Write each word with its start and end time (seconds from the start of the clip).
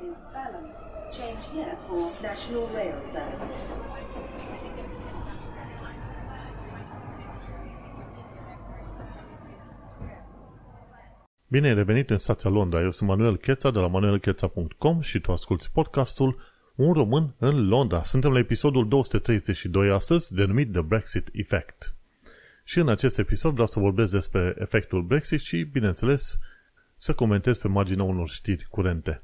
in 0.00 0.14
Balham. 0.32 0.66
Change 1.12 1.42
here 1.52 1.76
for 1.86 2.02
National 2.22 2.66
Rail 2.74 2.98
Service. 3.12 3.44
Bine 11.48 11.68
ai 11.68 11.74
revenit 11.74 12.10
în 12.10 12.18
stația 12.18 12.50
Londra. 12.50 12.80
Eu 12.80 12.90
sunt 12.90 13.08
Manuel 13.08 13.36
Cheța 13.36 13.70
de 13.70 13.78
la 13.78 13.86
manuelcheța.com 13.86 15.00
și 15.00 15.20
tu 15.20 15.32
asculti 15.32 15.70
podcastul 15.72 16.40
Un 16.74 16.92
român 16.92 17.34
în 17.38 17.68
Londra. 17.68 18.02
Suntem 18.02 18.32
la 18.32 18.38
episodul 18.38 18.88
232 18.88 19.90
astăzi, 19.90 20.34
denumit 20.34 20.72
The 20.72 20.82
Brexit 20.82 21.28
Effect. 21.32 21.94
Și 22.64 22.78
în 22.78 22.88
acest 22.88 23.18
episod 23.18 23.52
vreau 23.52 23.66
să 23.66 23.80
vorbesc 23.80 24.12
despre 24.12 24.54
efectul 24.58 25.02
Brexit 25.02 25.40
și, 25.40 25.62
bineînțeles, 25.62 26.38
să 26.96 27.14
comentez 27.14 27.58
pe 27.58 27.68
marginea 27.68 28.04
unor 28.04 28.28
știri 28.28 28.66
curente. 28.70 29.22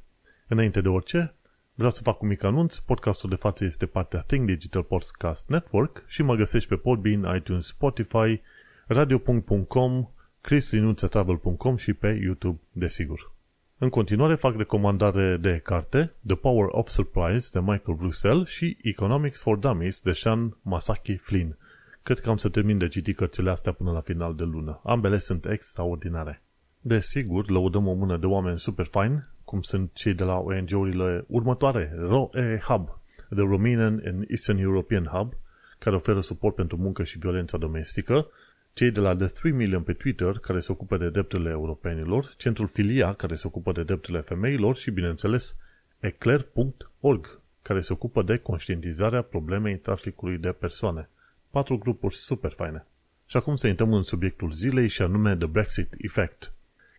Înainte 0.52 0.80
de 0.80 0.88
orice, 0.88 1.34
vreau 1.74 1.90
să 1.90 2.02
fac 2.02 2.22
un 2.22 2.28
mic 2.28 2.42
anunț. 2.42 2.76
Podcastul 2.76 3.30
de 3.30 3.36
față 3.36 3.64
este 3.64 3.86
partea 3.86 4.20
Think 4.20 4.46
Digital 4.46 4.82
Podcast 4.82 5.48
Network 5.48 6.04
și 6.06 6.22
mă 6.22 6.34
găsești 6.34 6.68
pe 6.68 6.76
Podbean, 6.76 7.36
iTunes, 7.36 7.66
Spotify, 7.66 8.40
radio.com, 8.86 10.08
chrislinuțetravel.com 10.40 11.76
și 11.76 11.92
pe 11.92 12.20
YouTube, 12.22 12.60
desigur. 12.72 13.32
În 13.78 13.88
continuare 13.88 14.34
fac 14.34 14.56
recomandare 14.56 15.36
de 15.36 15.58
carte 15.58 16.14
The 16.26 16.36
Power 16.36 16.66
of 16.70 16.88
Surprise 16.88 17.50
de 17.52 17.60
Michael 17.60 17.98
Russell 18.00 18.46
și 18.46 18.76
Economics 18.82 19.40
for 19.40 19.56
Dummies 19.56 20.00
de 20.00 20.12
Sean 20.12 20.56
Masaki 20.62 21.16
Flynn. 21.16 21.58
Cred 22.02 22.20
că 22.20 22.30
am 22.30 22.36
să 22.36 22.48
termin 22.48 22.78
de 22.78 22.88
citit 22.88 23.16
cărțile 23.16 23.50
astea 23.50 23.72
până 23.72 23.92
la 23.92 24.00
final 24.00 24.34
de 24.34 24.44
lună. 24.44 24.80
Ambele 24.84 25.18
sunt 25.18 25.46
extraordinare. 25.46 26.42
Desigur, 26.80 27.50
lăudăm 27.50 27.86
o 27.86 27.92
mână 27.92 28.16
de 28.16 28.26
oameni 28.26 28.58
super 28.58 28.86
fine, 28.86 29.31
cum 29.44 29.62
sunt 29.62 29.90
cei 29.92 30.14
de 30.14 30.24
la 30.24 30.36
ONG-urile 30.36 31.24
următoare, 31.26 31.92
ROE 31.96 32.60
Hub, 32.62 33.00
The 33.28 33.40
Romanian 33.40 34.02
and 34.06 34.24
Eastern 34.28 34.58
European 34.58 35.04
Hub, 35.04 35.32
care 35.78 35.96
oferă 35.96 36.20
suport 36.20 36.54
pentru 36.54 36.76
muncă 36.76 37.04
și 37.04 37.18
violența 37.18 37.58
domestică, 37.58 38.26
cei 38.72 38.90
de 38.90 39.00
la 39.00 39.16
The 39.16 39.26
3 39.26 39.52
Million 39.52 39.82
pe 39.82 39.92
Twitter, 39.92 40.38
care 40.38 40.60
se 40.60 40.72
ocupă 40.72 40.96
de 40.96 41.10
drepturile 41.10 41.50
europenilor, 41.50 42.34
Centrul 42.36 42.66
Filia, 42.66 43.12
care 43.12 43.34
se 43.34 43.46
ocupă 43.46 43.72
de 43.72 43.82
drepturile 43.82 44.20
femeilor 44.20 44.76
și, 44.76 44.90
bineînțeles, 44.90 45.56
eclair.org, 46.00 47.40
care 47.62 47.80
se 47.80 47.92
ocupă 47.92 48.22
de 48.22 48.36
conștientizarea 48.36 49.22
problemei 49.22 49.78
traficului 49.78 50.38
de 50.38 50.52
persoane. 50.52 51.08
Patru 51.50 51.78
grupuri 51.78 52.14
super 52.14 52.52
faine. 52.52 52.86
Și 53.26 53.36
acum 53.36 53.56
să 53.56 53.68
intrăm 53.68 53.92
în 53.92 54.02
subiectul 54.02 54.52
zilei 54.52 54.88
și 54.88 55.02
anume 55.02 55.36
The 55.36 55.46
Brexit 55.46 55.94
Effect. 55.98 56.52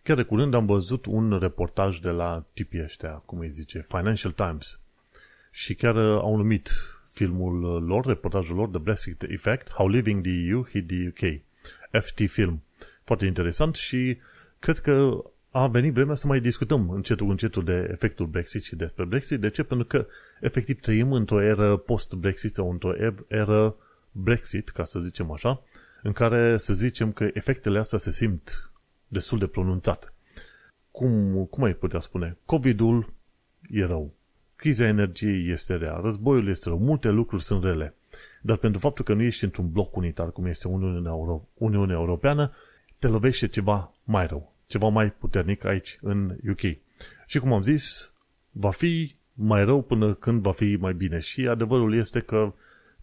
Chiar 0.04 0.16
de 0.16 0.22
curând 0.22 0.54
am 0.54 0.66
văzut 0.66 1.06
un 1.06 1.38
reportaj 1.38 1.98
de 1.98 2.10
la 2.10 2.44
tipii 2.52 2.82
ăștia, 2.82 3.10
cum 3.10 3.38
îi 3.38 3.48
zice, 3.48 3.86
Financial 3.88 4.32
Times. 4.32 4.80
Și 5.50 5.74
chiar 5.74 5.94
uh, 5.94 6.20
au 6.20 6.36
numit 6.36 6.70
filmul 7.10 7.84
lor, 7.84 8.06
reportajul 8.06 8.56
lor, 8.56 8.68
The 8.68 8.78
Brexit 8.78 9.22
Effect, 9.22 9.70
How 9.70 9.88
Living 9.88 10.22
the 10.22 10.32
EU 10.48 10.66
Hit 10.70 10.86
the 10.86 11.08
UK. 11.08 11.40
FT 12.02 12.30
Film. 12.30 12.62
Foarte 13.04 13.26
interesant 13.26 13.74
și 13.74 14.18
cred 14.58 14.78
că 14.78 15.24
a 15.50 15.66
venit 15.66 15.92
vremea 15.92 16.14
să 16.14 16.26
mai 16.26 16.40
discutăm 16.40 16.90
încetul 16.90 17.30
încetul 17.30 17.64
de 17.64 17.88
efectul 17.90 18.26
Brexit 18.26 18.62
și 18.62 18.76
despre 18.76 19.04
Brexit. 19.04 19.40
De 19.40 19.50
ce? 19.50 19.62
Pentru 19.62 19.86
că 19.86 20.06
efectiv 20.40 20.80
trăim 20.80 21.12
într-o 21.12 21.42
eră 21.42 21.76
post-Brexit 21.76 22.54
sau 22.54 22.70
într-o 22.70 22.92
eră 23.28 23.76
Brexit, 24.10 24.68
ca 24.68 24.84
să 24.84 25.00
zicem 25.00 25.30
așa, 25.30 25.62
în 26.02 26.12
care 26.12 26.56
să 26.56 26.72
zicem 26.72 27.12
că 27.12 27.28
efectele 27.32 27.78
astea 27.78 27.98
se 27.98 28.12
simt 28.12 28.68
destul 29.08 29.38
de 29.38 29.46
pronunțat. 29.46 30.14
Cum, 30.90 31.44
cum 31.44 31.64
ai 31.64 31.74
putea 31.74 32.00
spune? 32.00 32.36
COVID-ul 32.44 33.12
e 33.70 33.84
rău. 33.84 34.12
Criza 34.56 34.86
energiei 34.86 35.50
este 35.50 35.74
rea. 35.74 36.00
Războiul 36.02 36.48
este 36.48 36.68
rău. 36.68 36.78
Multe 36.78 37.08
lucruri 37.08 37.42
sunt 37.42 37.64
rele. 37.64 37.94
Dar 38.42 38.56
pentru 38.56 38.80
faptul 38.80 39.04
că 39.04 39.14
nu 39.14 39.22
ești 39.22 39.44
într-un 39.44 39.70
bloc 39.70 39.96
unitar, 39.96 40.30
cum 40.30 40.46
este 40.46 40.68
Uniunea, 40.68 41.10
Euro- 41.10 41.48
Uniunea 41.54 41.96
Europeană, 41.96 42.52
te 42.98 43.06
lovește 43.06 43.48
ceva 43.48 43.94
mai 44.04 44.26
rău. 44.26 44.54
Ceva 44.66 44.88
mai 44.88 45.12
puternic 45.12 45.64
aici, 45.64 45.98
în 46.02 46.36
UK. 46.50 46.60
Și 47.26 47.38
cum 47.38 47.52
am 47.52 47.62
zis, 47.62 48.12
va 48.50 48.70
fi 48.70 49.14
mai 49.32 49.64
rău 49.64 49.82
până 49.82 50.14
când 50.14 50.42
va 50.42 50.52
fi 50.52 50.76
mai 50.80 50.94
bine. 50.94 51.18
Și 51.18 51.48
adevărul 51.48 51.94
este 51.94 52.20
că 52.20 52.52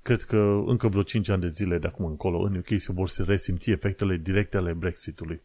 cred 0.02 0.22
că 0.22 0.64
încă 0.66 0.88
vreo 0.88 1.04
5 1.04 1.30
ani 1.30 1.42
de 1.42 1.48
zile 1.48 1.78
de 1.78 1.88
acum 1.88 2.06
încolo 2.06 2.40
în 2.40 2.56
UK 2.56 2.80
se 2.80 2.92
vor 2.92 3.10
resimți 3.26 3.72
efectele 3.72 4.18
directe 4.18 4.58
ale 4.58 4.74
Brexitului. 4.74 5.42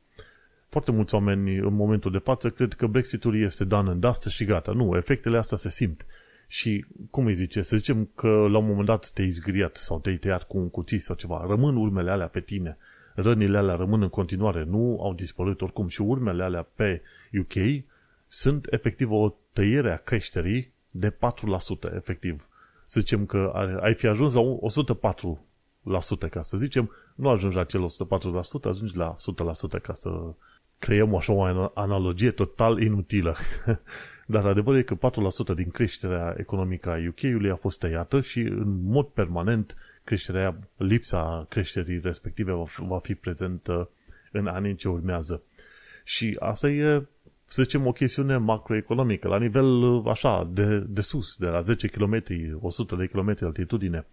Foarte 0.76 0.94
mulți 0.94 1.14
oameni 1.14 1.56
în 1.56 1.74
momentul 1.74 2.10
de 2.10 2.18
față 2.18 2.50
cred 2.50 2.72
că 2.72 2.86
Brexitul 2.86 3.42
este 3.42 3.64
done 3.64 3.90
în 3.90 4.00
dust 4.00 4.26
și 4.26 4.44
gata. 4.44 4.72
Nu, 4.72 4.96
efectele 4.96 5.36
astea 5.36 5.56
se 5.56 5.68
simt. 5.68 6.06
Și, 6.46 6.84
cum 7.10 7.26
îi 7.26 7.34
zice, 7.34 7.62
să 7.62 7.76
zicem 7.76 8.10
că 8.14 8.28
la 8.28 8.58
un 8.58 8.66
moment 8.66 8.86
dat 8.86 9.10
te-ai 9.10 9.28
zgriat 9.28 9.76
sau 9.76 10.00
te-ai 10.00 10.16
tăiat 10.16 10.42
cu 10.42 10.58
un 10.58 10.70
cuțit 10.70 11.02
sau 11.02 11.16
ceva, 11.16 11.44
rămân 11.48 11.76
urmele 11.76 12.10
alea 12.10 12.26
pe 12.26 12.40
tine. 12.40 12.76
Rănile 13.14 13.58
alea 13.58 13.74
rămân 13.74 14.02
în 14.02 14.08
continuare, 14.08 14.64
nu 14.64 14.98
au 15.02 15.14
dispărut 15.14 15.62
oricum 15.62 15.86
și 15.86 16.02
urmele 16.02 16.42
alea 16.42 16.68
pe 16.74 17.02
UK 17.40 17.84
sunt 18.26 18.66
efectiv 18.70 19.10
o 19.10 19.34
tăiere 19.52 19.92
a 19.92 19.96
creșterii 19.96 20.72
de 20.90 21.10
4%, 21.10 21.16
efectiv. 21.94 22.48
Să 22.84 23.00
zicem 23.00 23.26
că 23.26 23.52
ai 23.80 23.94
fi 23.94 24.06
ajuns 24.06 24.34
la 24.34 24.42
104%, 26.26 26.30
ca 26.30 26.42
să 26.42 26.56
zicem, 26.56 26.90
nu 27.14 27.28
ajungi 27.28 27.56
la 27.56 27.64
cel 27.64 27.86
104%, 27.86 27.86
ajungi 28.62 28.96
la 28.96 29.14
100% 29.78 29.80
ca 29.82 29.94
să 29.94 30.10
creăm 30.78 31.14
așa 31.14 31.32
o 31.32 31.70
analogie 31.74 32.30
total 32.30 32.80
inutilă. 32.80 33.36
Dar 34.26 34.46
adevărul 34.46 34.78
e 34.78 34.82
că 34.82 34.96
4% 35.52 35.54
din 35.54 35.70
creșterea 35.70 36.34
economică 36.38 36.90
a 36.90 36.98
UK-ului 37.08 37.50
a 37.50 37.56
fost 37.56 37.78
tăiată 37.78 38.20
și 38.20 38.40
în 38.40 38.82
mod 38.82 39.06
permanent 39.06 39.76
creșterea, 40.04 40.58
lipsa 40.76 41.46
creșterii 41.48 42.00
respective 42.02 42.52
va 42.52 42.64
fi, 42.64 42.82
va 42.82 42.98
fi 42.98 43.14
prezentă 43.14 43.90
în 44.32 44.46
anii 44.46 44.74
ce 44.74 44.88
urmează. 44.88 45.42
Și 46.04 46.36
asta 46.38 46.68
e, 46.68 47.06
să 47.44 47.62
zicem, 47.62 47.86
o 47.86 47.92
chestiune 47.92 48.36
macroeconomică, 48.36 49.28
la 49.28 49.38
nivel 49.38 50.02
așa, 50.06 50.50
de, 50.52 50.78
de 50.78 51.00
sus, 51.00 51.36
de 51.36 51.46
la 51.46 51.60
10 51.60 51.86
km, 51.88 52.22
100 52.60 52.96
de 52.96 53.06
km 53.06 53.36
altitudine. 53.40 54.06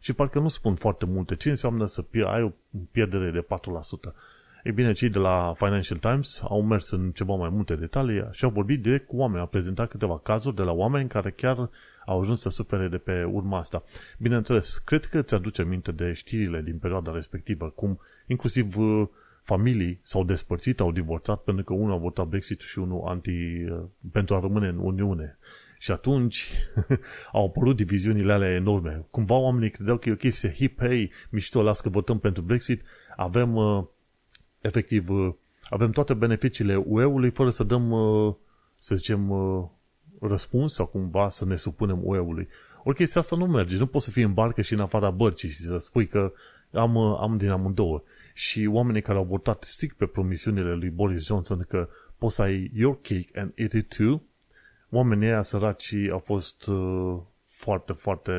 Și 0.00 0.12
parcă 0.12 0.38
nu 0.38 0.48
spun 0.48 0.74
foarte 0.74 1.06
multe. 1.06 1.36
Ce 1.36 1.50
înseamnă 1.50 1.86
să 1.86 2.04
ai 2.26 2.42
o 2.42 2.52
pierdere 2.90 3.30
de 3.30 3.46
4%? 4.10 4.14
Ei 4.64 4.72
bine, 4.72 4.92
cei 4.92 5.08
de 5.08 5.18
la 5.18 5.52
Financial 5.56 5.98
Times 5.98 6.42
au 6.48 6.62
mers 6.62 6.90
în 6.90 7.10
ceva 7.10 7.34
mai 7.34 7.48
multe 7.48 7.74
detalii 7.74 8.28
și 8.30 8.44
au 8.44 8.50
vorbit 8.50 8.82
direct 8.82 9.06
cu 9.06 9.16
oameni, 9.16 9.40
au 9.40 9.46
prezentat 9.46 9.88
câteva 9.88 10.18
cazuri 10.18 10.56
de 10.56 10.62
la 10.62 10.72
oameni 10.72 11.08
care 11.08 11.30
chiar 11.30 11.70
au 12.06 12.20
ajuns 12.20 12.40
să 12.40 12.48
sufere 12.48 12.88
de 12.88 12.98
pe 12.98 13.24
urma 13.24 13.58
asta. 13.58 13.82
Bineînțeles, 14.18 14.78
cred 14.78 15.04
că 15.04 15.22
ți-aduce 15.22 15.64
minte 15.64 15.92
de 15.92 16.12
știrile 16.12 16.62
din 16.62 16.78
perioada 16.78 17.12
respectivă, 17.12 17.68
cum 17.68 18.00
inclusiv 18.26 18.76
uh, 18.76 19.08
familii 19.42 20.00
s-au 20.02 20.24
despărțit, 20.24 20.80
au 20.80 20.92
divorțat 20.92 21.42
pentru 21.42 21.64
că 21.64 21.72
unul 21.72 21.92
a 21.92 21.96
votat 21.96 22.26
Brexit 22.26 22.60
și 22.60 22.78
unul 22.78 23.02
anti, 23.06 23.30
uh, 23.30 23.84
pentru 24.12 24.34
a 24.34 24.40
rămâne 24.40 24.68
în 24.68 24.78
Uniune. 24.78 25.38
Și 25.78 25.90
atunci 25.90 26.52
au 27.32 27.46
apărut 27.46 27.76
diviziunile 27.76 28.32
alea 28.32 28.54
enorme. 28.54 29.06
Cumva 29.10 29.34
oamenii 29.34 29.70
credeau 29.70 29.96
că 29.96 30.08
e 30.08 30.12
o 30.12 30.16
chestie 30.16 30.52
hip, 30.52 30.78
hey, 30.78 31.12
mișto, 31.30 31.62
las 31.62 31.80
că 31.80 31.88
votăm 31.88 32.18
pentru 32.18 32.42
Brexit, 32.42 32.82
avem 33.16 33.54
uh, 33.54 33.84
efectiv, 34.60 35.08
uh, 35.10 35.34
avem 35.70 35.90
toate 35.90 36.14
beneficiile 36.14 36.76
UE-ului 36.76 37.30
fără 37.30 37.50
să 37.50 37.64
dăm, 37.64 37.90
uh, 37.90 38.34
să 38.78 38.94
zicem, 38.94 39.30
uh, 39.30 39.64
răspuns 40.20 40.74
sau 40.74 40.86
cumva 40.86 41.28
să 41.28 41.44
ne 41.44 41.56
supunem 41.56 41.98
UE-ului. 42.02 42.48
Ori 42.84 42.96
chestia 42.96 43.20
asta 43.20 43.36
nu 43.36 43.46
merge. 43.46 43.76
Nu 43.76 43.86
poți 43.86 44.04
să 44.04 44.10
fii 44.10 44.22
în 44.22 44.34
barcă 44.34 44.62
și 44.62 44.72
în 44.72 44.80
afara 44.80 45.10
bărcii 45.10 45.48
și 45.48 45.56
să 45.56 45.76
spui 45.76 46.06
că 46.06 46.32
am, 46.72 46.96
am 46.96 47.36
din 47.36 47.50
amândouă. 47.50 48.02
Și 48.34 48.68
oamenii 48.72 49.02
care 49.02 49.18
au 49.18 49.24
votat 49.24 49.62
strict 49.62 49.96
pe 49.96 50.06
promisiunile 50.06 50.74
lui 50.74 50.90
Boris 50.90 51.26
Johnson 51.26 51.64
că 51.68 51.88
poți 52.18 52.34
să 52.34 52.42
ai 52.42 52.70
your 52.74 52.98
cake 53.00 53.28
and 53.34 53.52
eat 53.54 53.72
it 53.72 53.96
too, 53.96 54.22
oamenii 54.90 55.26
ăia 55.26 55.42
săraci 55.42 55.94
au 56.10 56.18
fost 56.18 56.66
uh, 56.66 57.18
foarte, 57.44 57.92
foarte 57.92 58.32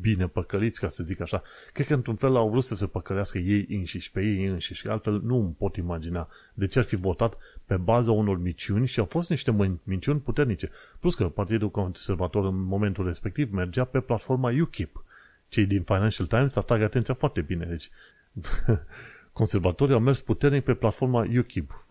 bine 0.00 0.26
păcăliți, 0.26 0.80
ca 0.80 0.88
să 0.88 1.02
zic 1.02 1.20
așa. 1.20 1.42
Cred 1.72 1.86
că 1.86 1.94
într-un 1.94 2.14
fel 2.14 2.36
au 2.36 2.50
vrut 2.50 2.64
să 2.64 2.74
se 2.74 2.86
păcălească 2.86 3.38
ei 3.38 3.66
înșiși, 3.68 4.10
pe 4.10 4.20
ei 4.20 4.44
înșiși. 4.44 4.88
Altfel 4.88 5.20
nu 5.20 5.36
îmi 5.36 5.54
pot 5.58 5.76
imagina 5.76 6.28
de 6.54 6.66
ce 6.66 6.78
ar 6.78 6.84
fi 6.84 6.96
votat 6.96 7.36
pe 7.64 7.76
baza 7.76 8.12
unor 8.12 8.38
miciuni 8.38 8.86
și 8.86 8.98
au 8.98 9.04
fost 9.04 9.30
niște 9.30 9.78
minciuni 9.82 10.20
puternice. 10.20 10.70
Plus 11.00 11.14
că 11.14 11.28
Partidul 11.28 11.70
Conservator 11.70 12.44
în 12.44 12.62
momentul 12.62 13.04
respectiv 13.04 13.52
mergea 13.52 13.84
pe 13.84 14.00
platforma 14.00 14.52
UKIP. 14.60 15.04
Cei 15.48 15.66
din 15.66 15.82
Financial 15.82 16.26
Times 16.26 16.56
atrag 16.56 16.82
atenția 16.82 17.14
foarte 17.14 17.40
bine. 17.40 17.64
Deci, 17.64 17.90
conservatorii 19.32 19.94
au 19.94 20.00
mers 20.00 20.20
puternic 20.20 20.64
pe 20.64 20.74
platforma 20.74 21.26
UKIP. 21.38 21.86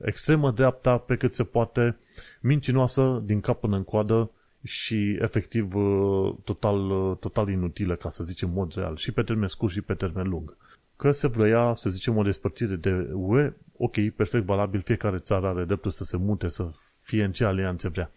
Extremă 0.00 0.50
dreapta 0.50 0.98
pe 0.98 1.16
cât 1.16 1.34
se 1.34 1.44
poate, 1.44 1.96
mincinoasă 2.40 3.22
din 3.24 3.40
cap 3.40 3.60
până 3.60 3.76
în 3.76 3.84
coadă, 3.84 4.30
și 4.62 5.18
efectiv 5.20 5.74
uh, 5.74 6.34
total, 6.44 6.90
uh, 6.90 7.16
total 7.16 7.48
inutilă, 7.48 7.94
ca 7.96 8.10
să 8.10 8.24
zicem, 8.24 8.48
în 8.48 8.54
mod 8.54 8.74
real, 8.74 8.96
și 8.96 9.12
pe 9.12 9.22
termen 9.22 9.48
scurt 9.48 9.72
și 9.72 9.80
pe 9.80 9.94
termen 9.94 10.28
lung. 10.28 10.56
Că 10.96 11.10
se 11.10 11.26
vrea, 11.26 11.74
să 11.74 11.90
zicem, 11.90 12.16
o 12.16 12.22
despărțire 12.22 12.76
de 12.76 13.10
UE, 13.12 13.52
ok, 13.76 14.08
perfect 14.16 14.44
valabil, 14.44 14.80
fiecare 14.80 15.16
țară 15.16 15.46
are 15.46 15.64
dreptul 15.64 15.90
să 15.90 16.04
se 16.04 16.16
mute, 16.16 16.48
să 16.48 16.70
fie 17.02 17.24
în 17.24 17.32
ce 17.32 17.44
alianțe 17.44 17.88
vrea. 17.88 18.10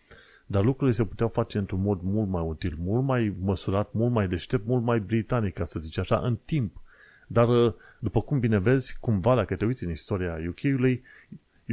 dar 0.46 0.64
lucrurile 0.64 0.96
se 0.96 1.06
puteau 1.06 1.30
face 1.30 1.58
într-un 1.58 1.82
mod 1.82 2.02
mult 2.02 2.30
mai 2.30 2.44
util, 2.44 2.76
mult 2.80 3.04
mai 3.04 3.36
măsurat, 3.40 3.94
mult 3.94 4.12
mai 4.12 4.28
deștept, 4.28 4.66
mult 4.66 4.84
mai 4.84 5.00
britanic, 5.00 5.54
ca 5.54 5.64
să 5.64 5.80
zici 5.80 5.98
așa, 5.98 6.18
în 6.18 6.38
timp. 6.46 6.82
Dar, 7.28 7.48
uh, 7.48 7.74
după 8.00 8.22
cum 8.22 8.40
bine 8.40 8.58
vezi, 8.58 8.98
cumva, 9.00 9.36
dacă 9.36 9.56
te 9.56 9.66
uiți 9.66 9.84
în 9.84 9.90
istoria 9.90 10.38
UK-ului, 10.50 11.04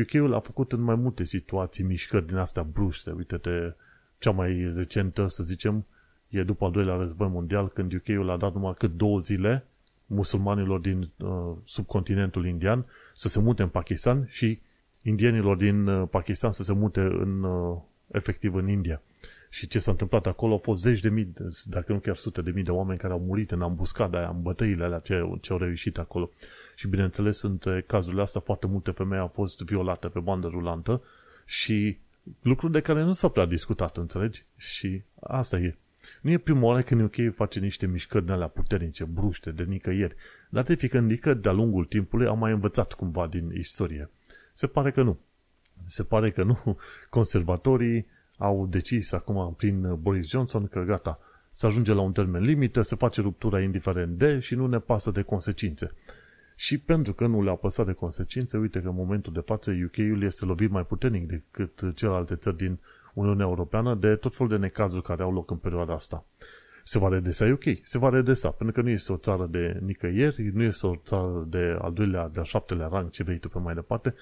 UK-ul 0.03 0.35
a 0.35 0.41
făcut 0.41 0.73
în 0.73 0.81
mai 0.81 0.95
multe 0.95 1.25
situații 1.25 1.85
mișcări 1.85 2.27
din 2.27 2.37
astea 2.37 2.63
bruște. 2.63 3.11
Uite-te, 3.11 3.75
cea 4.19 4.31
mai 4.31 4.73
recentă, 4.75 5.27
să 5.27 5.43
zicem, 5.43 5.87
e 6.29 6.43
după 6.43 6.65
al 6.65 6.71
doilea 6.71 6.95
război 6.95 7.29
mondial, 7.29 7.69
când 7.69 7.93
UK-ul 7.93 8.31
a 8.31 8.37
dat 8.37 8.55
numai 8.55 8.75
cât 8.79 8.97
două 8.97 9.19
zile 9.19 9.67
musulmanilor 10.07 10.81
din 10.81 11.11
uh, 11.17 11.57
subcontinentul 11.65 12.47
indian 12.47 12.87
să 13.15 13.29
se 13.29 13.41
mute 13.41 13.63
în 13.63 13.69
Pakistan 13.69 14.27
și 14.29 14.61
indienilor 15.03 15.57
din 15.57 15.87
uh, 15.87 16.09
Pakistan 16.11 16.53
să 16.53 16.63
se 16.63 16.73
mute 16.73 17.01
în, 17.01 17.43
uh, 17.43 17.79
efectiv 18.13 18.55
în 18.55 18.69
India. 18.69 19.03
Și 19.51 19.67
ce 19.67 19.79
s-a 19.79 19.91
întâmplat 19.91 20.27
acolo 20.27 20.53
au 20.53 20.59
fost 20.59 20.83
zeci 20.83 21.01
de 21.01 21.09
mii, 21.09 21.33
dacă 21.65 21.93
nu 21.93 21.99
chiar 21.99 22.17
sute 22.17 22.43
de 22.43 22.51
mii 22.51 22.63
de 22.63 22.71
oameni 22.71 22.99
care 22.99 23.13
au 23.13 23.21
murit 23.21 23.51
în 23.51 23.63
ambuscada 23.63 24.19
aia, 24.19 24.29
în 24.29 24.43
bătăile 24.43 24.85
alea 24.85 24.99
ce, 24.99 25.39
ce 25.41 25.53
au 25.53 25.59
reușit 25.59 25.99
acolo. 25.99 26.31
Și 26.75 26.89
bineînțeles, 26.89 27.43
între 27.43 27.85
cazurile 27.87 28.23
astea, 28.23 28.41
foarte 28.41 28.67
multe 28.67 28.91
femei 28.91 29.19
au 29.19 29.29
fost 29.29 29.63
violate 29.63 30.09
pe 30.09 30.21
bandă 30.21 30.47
rulantă 30.47 31.03
și 31.45 31.99
lucruri 32.43 32.73
de 32.73 32.81
care 32.81 33.03
nu 33.03 33.13
s-a 33.13 33.29
prea 33.29 33.47
discutat, 33.47 33.97
înțelegi? 33.97 34.45
Și 34.57 35.03
asta 35.21 35.57
e. 35.59 35.77
Nu 36.21 36.31
e 36.31 36.39
prima 36.39 36.63
oară 36.63 36.83
când 36.83 37.01
UK 37.01 37.35
face 37.35 37.61
niște 37.61 37.87
mișcări 37.87 38.27
de 38.27 38.33
alea 38.33 38.47
puternice, 38.47 39.05
bruște, 39.05 39.51
de 39.51 39.63
nicăieri, 39.63 40.15
dar 40.49 40.65
te 40.65 40.75
fi 40.75 40.89
gândit 40.89 41.21
că 41.21 41.35
de-a 41.35 41.53
lungul 41.53 41.85
timpului 41.85 42.27
am 42.27 42.39
mai 42.39 42.53
învățat 42.53 42.93
cumva 42.93 43.27
din 43.27 43.51
istorie. 43.53 44.11
Se 44.55 44.67
pare 44.67 44.91
că 44.91 45.03
nu. 45.03 45.19
Se 45.87 46.05
pare 46.05 46.31
că 46.31 46.43
nu. 46.43 46.59
Conservatorii 47.11 48.07
au 48.37 48.67
decis 48.67 49.13
acum 49.13 49.55
prin 49.55 49.95
Boris 50.01 50.29
Johnson 50.29 50.67
că 50.67 50.81
gata, 50.81 51.19
să 51.51 51.67
ajunge 51.67 51.93
la 51.93 52.01
un 52.01 52.13
termen 52.13 52.43
limită, 52.43 52.81
se 52.81 52.97
face 52.97 53.21
ruptura 53.21 53.61
indiferent 53.61 54.19
de 54.19 54.39
și 54.39 54.55
nu 54.55 54.67
ne 54.67 54.79
pasă 54.79 55.11
de 55.11 55.23
consecințe. 55.23 55.93
Și 56.61 56.79
pentru 56.79 57.13
că 57.13 57.27
nu 57.27 57.43
le-a 57.43 57.55
păsat 57.55 57.87
de 57.87 57.93
consecințe, 57.93 58.59
uite 58.59 58.81
că 58.81 58.89
în 58.89 58.95
momentul 58.95 59.33
de 59.33 59.41
față 59.41 59.71
UK-ul 59.85 60.23
este 60.23 60.45
lovit 60.45 60.71
mai 60.71 60.85
puternic 60.85 61.29
decât 61.29 61.95
celelalte 61.95 62.35
țări 62.35 62.57
din 62.57 62.79
Uniunea 63.15 63.47
Europeană 63.47 63.95
de 63.95 64.15
tot 64.15 64.35
felul 64.35 64.53
de 64.53 64.59
necazuri 64.59 65.03
care 65.03 65.23
au 65.23 65.33
loc 65.33 65.51
în 65.51 65.57
perioada 65.57 65.93
asta. 65.93 66.25
Se 66.85 66.99
va 66.99 67.09
redesa 67.09 67.47
UK, 67.47 67.63
se 67.83 67.99
va 67.99 68.09
redesa, 68.09 68.51
pentru 68.51 68.81
că 68.81 68.89
nu 68.89 68.93
este 68.93 69.13
o 69.13 69.17
țară 69.17 69.47
de 69.51 69.79
nicăieri, 69.85 70.51
nu 70.55 70.63
este 70.63 70.87
o 70.87 70.95
țară 70.97 71.47
de 71.49 71.79
al 71.81 71.93
doilea, 71.93 72.29
de 72.29 72.39
al 72.39 72.45
șaptelea 72.45 72.89
rang, 72.93 73.11
ce 73.11 73.23
vrei 73.23 73.39
tu 73.39 73.49
pe 73.49 73.59
mai 73.59 73.75
departe. 73.75 74.15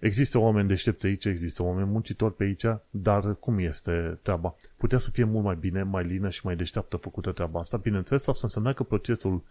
Există 0.00 0.38
oameni 0.38 0.68
deștepți 0.68 1.06
aici, 1.06 1.24
există 1.24 1.62
oameni 1.62 1.88
muncitori 1.88 2.34
pe 2.34 2.44
aici, 2.44 2.64
dar 2.90 3.34
cum 3.34 3.58
este 3.58 4.18
treaba? 4.22 4.54
Putea 4.76 4.98
să 4.98 5.10
fie 5.10 5.24
mult 5.24 5.44
mai 5.44 5.56
bine, 5.60 5.82
mai 5.82 6.04
lină 6.04 6.28
și 6.28 6.40
mai 6.46 6.56
deșteaptă 6.56 6.96
făcută 6.96 7.32
treaba 7.32 7.60
asta. 7.60 7.76
Bineînțeles, 7.76 8.26
asta 8.26 8.40
însemna 8.44 8.72
că 8.72 8.82
procesul 8.82 9.42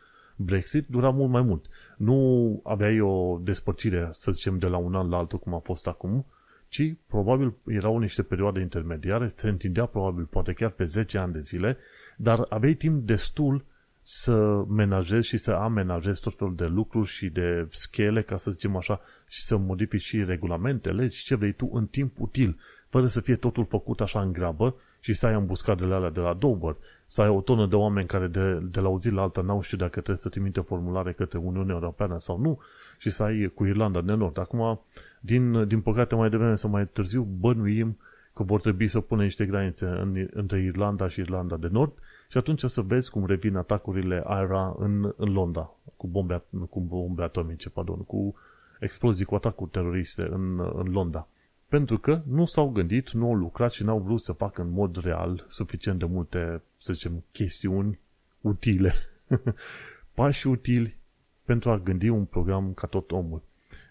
Brexit 0.43 0.87
dura 0.87 1.09
mult 1.09 1.31
mai 1.31 1.41
mult. 1.41 1.65
Nu 1.97 2.59
aveai 2.63 2.99
o 2.99 3.39
despărțire, 3.43 4.07
să 4.11 4.31
zicem, 4.31 4.57
de 4.57 4.67
la 4.67 4.77
un 4.77 4.95
an 4.95 5.09
la 5.09 5.17
altul, 5.17 5.39
cum 5.39 5.53
a 5.53 5.59
fost 5.59 5.87
acum, 5.87 6.25
ci 6.67 6.93
probabil 7.07 7.53
erau 7.65 7.97
niște 7.97 8.23
perioade 8.23 8.59
intermediare, 8.59 9.27
se 9.27 9.49
întindea 9.49 9.85
probabil 9.85 10.25
poate 10.25 10.53
chiar 10.53 10.69
pe 10.69 10.83
10 10.83 11.17
ani 11.17 11.33
de 11.33 11.39
zile, 11.39 11.77
dar 12.17 12.45
aveai 12.49 12.73
timp 12.73 13.05
destul 13.05 13.65
să 14.01 14.63
menajezi 14.67 15.27
și 15.27 15.37
să 15.37 15.51
amenajezi 15.51 16.21
tot 16.21 16.37
felul 16.37 16.55
de 16.55 16.65
lucruri 16.65 17.07
și 17.07 17.29
de 17.29 17.67
schele, 17.69 18.21
ca 18.21 18.37
să 18.37 18.51
zicem 18.51 18.75
așa, 18.75 19.01
și 19.27 19.41
să 19.41 19.57
modifici 19.57 20.01
și 20.01 20.23
regulamentele 20.23 21.07
și 21.07 21.23
ce 21.23 21.35
vrei 21.35 21.53
tu 21.53 21.69
în 21.73 21.87
timp 21.87 22.19
util, 22.19 22.59
fără 22.89 23.05
să 23.05 23.21
fie 23.21 23.35
totul 23.35 23.65
făcut 23.65 24.01
așa 24.01 24.21
în 24.21 24.31
grabă 24.31 24.75
și 24.99 25.13
să 25.13 25.25
ai 25.25 25.33
ambuscadele 25.33 25.93
alea 25.93 26.09
de 26.09 26.19
la 26.19 26.33
Dover, 26.33 26.77
să 27.11 27.21
ai 27.21 27.29
o 27.29 27.41
tonă 27.41 27.65
de 27.65 27.75
oameni 27.75 28.07
care 28.07 28.27
de, 28.27 28.53
de 28.53 28.79
la 28.79 28.89
o 28.89 28.97
zi 28.97 29.09
la 29.09 29.21
alta 29.21 29.41
n-au 29.41 29.61
știu 29.61 29.77
dacă 29.77 29.91
trebuie 29.91 30.15
să 30.15 30.29
trimite 30.29 30.59
formulare 30.59 31.13
către 31.13 31.37
Uniunea 31.37 31.75
Europeană 31.75 32.19
sau 32.19 32.39
nu 32.39 32.59
și 32.97 33.09
să 33.09 33.23
ai 33.23 33.51
cu 33.55 33.65
Irlanda 33.65 34.01
de 34.01 34.13
Nord. 34.13 34.39
Acum, 34.39 34.81
din, 35.19 35.67
din 35.67 35.81
păcate, 35.81 36.15
mai 36.15 36.29
devreme 36.29 36.55
sau 36.55 36.69
mai 36.69 36.87
târziu, 36.87 37.21
bănuim 37.39 37.97
că 38.33 38.43
vor 38.43 38.61
trebui 38.61 38.87
să 38.87 38.99
pună 38.99 39.23
niște 39.23 39.45
granițe 39.45 39.85
în, 39.85 40.27
între 40.33 40.61
Irlanda 40.61 41.07
și 41.07 41.19
Irlanda 41.19 41.57
de 41.57 41.67
Nord 41.71 41.93
și 42.29 42.37
atunci 42.37 42.63
o 42.63 42.67
să 42.67 42.81
vezi 42.81 43.11
cum 43.11 43.25
revin 43.25 43.55
atacurile 43.55 44.23
AIRA 44.25 44.75
în, 44.79 45.13
în 45.17 45.33
Londra, 45.33 45.71
cu 45.97 46.07
bombe, 46.07 46.43
cu 46.69 46.79
bombe 46.79 47.23
atomice, 47.23 47.69
pardon, 47.69 47.97
cu 47.97 48.35
explozii, 48.79 49.25
cu 49.25 49.35
atacuri 49.35 49.71
teroriste 49.71 50.27
în, 50.29 50.59
în 50.75 50.91
Londra. 50.91 51.27
Pentru 51.71 51.97
că 51.97 52.21
nu 52.25 52.45
s-au 52.45 52.69
gândit, 52.69 53.11
nu 53.11 53.25
au 53.25 53.33
lucrat 53.33 53.71
și 53.71 53.83
n-au 53.83 53.99
vrut 53.99 54.21
să 54.21 54.31
facă 54.31 54.61
în 54.61 54.69
mod 54.69 55.03
real 55.03 55.45
suficient 55.49 55.99
de 55.99 56.05
multe, 56.05 56.61
să 56.77 56.93
zicem, 56.93 57.23
chestiuni 57.31 57.99
utile, 58.41 58.93
pași 60.15 60.47
utili 60.47 60.97
pentru 61.43 61.69
a 61.69 61.77
gândi 61.77 62.09
un 62.09 62.25
program 62.25 62.73
ca 62.73 62.87
tot 62.87 63.11
omul. 63.11 63.41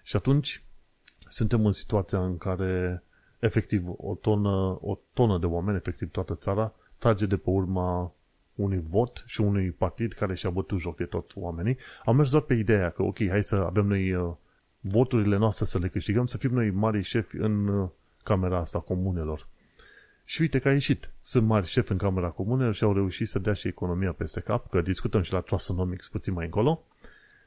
Și 0.02 0.16
atunci 0.16 0.64
suntem 1.28 1.66
în 1.66 1.72
situația 1.72 2.24
în 2.24 2.38
care 2.38 3.02
efectiv 3.38 3.84
o 3.96 4.14
tonă, 4.14 4.78
o 4.80 4.98
tonă 5.12 5.38
de 5.38 5.46
oameni, 5.46 5.76
efectiv 5.76 6.10
toată 6.10 6.34
țara, 6.34 6.72
trage 6.98 7.26
de 7.26 7.36
pe 7.36 7.50
urma 7.50 8.12
unui 8.54 8.84
vot 8.88 9.24
și 9.26 9.40
unui 9.40 9.70
partid 9.70 10.12
care 10.12 10.34
și-a 10.34 10.50
bătut 10.50 10.78
joc 10.78 10.96
de 10.96 11.04
toți 11.04 11.38
oamenii. 11.38 11.76
Am 12.04 12.16
mers 12.16 12.30
doar 12.30 12.42
pe 12.42 12.54
ideea 12.54 12.90
că, 12.90 13.02
ok, 13.02 13.28
hai 13.28 13.42
să 13.42 13.56
avem 13.56 13.86
noi 13.86 14.12
uh, 14.12 14.32
voturile 14.80 15.36
noastre 15.36 15.64
să 15.64 15.78
le 15.78 15.88
câștigăm, 15.88 16.26
să 16.26 16.38
fim 16.38 16.50
noi 16.50 16.70
mari 16.70 17.02
șefi 17.02 17.36
în 17.36 17.66
uh, 17.66 17.88
camera 18.22 18.58
asta 18.58 18.78
comunelor. 18.78 19.48
Și 20.30 20.40
uite 20.40 20.58
că 20.58 20.68
a 20.68 20.72
ieșit. 20.72 21.10
Sunt 21.20 21.46
mari 21.46 21.66
șefi 21.66 21.92
în 21.92 21.98
Camera 21.98 22.28
Comunelor 22.28 22.74
și 22.74 22.84
au 22.84 22.92
reușit 22.92 23.28
să 23.28 23.38
dea 23.38 23.52
și 23.52 23.68
economia 23.68 24.12
peste 24.12 24.40
cap, 24.40 24.70
că 24.70 24.80
discutăm 24.80 25.22
și 25.22 25.32
la 25.32 25.40
Trustonomics 25.40 26.08
puțin 26.08 26.32
mai 26.32 26.44
încolo. 26.44 26.84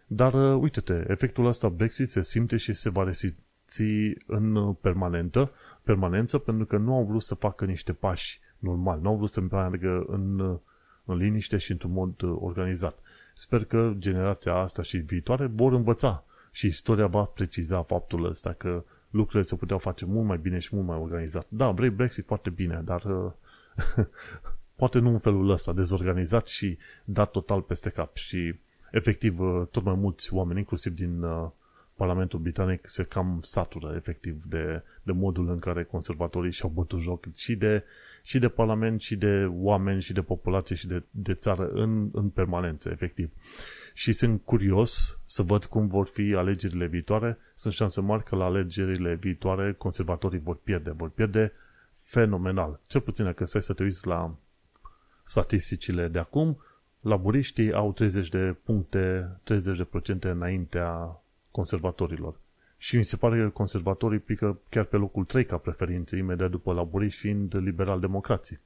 Dar 0.08 0.34
uh, 0.34 0.62
uite-te, 0.62 1.06
efectul 1.08 1.46
ăsta 1.46 1.70
Brexit 1.70 2.10
se 2.10 2.22
simte 2.22 2.58
și 2.58 2.74
se 2.74 2.90
va 2.90 3.04
resimți 3.04 3.84
în 4.28 4.56
uh, 4.56 4.76
permanentă, 4.82 5.52
permanență, 5.84 6.38
pentru 6.38 6.66
că 6.66 6.78
nu 6.78 6.96
au 6.96 7.04
vrut 7.04 7.22
să 7.22 7.36
facă 7.36 7.66
niște 7.66 7.94
pași 7.94 8.40
normal, 8.60 9.00
nu 9.00 9.10
au 9.10 9.16
vrut 9.16 9.30
să 9.30 9.42
meargă 9.42 10.06
în, 10.08 10.40
uh, 10.40 10.58
în 11.06 11.18
liniște 11.18 11.58
și 11.58 11.72
într-un 11.72 11.92
mod 11.92 12.14
organizat. 12.22 13.00
Sper 13.34 13.66
că 13.66 13.94
generația 13.98 14.54
asta 14.54 14.82
și 14.82 14.98
viitoare 14.98 15.46
vor 15.46 15.74
învăța 15.74 16.24
și 16.56 16.68
istoria 16.68 17.08
va 17.08 17.24
preciza 17.24 17.84
faptul 17.84 18.26
ăsta 18.26 18.54
că 18.54 18.84
lucrurile 19.10 19.42
se 19.42 19.56
puteau 19.56 19.80
face 19.80 20.06
mult 20.06 20.28
mai 20.28 20.38
bine 20.38 20.60
și 20.60 20.76
mult 20.76 20.88
mai 20.88 20.98
organizat. 20.98 21.46
Da, 21.50 21.72
vrei 21.72 21.90
Brexit 21.90 22.26
foarte 22.26 22.50
bine, 22.50 22.82
dar 22.84 23.04
poate 24.76 25.00
nu 25.00 25.10
în 25.10 25.20
felul 25.20 25.50
ăsta, 25.50 25.74
dezorganizat 25.74 26.48
și 26.48 26.78
dat 27.04 27.32
total 27.32 27.62
peste 27.62 27.90
cap 27.90 28.16
și 28.16 28.56
efectiv 28.92 29.38
tot 29.72 29.84
mai 29.84 29.96
mulți 29.96 30.34
oameni, 30.34 30.60
inclusiv 30.60 30.94
din 30.96 31.22
uh, 31.24 31.50
Parlamentul 31.96 32.40
Britanic, 32.40 32.88
se 32.88 33.04
cam 33.04 33.40
satură 33.42 33.94
efectiv 33.96 34.44
de, 34.44 34.84
de 35.04 35.12
modul 35.12 35.50
în 35.50 35.60
care 35.60 35.84
conservatorii 35.84 36.52
și-au 36.52 36.70
bătut 36.70 37.00
joc 37.00 37.34
și 37.36 37.56
de, 37.56 37.84
și 38.24 38.40
de 38.40 38.48
Parlament, 38.48 39.02
și 39.02 39.16
de 39.16 39.46
oameni, 39.50 40.02
și 40.02 40.14
de 40.14 40.22
populație, 40.22 40.76
și 40.76 40.88
de, 40.88 41.04
de 41.12 41.34
țară 41.34 41.70
în, 41.74 42.10
în 42.14 42.30
permanență, 42.30 42.90
efectiv 42.90 43.32
și 43.94 44.12
sunt 44.12 44.42
curios 44.44 45.20
să 45.26 45.42
văd 45.42 45.66
cum 45.66 45.88
vor 45.88 46.08
fi 46.08 46.34
alegerile 46.38 46.86
viitoare. 46.86 47.38
Sunt 47.56 47.74
șanse 47.74 48.02
mari 48.02 48.24
că 48.24 48.36
la 48.36 48.46
alegerile 48.46 49.16
viitoare 49.16 49.74
conservatorii 49.74 50.40
vor 50.40 50.56
pierde, 50.56 50.92
vor 50.92 51.10
pierde 51.10 51.52
fenomenal. 51.92 52.80
Cel 52.88 53.02
puțin 53.02 53.26
dacă 53.26 53.46
stai 53.46 53.62
să 53.62 53.74
te 53.74 53.84
uiți 53.84 54.08
la 54.08 54.36
statisticile 55.24 56.08
de 56.08 56.20
acum, 56.20 56.58
laburiștii 57.00 57.74
au 57.74 57.94
30 57.94 58.30
de 58.30 58.56
puncte, 58.64 59.30
30 59.44 59.78
de 59.78 59.84
procente 59.84 60.30
înaintea 60.30 61.22
conservatorilor. 61.52 62.40
Și 62.84 62.98
mi 62.98 63.06
se 63.06 63.18
pare 63.18 63.42
că 63.42 63.50
conservatorii 63.50 64.20
pică 64.20 64.60
chiar 64.70 64.84
pe 64.84 64.98
locul 64.98 65.26
3 65.26 65.46
ca 65.46 65.58
preferință, 65.58 66.16
imediat 66.16 66.50
după 66.50 66.74
laburiști 66.74 67.20
fiind 67.20 67.56
liberal-democrații. 67.58 68.60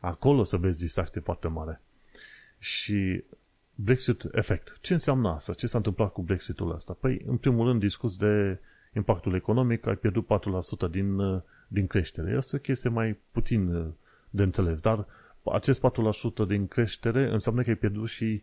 Acolo 0.00 0.42
să 0.42 0.56
vezi 0.56 0.80
distracție 0.80 1.20
foarte 1.20 1.48
mare. 1.48 1.80
Și 2.58 3.24
Brexit 3.74 4.28
effect. 4.32 4.78
Ce 4.80 4.92
înseamnă 4.92 5.28
asta? 5.28 5.52
Ce 5.52 5.66
s-a 5.66 5.76
întâmplat 5.76 6.12
cu 6.12 6.22
Brexitul 6.22 6.74
ăsta? 6.74 6.96
Păi, 7.00 7.22
în 7.26 7.36
primul 7.36 7.66
rând, 7.66 7.80
discuț 7.80 8.14
de 8.14 8.58
impactul 8.94 9.34
economic, 9.34 9.86
ai 9.86 9.96
pierdut 9.96 10.26
4% 10.26 10.90
din, 10.90 11.18
uh, 11.18 11.42
din 11.68 11.86
creștere. 11.86 12.36
Asta 12.36 12.56
e 12.56 12.58
o 12.58 12.62
chestie 12.62 12.90
mai 12.90 13.16
puțin 13.30 13.74
uh, 13.74 13.86
de 14.30 14.42
înțeles, 14.42 14.80
dar 14.80 15.06
acest 15.52 15.80
4% 15.80 16.46
din 16.46 16.66
creștere 16.66 17.30
înseamnă 17.32 17.62
că 17.62 17.68
ai 17.68 17.76
pierdut 17.76 18.08
și 18.08 18.42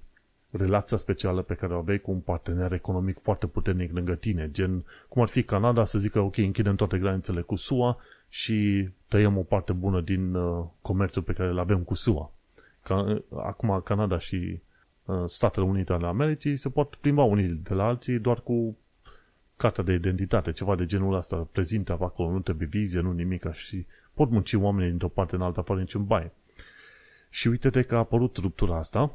relația 0.57 0.97
specială 0.97 1.41
pe 1.41 1.53
care 1.53 1.73
o 1.73 1.77
aveai 1.77 1.99
cu 1.99 2.11
un 2.11 2.19
partener 2.19 2.73
economic 2.73 3.19
foarte 3.19 3.47
puternic 3.47 3.93
lângă 3.93 4.15
tine, 4.15 4.49
gen 4.51 4.85
cum 5.07 5.21
ar 5.21 5.27
fi 5.27 5.43
Canada 5.43 5.83
să 5.83 5.99
zică 5.99 6.19
ok, 6.19 6.37
închidem 6.37 6.75
toate 6.75 6.97
granițele 6.97 7.41
cu 7.41 7.55
SUA 7.55 7.97
și 8.29 8.89
tăiem 9.07 9.37
o 9.37 9.41
parte 9.41 9.73
bună 9.73 10.01
din 10.01 10.35
uh, 10.35 10.65
comerțul 10.81 11.21
pe 11.21 11.33
care 11.33 11.49
îl 11.49 11.59
avem 11.59 11.79
cu 11.79 11.93
SUA. 11.93 12.31
Ca, 12.83 13.21
acum 13.35 13.81
Canada 13.83 14.17
și 14.17 14.59
Uh, 15.05 15.23
Statele 15.25 15.65
Unite 15.65 15.93
ale 15.93 16.07
Americii 16.07 16.55
se 16.55 16.69
pot 16.69 16.95
plimba 16.95 17.23
unii 17.23 17.47
de 17.47 17.73
la 17.73 17.85
alții 17.85 18.19
doar 18.19 18.41
cu 18.41 18.77
cartea 19.55 19.83
de 19.83 19.93
identitate, 19.93 20.51
ceva 20.51 20.75
de 20.75 20.85
genul 20.85 21.13
ăsta, 21.15 21.47
prezintă 21.51 21.97
acolo, 21.99 22.31
nu 22.31 22.39
trebuie 22.39 22.67
vizie, 22.67 22.99
nu 22.99 23.11
nimic 23.11 23.51
și 23.51 23.85
pot 24.13 24.29
munci 24.29 24.53
oamenii 24.53 24.89
dintr-o 24.89 25.07
parte 25.07 25.35
în 25.35 25.41
alta 25.41 25.61
fără 25.61 25.79
niciun 25.79 26.05
baie. 26.05 26.31
Și 27.29 27.47
uite-te 27.47 27.81
că 27.81 27.95
a 27.95 27.97
apărut 27.97 28.37
ruptura 28.37 28.77
asta 28.77 29.11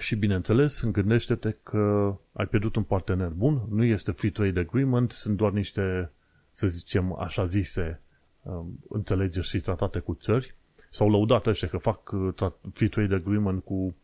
și 0.00 0.16
bineînțeles, 0.16 0.84
gândește-te 0.84 1.56
că 1.62 2.14
ai 2.32 2.46
pierdut 2.46 2.76
un 2.76 2.82
partener 2.82 3.28
bun, 3.28 3.62
nu 3.70 3.84
este 3.84 4.12
free 4.12 4.30
trade 4.30 4.60
agreement, 4.60 5.10
sunt 5.10 5.36
doar 5.36 5.52
niște, 5.52 6.10
să 6.52 6.66
zicem, 6.66 7.16
așa 7.18 7.44
zise, 7.44 8.00
um, 8.42 8.78
înțelegeri 8.88 9.46
și 9.46 9.60
tratate 9.60 9.98
cu 9.98 10.14
țări. 10.14 10.54
S-au 10.90 11.10
lăudat 11.10 11.46
ăștia 11.46 11.68
că 11.68 11.76
fac 11.76 12.12
uh, 12.12 12.50
free 12.72 12.88
trade 12.88 13.14
agreement 13.14 13.64
cu, 13.64 13.94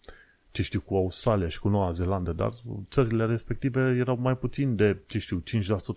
ce 0.51 0.63
știu, 0.63 0.81
cu 0.81 0.95
Australia 0.95 1.49
și 1.49 1.59
cu 1.59 1.69
Noua 1.69 1.91
Zeelandă, 1.91 2.33
dar 2.33 2.53
țările 2.91 3.27
respective 3.27 3.81
erau 3.81 4.17
mai 4.17 4.37
puțin 4.37 4.77
de, 4.77 4.97
ce 5.07 5.19
știu, 5.19 5.43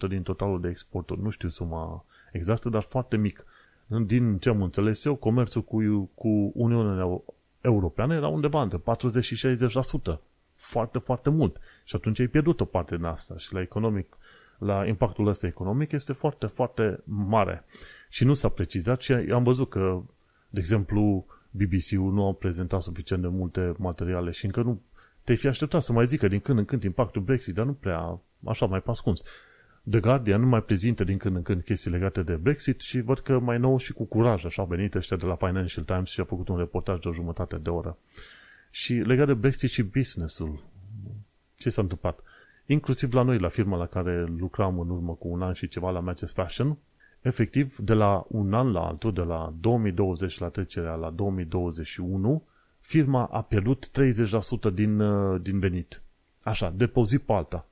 5% 0.05 0.07
din 0.09 0.23
totalul 0.23 0.61
de 0.61 0.69
exporturi. 0.69 1.21
Nu 1.21 1.29
știu 1.29 1.49
suma 1.49 2.05
exactă, 2.31 2.69
dar 2.69 2.81
foarte 2.81 3.17
mic. 3.17 3.45
Din 4.05 4.37
ce 4.37 4.49
am 4.49 4.61
înțeles 4.61 5.05
eu, 5.05 5.15
comerțul 5.15 5.61
cu, 5.61 6.09
cu 6.15 6.51
Uniunea 6.55 7.21
Europeană 7.61 8.15
era 8.15 8.27
undeva 8.27 8.61
între 8.61 8.77
40 8.77 9.23
și 9.23 9.55
60%. 10.13 10.19
Foarte, 10.55 10.99
foarte 10.99 11.29
mult. 11.29 11.59
Și 11.83 11.95
atunci 11.95 12.19
ai 12.19 12.27
pierdut 12.27 12.61
o 12.61 12.65
parte 12.65 12.95
din 12.95 13.05
asta 13.05 13.37
și 13.37 13.53
la 13.53 13.61
economic, 13.61 14.17
la 14.57 14.85
impactul 14.85 15.27
ăsta 15.27 15.47
economic 15.47 15.91
este 15.91 16.13
foarte, 16.13 16.45
foarte 16.45 16.99
mare. 17.03 17.65
Și 18.09 18.25
nu 18.25 18.33
s-a 18.33 18.49
precizat 18.49 19.01
și 19.01 19.13
am 19.13 19.43
văzut 19.43 19.69
că, 19.69 20.01
de 20.49 20.59
exemplu, 20.59 21.25
BBC-ul 21.51 22.13
nu 22.13 22.27
a 22.27 22.33
prezentat 22.33 22.81
suficient 22.81 23.21
de 23.21 23.27
multe 23.27 23.73
materiale 23.77 24.31
și 24.31 24.45
încă 24.45 24.61
nu 24.61 24.81
te-ai 25.23 25.37
fi 25.37 25.47
așteptat 25.47 25.81
să 25.81 25.93
mai 25.93 26.05
zică 26.05 26.27
din 26.27 26.39
când 26.39 26.57
în 26.57 26.65
când 26.65 26.83
impactul 26.83 27.21
Brexit, 27.21 27.53
dar 27.53 27.65
nu 27.65 27.73
prea 27.73 28.19
așa 28.45 28.65
mai 28.65 28.81
pascuns. 28.81 29.23
The 29.89 29.99
Guardian 29.99 30.41
nu 30.41 30.47
mai 30.47 30.63
prezintă 30.63 31.03
din 31.03 31.17
când 31.17 31.35
în 31.35 31.41
când 31.41 31.63
chestii 31.63 31.91
legate 31.91 32.23
de 32.23 32.35
Brexit 32.35 32.79
și 32.79 33.01
văd 33.01 33.19
că 33.19 33.39
mai 33.39 33.57
nou 33.57 33.77
și 33.77 33.93
cu 33.93 34.05
curaj 34.05 34.45
așa 34.45 34.61
au 34.61 34.67
venit 34.67 34.95
ăștia 34.95 35.17
de 35.17 35.25
la 35.25 35.35
Financial 35.35 35.83
Times 35.83 36.09
și 36.09 36.19
au 36.19 36.25
făcut 36.25 36.47
un 36.47 36.57
reportaj 36.57 36.99
de 36.99 37.07
o 37.07 37.13
jumătate 37.13 37.57
de 37.57 37.69
oră. 37.69 37.97
Și 38.71 38.93
legat 38.93 39.27
de 39.27 39.33
Brexit 39.33 39.69
și 39.69 39.83
business-ul, 39.83 40.63
ce 41.57 41.69
s-a 41.69 41.81
întâmplat? 41.81 42.19
Inclusiv 42.65 43.13
la 43.13 43.21
noi, 43.21 43.39
la 43.39 43.47
firma 43.47 43.77
la 43.77 43.85
care 43.85 44.25
lucram 44.37 44.79
în 44.79 44.89
urmă 44.89 45.13
cu 45.13 45.27
un 45.27 45.41
an 45.41 45.53
și 45.53 45.67
ceva 45.67 45.89
la 45.89 45.99
Matches 45.99 46.33
Fashion, 46.33 46.77
efectiv, 47.21 47.77
de 47.77 47.93
la 47.93 48.25
un 48.27 48.53
an 48.53 48.71
la 48.71 48.87
altul, 48.87 49.13
de 49.13 49.21
la 49.21 49.53
2020 49.59 50.39
la 50.39 50.49
trecerea 50.49 50.93
la 50.93 51.09
2021, 51.09 52.43
firma 52.79 53.25
a 53.25 53.41
pierdut 53.41 53.89
30% 53.89 54.69
din, 54.73 54.99
uh, 54.99 55.41
din 55.41 55.59
venit. 55.59 56.01
Așa, 56.41 56.73
depozit 56.75 57.21
pe 57.21 57.33
alta. 57.33 57.68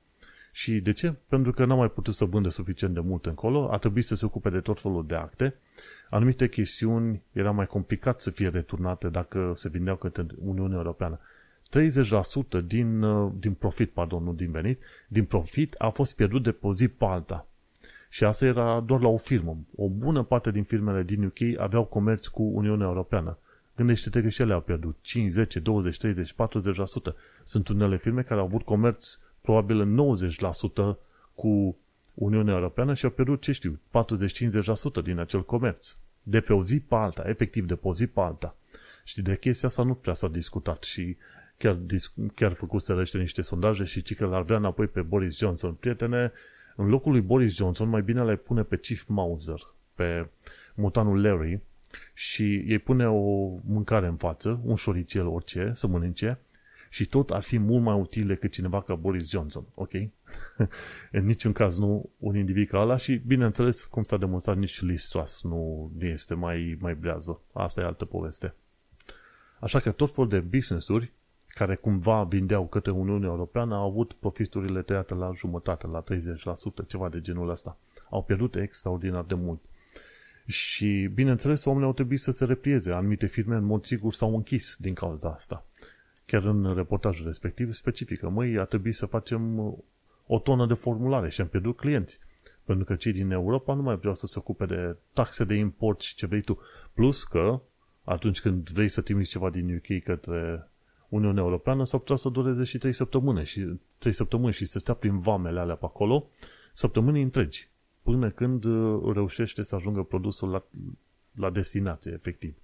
Și 0.58 0.80
de 0.80 0.92
ce? 0.92 1.14
Pentru 1.28 1.52
că 1.52 1.64
n-a 1.64 1.74
mai 1.74 1.90
putut 1.90 2.14
să 2.14 2.24
vândă 2.24 2.48
suficient 2.48 2.94
de 2.94 3.00
mult 3.00 3.26
încolo, 3.26 3.72
a 3.72 3.76
trebuit 3.78 4.04
să 4.04 4.14
se 4.14 4.24
ocupe 4.24 4.50
de 4.50 4.60
tot 4.60 4.80
felul 4.80 5.06
de 5.06 5.14
acte. 5.14 5.54
Anumite 6.08 6.48
chestiuni 6.48 7.22
era 7.32 7.50
mai 7.50 7.66
complicat 7.66 8.20
să 8.20 8.30
fie 8.30 8.48
returnate 8.48 9.08
dacă 9.08 9.52
se 9.54 9.68
vindeau 9.68 9.96
către 9.96 10.26
Uniunea 10.38 10.76
Europeană. 10.76 11.20
30% 11.70 12.60
din, 12.64 13.02
uh, 13.02 13.32
din 13.38 13.52
profit, 13.52 13.90
pardon, 13.90 14.24
nu 14.24 14.32
din 14.32 14.50
venit, 14.50 14.80
din 15.08 15.24
profit 15.24 15.74
a 15.78 15.88
fost 15.88 16.16
pierdut 16.16 16.42
de 16.42 16.52
pe 16.52 16.68
zi 16.72 16.88
pe 16.88 17.04
alta. 17.04 17.46
Și 18.08 18.24
asta 18.24 18.44
era 18.44 18.80
doar 18.80 19.00
la 19.00 19.08
o 19.08 19.16
firmă. 19.16 19.58
O 19.76 19.88
bună 19.88 20.22
parte 20.22 20.50
din 20.50 20.64
firmele 20.64 21.02
din 21.02 21.24
UK 21.24 21.58
aveau 21.58 21.84
comerț 21.84 22.26
cu 22.26 22.42
Uniunea 22.42 22.86
Europeană. 22.86 23.38
Gândește-te 23.76 24.22
că 24.22 24.28
și 24.28 24.42
ele 24.42 24.52
au 24.52 24.60
pierdut 24.60 24.96
5, 25.00 25.30
10, 25.30 25.60
20, 25.60 25.96
30, 25.96 26.32
40%. 26.32 26.36
Sunt 27.44 27.68
unele 27.68 27.96
firme 27.96 28.22
care 28.22 28.40
au 28.40 28.46
avut 28.46 28.62
comerț 28.62 29.18
probabil 29.48 29.80
în 29.80 30.16
90% 30.94 30.96
cu 31.34 31.76
Uniunea 32.14 32.54
Europeană 32.54 32.94
și 32.94 33.04
au 33.04 33.10
pierdut, 33.10 33.40
ce 33.40 33.52
știu, 33.52 33.80
40-50% 35.00 35.02
din 35.02 35.18
acel 35.18 35.44
comerț. 35.44 35.96
De 36.22 36.40
pe 36.40 36.52
o 36.52 36.64
zi 36.64 36.80
pe 36.80 36.94
alta, 36.94 37.22
efectiv 37.26 37.66
de 37.66 37.74
pe 37.74 37.88
o 37.88 37.94
zi 37.94 38.06
pe 38.06 38.20
alta. 38.20 38.56
Și 39.04 39.22
de 39.22 39.36
chestia 39.36 39.68
asta 39.68 39.82
nu 39.82 39.94
prea 39.94 40.14
s-a 40.14 40.28
discutat 40.28 40.82
și 40.82 41.16
chiar, 41.56 41.78
chiar 42.34 42.52
făcut 42.52 42.82
să 42.82 43.06
niște 43.12 43.42
sondaje 43.42 43.84
și 43.84 44.02
ci 44.02 44.14
că 44.14 44.26
l-ar 44.26 44.42
vrea 44.42 44.56
înapoi 44.56 44.86
pe 44.86 45.02
Boris 45.02 45.38
Johnson. 45.38 45.72
Prietene, 45.72 46.32
în 46.76 46.88
locul 46.88 47.12
lui 47.12 47.20
Boris 47.20 47.56
Johnson 47.56 47.88
mai 47.88 48.02
bine 48.02 48.24
le 48.24 48.36
pune 48.36 48.62
pe 48.62 48.76
Chief 48.76 49.04
Mauser, 49.06 49.60
pe 49.94 50.28
mutanul 50.74 51.22
Larry 51.22 51.60
și 52.14 52.64
îi 52.68 52.78
pune 52.78 53.08
o 53.08 53.48
mâncare 53.66 54.06
în 54.06 54.16
față, 54.16 54.60
un 54.64 54.74
șoricel 54.74 55.26
orice, 55.26 55.70
să 55.74 55.86
mănânce 55.86 56.38
și 56.88 57.06
tot 57.06 57.30
ar 57.30 57.42
fi 57.42 57.58
mult 57.58 57.82
mai 57.82 58.00
util 58.00 58.26
decât 58.26 58.52
cineva 58.52 58.82
ca 58.82 58.94
Boris 58.94 59.30
Johnson, 59.30 59.64
ok? 59.74 59.92
în 61.12 61.26
niciun 61.26 61.52
caz 61.52 61.78
nu 61.78 62.10
un 62.18 62.36
individ 62.36 62.68
ca 62.68 62.78
ăla 62.78 62.96
și, 62.96 63.14
bineînțeles, 63.26 63.84
cum 63.84 64.02
s-a 64.02 64.16
demonstrat, 64.16 64.56
nici 64.56 64.80
Liz 64.80 65.04
Truss 65.04 65.42
nu 65.42 65.90
este 65.98 66.34
mai, 66.34 66.76
mai 66.80 66.94
brează. 66.94 67.40
Asta 67.52 67.80
e 67.80 67.84
altă 67.84 68.04
poveste. 68.04 68.54
Așa 69.60 69.80
că 69.80 69.90
tot 69.90 70.14
felul 70.14 70.30
de 70.30 70.38
business-uri 70.38 71.12
care 71.48 71.74
cumva 71.74 72.24
vindeau 72.24 72.66
către 72.66 72.90
Uniunea 72.90 73.28
Europeană 73.28 73.74
au 73.74 73.88
avut 73.88 74.12
profiturile 74.12 74.82
tăiate 74.82 75.14
la 75.14 75.32
jumătate, 75.34 75.86
la 75.86 76.04
30%, 76.82 76.86
ceva 76.86 77.08
de 77.08 77.20
genul 77.20 77.50
ăsta. 77.50 77.78
Au 78.10 78.22
pierdut 78.22 78.54
extraordinar 78.54 79.24
de 79.24 79.34
mult. 79.34 79.60
Și, 80.46 81.10
bineînțeles, 81.14 81.64
oamenii 81.64 81.86
au 81.86 81.94
trebuit 81.94 82.20
să 82.20 82.30
se 82.30 82.44
replieze. 82.44 82.92
Anumite 82.92 83.26
firme, 83.26 83.56
în 83.56 83.64
mod 83.64 83.84
sigur, 83.84 84.12
s-au 84.12 84.34
închis 84.34 84.76
din 84.78 84.94
cauza 84.94 85.28
asta 85.28 85.64
chiar 86.30 86.44
în 86.44 86.74
reportajul 86.74 87.26
respectiv, 87.26 87.72
specifică. 87.72 88.28
Măi, 88.28 88.58
a 88.58 88.64
trebuit 88.64 88.94
să 88.94 89.06
facem 89.06 89.58
uh, 89.58 89.72
o 90.26 90.38
tonă 90.38 90.66
de 90.66 90.74
formulare 90.74 91.28
și 91.30 91.40
am 91.40 91.46
pierdut 91.46 91.76
clienți. 91.76 92.18
Pentru 92.64 92.84
că 92.84 92.94
cei 92.94 93.12
din 93.12 93.30
Europa 93.30 93.74
nu 93.74 93.82
mai 93.82 93.96
vreau 93.96 94.14
să 94.14 94.26
se 94.26 94.38
ocupe 94.38 94.66
de 94.66 94.96
taxe 95.12 95.44
de 95.44 95.54
import 95.54 96.00
și 96.00 96.14
ce 96.14 96.26
vrei 96.26 96.40
tu. 96.40 96.58
Plus 96.94 97.24
că, 97.24 97.60
atunci 98.04 98.40
când 98.40 98.68
vrei 98.68 98.88
să 98.88 99.00
trimiți 99.00 99.30
ceva 99.30 99.50
din 99.50 99.74
UK 99.74 100.02
către 100.02 100.68
Uniunea 101.08 101.42
Europeană, 101.42 101.84
s-ar 101.84 102.00
putea 102.00 102.16
să 102.16 102.28
dureze 102.28 102.64
și 102.64 102.78
3 102.78 102.92
săptămâni 102.92 103.44
și 103.44 103.78
3 103.98 104.12
săptămâni 104.12 104.52
și 104.52 104.64
să 104.64 104.78
stea 104.78 104.94
prin 104.94 105.18
vamele 105.18 105.60
alea 105.60 105.74
pe 105.74 105.84
acolo 105.84 106.28
săptămâni 106.72 107.22
întregi, 107.22 107.68
până 108.02 108.30
când 108.30 108.64
uh, 108.64 109.12
reușește 109.14 109.62
să 109.62 109.74
ajungă 109.74 110.02
produsul 110.02 110.50
la, 110.50 110.64
la 111.34 111.50
destinație, 111.50 112.12
efectiv. 112.12 112.54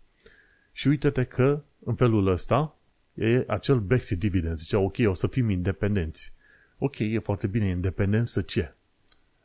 Și 0.73 0.88
uite-te 0.88 1.25
că, 1.25 1.62
în 1.85 1.94
felul 1.94 2.26
ăsta, 2.26 2.76
e 3.14 3.44
acel 3.47 3.78
Brexit 3.78 4.18
dividend. 4.18 4.56
Zicea, 4.56 4.78
ok, 4.78 4.97
o 5.06 5.12
să 5.12 5.26
fim 5.26 5.50
independenți. 5.50 6.33
Ok, 6.78 6.99
e 6.99 7.18
foarte 7.18 7.47
bine, 7.47 7.68
independență 7.68 8.40
ce? 8.40 8.75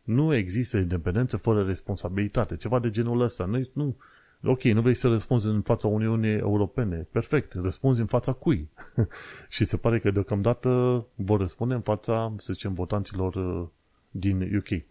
Nu 0.03 0.35
există 0.35 0.77
independență 0.77 1.37
fără 1.37 1.63
responsabilitate. 1.63 2.55
Ceva 2.55 2.79
de 2.79 2.89
genul 2.89 3.21
ăsta. 3.21 3.45
Nu, 3.45 3.69
nu, 3.73 3.95
ok, 4.43 4.63
nu 4.63 4.81
vrei 4.81 4.93
să 4.93 5.07
răspunzi 5.07 5.47
în 5.47 5.61
fața 5.61 5.87
Uniunii 5.87 6.37
Europene. 6.37 7.07
Perfect, 7.11 7.53
răspunzi 7.53 7.99
în 7.99 8.05
fața 8.05 8.33
cui? 8.33 8.69
și 9.49 9.65
se 9.65 9.77
pare 9.77 9.99
că 9.99 10.11
deocamdată 10.11 11.05
vor 11.15 11.39
răspunde 11.39 11.73
în 11.73 11.81
fața, 11.81 12.33
să 12.37 12.53
zicem, 12.53 12.73
votanților 12.73 13.35
uh, 13.35 13.67
din 14.11 14.55
UK. 14.55 14.83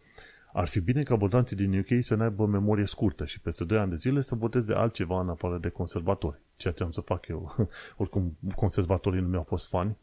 Ar 0.59 0.69
fi 0.69 0.81
bine 0.81 1.03
ca 1.03 1.15
votanții 1.15 1.57
din 1.57 1.79
UK 1.79 2.03
să 2.03 2.15
ne 2.15 2.23
aibă 2.23 2.47
memorie 2.47 2.85
scurtă 2.85 3.25
și 3.25 3.41
peste 3.41 3.65
2 3.65 3.79
ani 3.79 3.91
de 3.91 3.97
zile 3.97 4.21
să 4.21 4.35
voteze 4.35 4.73
altceva 4.73 5.21
în 5.21 5.29
afară 5.29 5.59
de 5.59 5.69
conservatori, 5.69 6.39
ceea 6.57 6.73
ce 6.73 6.83
am 6.83 6.91
să 6.91 7.01
fac 7.01 7.27
eu. 7.29 7.57
Oricum, 7.97 8.37
conservatorii 8.55 9.21
nu 9.21 9.29
mi-au 9.29 9.43
fost 9.43 9.69
fani 9.69 9.97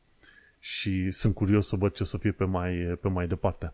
și 0.60 1.12
sunt 1.12 1.34
curios 1.34 1.68
să 1.68 1.76
văd 1.76 1.94
ce 1.94 2.04
o 2.04 2.06
să 2.06 2.18
fie 2.18 2.32
pe 2.32 2.44
mai, 2.44 2.98
pe 3.02 3.08
mai 3.08 3.28
departe. 3.28 3.74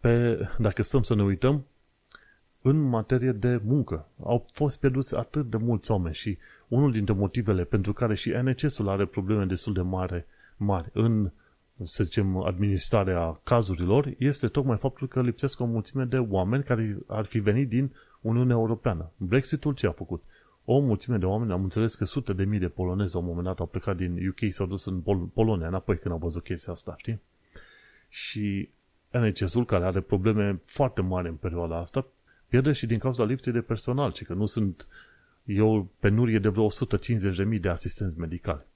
Pe, 0.00 0.38
dacă 0.58 0.82
stăm 0.82 1.02
să 1.02 1.14
ne 1.14 1.22
uităm, 1.22 1.64
în 2.62 2.80
materie 2.80 3.32
de 3.32 3.60
muncă, 3.64 4.08
au 4.22 4.46
fost 4.52 4.80
pierduți 4.80 5.16
atât 5.16 5.50
de 5.50 5.56
mulți 5.56 5.90
oameni 5.90 6.14
și 6.14 6.38
unul 6.68 6.92
dintre 6.92 7.14
motivele 7.14 7.64
pentru 7.64 7.92
care 7.92 8.14
și 8.14 8.30
NHS-ul 8.30 8.88
are 8.88 9.04
probleme 9.06 9.44
destul 9.44 9.72
de 9.72 9.82
mare, 9.82 10.26
mari 10.56 10.90
în 10.92 11.30
să 11.84 12.04
zicem, 12.04 12.36
administrarea 12.36 13.40
cazurilor, 13.44 14.14
este 14.18 14.48
tocmai 14.48 14.76
faptul 14.76 15.08
că 15.08 15.22
lipsesc 15.22 15.60
o 15.60 15.64
mulțime 15.64 16.04
de 16.04 16.18
oameni 16.18 16.62
care 16.62 16.98
ar 17.06 17.24
fi 17.24 17.38
venit 17.38 17.68
din 17.68 17.94
Uniunea 18.20 18.56
Europeană. 18.56 19.10
Brexitul 19.16 19.74
ce 19.74 19.86
a 19.86 19.90
făcut? 19.92 20.22
O 20.64 20.78
mulțime 20.78 21.16
de 21.16 21.24
oameni, 21.24 21.52
am 21.52 21.62
înțeles 21.62 21.94
că 21.94 22.04
sute 22.04 22.32
de 22.32 22.44
mii 22.44 22.58
de 22.58 22.68
polonezi 22.68 23.14
la 23.14 23.20
un 23.20 23.26
moment 23.26 23.44
dat 23.44 23.58
au 23.58 23.66
plecat 23.66 23.96
din 23.96 24.28
UK, 24.28 24.52
s-au 24.52 24.66
dus 24.66 24.84
în 24.84 25.00
Pol- 25.00 25.30
Polonia 25.34 25.66
înapoi 25.66 25.98
când 25.98 26.14
au 26.14 26.20
văzut 26.20 26.42
chestia 26.42 26.72
asta, 26.72 26.94
știi? 26.96 27.20
Și 28.08 28.68
NHS-ul, 29.10 29.64
care 29.64 29.84
are 29.84 30.00
probleme 30.00 30.60
foarte 30.64 31.00
mari 31.00 31.28
în 31.28 31.34
perioada 31.34 31.78
asta, 31.78 32.06
pierde 32.48 32.72
și 32.72 32.86
din 32.86 32.98
cauza 32.98 33.24
lipsei 33.24 33.52
de 33.52 33.60
personal, 33.60 34.12
ci 34.12 34.24
că 34.24 34.34
nu 34.34 34.46
sunt 34.46 34.86
eu 35.44 35.88
penurie 36.00 36.38
de 36.38 36.48
vreo 36.48 36.68
150.000 36.70 37.60
de 37.60 37.68
asistenți 37.68 38.18
medicali 38.18 38.66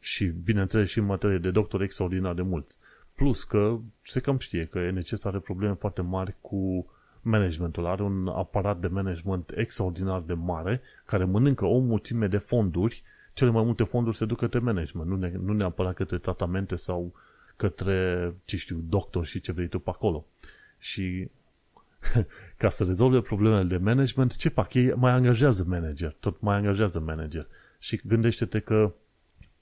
și, 0.00 0.24
bineînțeles, 0.26 0.88
și 0.88 0.98
în 0.98 1.04
materie 1.04 1.38
de 1.38 1.50
doctor 1.50 1.82
extraordinar 1.82 2.34
de 2.34 2.42
mulți. 2.42 2.78
Plus 3.14 3.44
că 3.44 3.78
se 4.02 4.20
cam 4.20 4.38
știe 4.38 4.64
că 4.64 4.90
NCS 4.90 5.24
are 5.24 5.38
probleme 5.38 5.74
foarte 5.74 6.02
mari 6.02 6.36
cu 6.40 6.86
managementul. 7.22 7.86
Are 7.86 8.02
un 8.02 8.28
aparat 8.28 8.80
de 8.80 8.86
management 8.86 9.52
extraordinar 9.54 10.20
de 10.20 10.32
mare 10.32 10.80
care 11.04 11.24
mănâncă 11.24 11.64
o 11.64 11.78
mulțime 11.78 12.26
de 12.26 12.38
fonduri. 12.38 13.02
Cele 13.32 13.50
mai 13.50 13.64
multe 13.64 13.84
fonduri 13.84 14.16
se 14.16 14.24
duc 14.24 14.38
către 14.38 14.58
management, 14.58 15.08
nu, 15.08 15.16
ne, 15.16 15.32
nu 15.42 15.52
neapărat 15.52 15.94
către 15.94 16.18
tratamente 16.18 16.76
sau 16.76 17.12
către, 17.56 18.34
ce 18.44 18.56
știu, 18.56 18.84
doctor 18.88 19.26
și 19.26 19.40
ce 19.40 19.52
vrei 19.52 19.68
tu 19.68 19.78
pe 19.78 19.90
acolo. 19.90 20.26
Și 20.78 21.30
ca 22.56 22.68
să 22.68 22.84
rezolve 22.84 23.20
problemele 23.20 23.64
de 23.64 23.76
management, 23.76 24.36
ce 24.36 24.48
fac? 24.48 24.74
Ei 24.74 24.92
mai 24.96 25.12
angajează 25.12 25.64
manager, 25.68 26.16
tot 26.20 26.40
mai 26.40 26.56
angajează 26.56 27.00
manager. 27.00 27.46
Și 27.78 28.00
gândește-te 28.04 28.60
că 28.60 28.94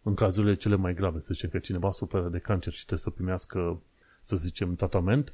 în 0.06 0.14
cazurile 0.14 0.54
cele 0.54 0.74
mai 0.74 0.94
grave, 0.94 1.20
să 1.20 1.32
zicem 1.32 1.50
că 1.50 1.58
cineva 1.58 1.90
suferă 1.90 2.28
de 2.28 2.38
cancer 2.38 2.72
și 2.72 2.78
trebuie 2.78 2.98
să 2.98 3.10
primească, 3.10 3.80
să 4.22 4.36
zicem, 4.36 4.74
tratament, 4.74 5.32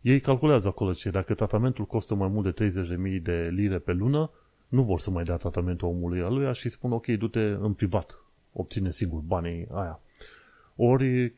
ei 0.00 0.20
calculează 0.20 0.68
acolo 0.68 0.92
ce 0.92 1.10
dacă 1.10 1.34
tratamentul 1.34 1.84
costă 1.84 2.14
mai 2.14 2.28
mult 2.28 2.56
de 2.56 2.70
30.000 3.16 3.22
de 3.22 3.48
lire 3.52 3.78
pe 3.78 3.92
lună, 3.92 4.30
nu 4.68 4.82
vor 4.82 5.00
să 5.00 5.10
mai 5.10 5.24
dea 5.24 5.36
tratamentul 5.36 5.88
omului 5.88 6.22
aluia 6.22 6.52
și 6.52 6.68
spun 6.68 6.92
ok, 6.92 7.06
du-te 7.06 7.40
în 7.40 7.72
privat, 7.72 8.18
obține 8.52 8.90
singur 8.90 9.20
banii 9.20 9.66
aia. 9.72 10.00
Ori 10.76 11.34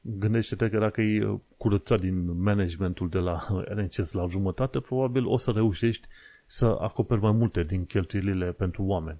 gândește-te 0.00 0.68
că 0.68 0.78
dacă 0.78 1.00
e 1.00 1.38
curățat 1.56 2.00
din 2.00 2.42
managementul 2.42 3.08
de 3.08 3.18
la 3.18 3.46
NHS 3.76 4.12
la 4.12 4.26
jumătate, 4.26 4.80
probabil 4.80 5.26
o 5.26 5.36
să 5.36 5.50
reușești 5.50 6.08
să 6.46 6.76
acoperi 6.80 7.20
mai 7.20 7.32
multe 7.32 7.62
din 7.62 7.84
cheltuielile 7.84 8.52
pentru 8.52 8.82
oameni. 8.82 9.18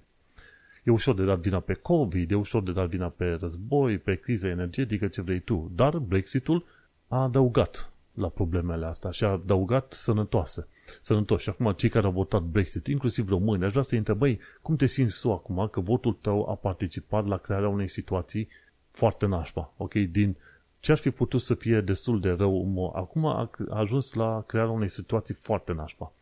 E 0.83 0.91
ușor 0.91 1.15
de 1.15 1.23
dat 1.23 1.39
vina 1.39 1.59
pe 1.59 1.73
COVID, 1.73 2.31
e 2.31 2.35
ușor 2.35 2.63
de 2.63 2.71
dat 2.71 2.89
vina 2.89 3.07
pe 3.07 3.37
război, 3.41 3.97
pe 3.97 4.15
criza 4.15 4.47
energetică, 4.47 5.07
ce 5.07 5.21
vrei 5.21 5.39
tu. 5.39 5.71
Dar 5.75 5.97
Brexitul 5.97 6.65
a 7.07 7.21
adăugat 7.21 7.91
la 8.13 8.27
problemele 8.27 8.85
astea 8.85 9.11
și 9.11 9.23
a 9.23 9.27
adăugat 9.27 9.93
sănătoase. 9.93 10.67
Sănătoși. 11.01 11.43
Și 11.43 11.49
acum 11.49 11.71
cei 11.71 11.89
care 11.89 12.05
au 12.05 12.11
votat 12.11 12.41
Brexit, 12.41 12.87
inclusiv 12.87 13.29
români, 13.29 13.63
aș 13.63 13.71
vrea 13.71 13.81
să-i 13.81 13.97
întrebăi 13.97 14.39
cum 14.61 14.75
te 14.75 14.85
simți 14.85 15.21
tu 15.21 15.31
acum 15.31 15.67
că 15.71 15.79
votul 15.79 16.17
tău 16.21 16.49
a 16.49 16.55
participat 16.55 17.25
la 17.27 17.37
crearea 17.37 17.69
unei 17.69 17.87
situații 17.87 18.47
foarte 18.91 19.25
nașpa. 19.25 19.73
Ok? 19.77 19.93
Din 19.93 20.37
ce 20.79 20.91
ar 20.91 20.97
fi 20.97 21.11
putut 21.11 21.41
să 21.41 21.53
fie 21.53 21.81
destul 21.81 22.19
de 22.19 22.29
rău, 22.29 22.93
acum 22.95 23.25
a 23.25 23.49
ajuns 23.69 24.13
la 24.13 24.43
crearea 24.47 24.71
unei 24.71 24.89
situații 24.89 25.35
foarte 25.35 25.73
nașpa. 25.73 26.13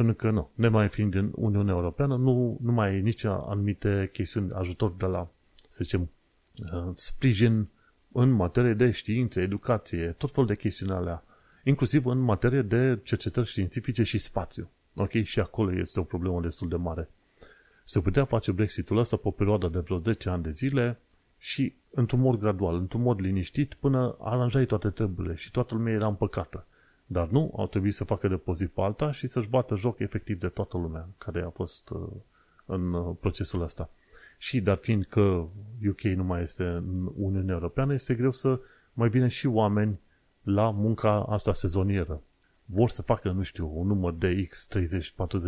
Pentru 0.00 0.18
că 0.18 0.30
nu, 0.30 0.50
ne 0.54 0.68
mai 0.68 0.88
fiind 0.88 1.14
în 1.14 1.32
Uniunea 1.34 1.74
Europeană, 1.74 2.16
nu, 2.16 2.58
nu 2.62 2.72
mai 2.72 2.94
e 2.94 2.98
nici 2.98 3.24
anumite 3.24 4.10
chestiuni 4.12 4.52
ajutor 4.52 4.92
de 4.92 5.06
la, 5.06 5.28
să 5.68 5.78
zicem, 5.82 6.10
uh, 6.72 6.92
sprijin 6.94 7.68
în 8.12 8.30
materie 8.30 8.74
de 8.74 8.90
știință, 8.90 9.40
educație, 9.40 10.14
tot 10.18 10.30
felul 10.30 10.48
de 10.48 10.56
chestiuni 10.56 10.92
alea, 10.92 11.24
inclusiv 11.64 12.06
în 12.06 12.18
materie 12.18 12.62
de 12.62 12.98
cercetări 13.02 13.46
științifice 13.46 14.02
și 14.02 14.18
spațiu. 14.18 14.70
Ok? 14.94 15.12
Și 15.22 15.40
acolo 15.40 15.78
este 15.78 16.00
o 16.00 16.04
problemă 16.04 16.40
destul 16.40 16.68
de 16.68 16.76
mare. 16.76 17.08
Se 17.84 18.00
putea 18.00 18.24
face 18.24 18.52
Brexitul 18.52 18.98
ăsta 18.98 19.16
pe 19.16 19.28
o 19.28 19.30
perioadă 19.30 19.68
de 19.68 19.78
vreo 19.78 19.98
10 19.98 20.28
ani 20.28 20.42
de 20.42 20.50
zile 20.50 21.00
și 21.38 21.74
într-un 21.90 22.20
mod 22.20 22.38
gradual, 22.38 22.74
într-un 22.74 23.02
mod 23.02 23.20
liniștit, 23.20 23.74
până 23.74 24.16
aranjai 24.20 24.66
toate 24.66 24.90
treburile 24.90 25.34
și 25.34 25.50
toată 25.50 25.74
lumea 25.74 25.92
era 25.92 26.06
împăcată. 26.06 26.66
Dar 27.12 27.28
nu, 27.28 27.52
au 27.56 27.66
trebuit 27.66 27.94
să 27.94 28.04
facă 28.04 28.28
depozit 28.28 28.70
pe 28.70 28.80
alta 28.80 29.12
și 29.12 29.26
să-și 29.26 29.48
bată 29.48 29.76
joc 29.76 29.98
efectiv 29.98 30.38
de 30.38 30.48
toată 30.48 30.76
lumea 30.76 31.08
care 31.18 31.42
a 31.42 31.48
fost 31.48 31.90
uh, 31.90 32.08
în 32.64 32.92
uh, 32.92 33.16
procesul 33.20 33.62
ăsta. 33.62 33.90
Și 34.38 34.60
dar 34.60 34.76
fiind 34.76 35.04
că 35.04 35.46
UK 35.88 36.00
nu 36.00 36.24
mai 36.24 36.42
este 36.42 36.64
în 36.64 37.10
Uniunea 37.16 37.54
Europeană, 37.54 37.92
este 37.92 38.14
greu 38.14 38.30
să 38.30 38.60
mai 38.92 39.08
vină 39.08 39.26
și 39.26 39.46
oameni 39.46 39.98
la 40.42 40.70
munca 40.70 41.22
asta 41.28 41.52
sezonieră. 41.52 42.22
Vor 42.64 42.88
să 42.88 43.02
facă, 43.02 43.30
nu 43.30 43.42
știu, 43.42 43.70
un 43.74 43.86
număr 43.86 44.12
de 44.12 44.46
X, 44.48 44.68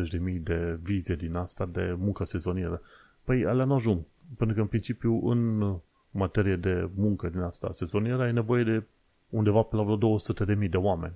30-40 0.07 0.11
de 0.11 0.19
mii 0.19 0.39
de 0.39 0.79
vize 0.83 1.15
din 1.15 1.35
asta 1.35 1.67
de 1.67 1.95
muncă 1.99 2.25
sezonieră. 2.25 2.81
Păi 3.25 3.47
alea 3.47 3.65
nu 3.65 3.75
ajung. 3.75 4.01
Pentru 4.37 4.57
că 4.57 4.63
în 4.63 4.69
principiu 4.69 5.29
în 5.29 5.75
materie 6.11 6.57
de 6.57 6.89
muncă 6.95 7.29
din 7.29 7.41
asta 7.41 7.73
sezonieră 7.73 8.23
ai 8.23 8.33
nevoie 8.33 8.65
de 8.65 8.83
undeva 9.29 9.63
pe 9.63 9.77
la 9.77 9.83
vreo 9.83 9.97
200 9.97 10.45
de 10.45 10.55
mii 10.55 10.69
de 10.69 10.77
oameni. 10.77 11.15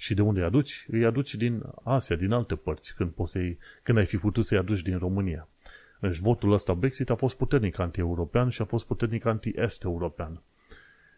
Și 0.00 0.14
de 0.14 0.22
unde 0.22 0.40
îi 0.40 0.46
aduci? 0.46 0.86
Îi 0.90 1.04
aduci 1.04 1.34
din 1.34 1.62
Asia, 1.82 2.16
din 2.16 2.32
alte 2.32 2.54
părți, 2.54 2.94
când, 2.94 3.10
poți 3.10 3.30
să 3.30 3.38
când 3.82 3.98
ai 3.98 4.06
fi 4.06 4.16
putut 4.16 4.44
să-i 4.44 4.58
aduci 4.58 4.82
din 4.82 4.98
România. 4.98 5.48
Deci 6.00 6.18
votul 6.18 6.52
ăsta 6.52 6.74
Brexit 6.74 7.10
a 7.10 7.14
fost 7.14 7.36
puternic 7.36 7.78
anti-european 7.78 8.48
și 8.48 8.62
a 8.62 8.64
fost 8.64 8.86
puternic 8.86 9.24
anti-est-european. 9.24 10.42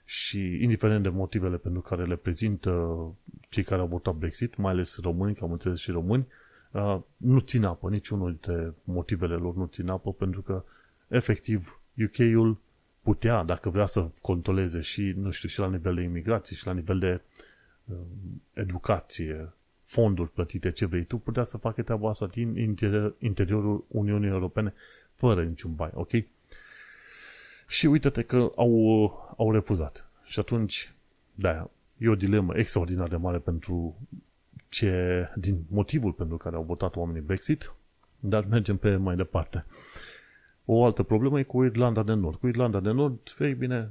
Și 0.04 0.62
indiferent 0.62 1.02
de 1.02 1.08
motivele 1.08 1.56
pentru 1.56 1.80
care 1.80 2.04
le 2.04 2.16
prezintă 2.16 2.96
cei 3.48 3.62
care 3.62 3.80
au 3.80 3.86
votat 3.86 4.14
Brexit, 4.14 4.56
mai 4.56 4.72
ales 4.72 5.00
români, 5.00 5.34
că 5.34 5.44
am 5.44 5.52
înțeles 5.52 5.78
și 5.78 5.90
români, 5.90 6.26
uh, 6.70 6.98
nu 7.16 7.38
țin 7.38 7.64
apă, 7.64 7.88
niciunul 7.88 8.28
dintre 8.28 8.74
motivele 8.84 9.34
lor 9.34 9.54
nu 9.54 9.66
țin 9.66 9.88
apă, 9.88 10.12
pentru 10.12 10.42
că 10.42 10.64
efectiv 11.08 11.80
UK-ul 12.04 12.56
putea, 13.02 13.42
dacă 13.42 13.70
vrea 13.70 13.86
să 13.86 14.08
controleze 14.22 14.80
și, 14.80 15.12
nu 15.16 15.30
știu, 15.30 15.48
și 15.48 15.58
la 15.58 15.68
nivel 15.68 15.94
de 15.94 16.02
imigrație 16.02 16.56
și 16.56 16.66
la 16.66 16.72
nivel 16.72 16.98
de 16.98 17.12
uh, 17.12 17.48
educație, 18.52 19.52
fonduri 19.82 20.30
plătite, 20.30 20.70
ce 20.70 20.86
vrei 20.86 21.04
tu, 21.04 21.18
putea 21.18 21.42
să 21.42 21.56
facă 21.56 21.82
treaba 21.82 22.08
asta 22.08 22.26
din 22.26 22.56
interior, 22.56 23.14
interiorul 23.18 23.84
Uniunii 23.88 24.28
Europene 24.28 24.74
fără 25.14 25.44
niciun 25.44 25.74
bai, 25.74 25.90
ok? 25.94 26.10
Și 27.66 27.86
uite-te 27.86 28.22
că 28.22 28.52
au, 28.56 29.34
au 29.36 29.52
refuzat. 29.52 30.10
Și 30.24 30.38
atunci, 30.38 30.92
da, 31.34 31.70
e 31.98 32.08
o 32.08 32.14
dilemă 32.14 32.56
extraordinar 32.56 33.08
de 33.08 33.16
mare 33.16 33.38
pentru 33.38 33.96
ce, 34.68 35.28
din 35.36 35.64
motivul 35.68 36.12
pentru 36.12 36.36
care 36.36 36.56
au 36.56 36.62
votat 36.62 36.96
oamenii 36.96 37.20
Brexit, 37.20 37.74
dar 38.20 38.44
mergem 38.44 38.76
pe 38.76 38.96
mai 38.96 39.16
departe. 39.16 39.64
O 40.64 40.84
altă 40.84 41.02
problemă 41.02 41.38
e 41.38 41.42
cu 41.42 41.64
Irlanda 41.64 42.02
de 42.02 42.12
Nord. 42.12 42.38
Cu 42.38 42.46
Irlanda 42.46 42.80
de 42.80 42.90
Nord, 42.90 43.36
ei 43.38 43.54
bine, 43.54 43.90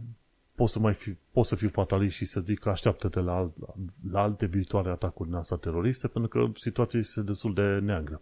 pot 0.60 0.70
să, 0.70 0.80
mai 0.80 0.94
fi, 0.94 1.16
pot 1.32 1.46
să 1.46 1.56
fiu 1.56 1.70
fatalist 1.70 2.16
și 2.16 2.26
să 2.26 2.40
zic 2.40 2.60
că 2.60 2.70
așteaptă-te 2.70 3.20
la, 3.20 3.52
la 4.12 4.22
alte 4.22 4.46
viitoare 4.46 4.90
atacuri 4.90 5.30
din 5.30 5.38
asta 5.38 5.58
teroriste, 5.58 6.08
pentru 6.08 6.30
că 6.30 6.60
situația 6.60 7.00
este 7.00 7.22
destul 7.22 7.54
de 7.54 7.62
neagră. 7.62 8.22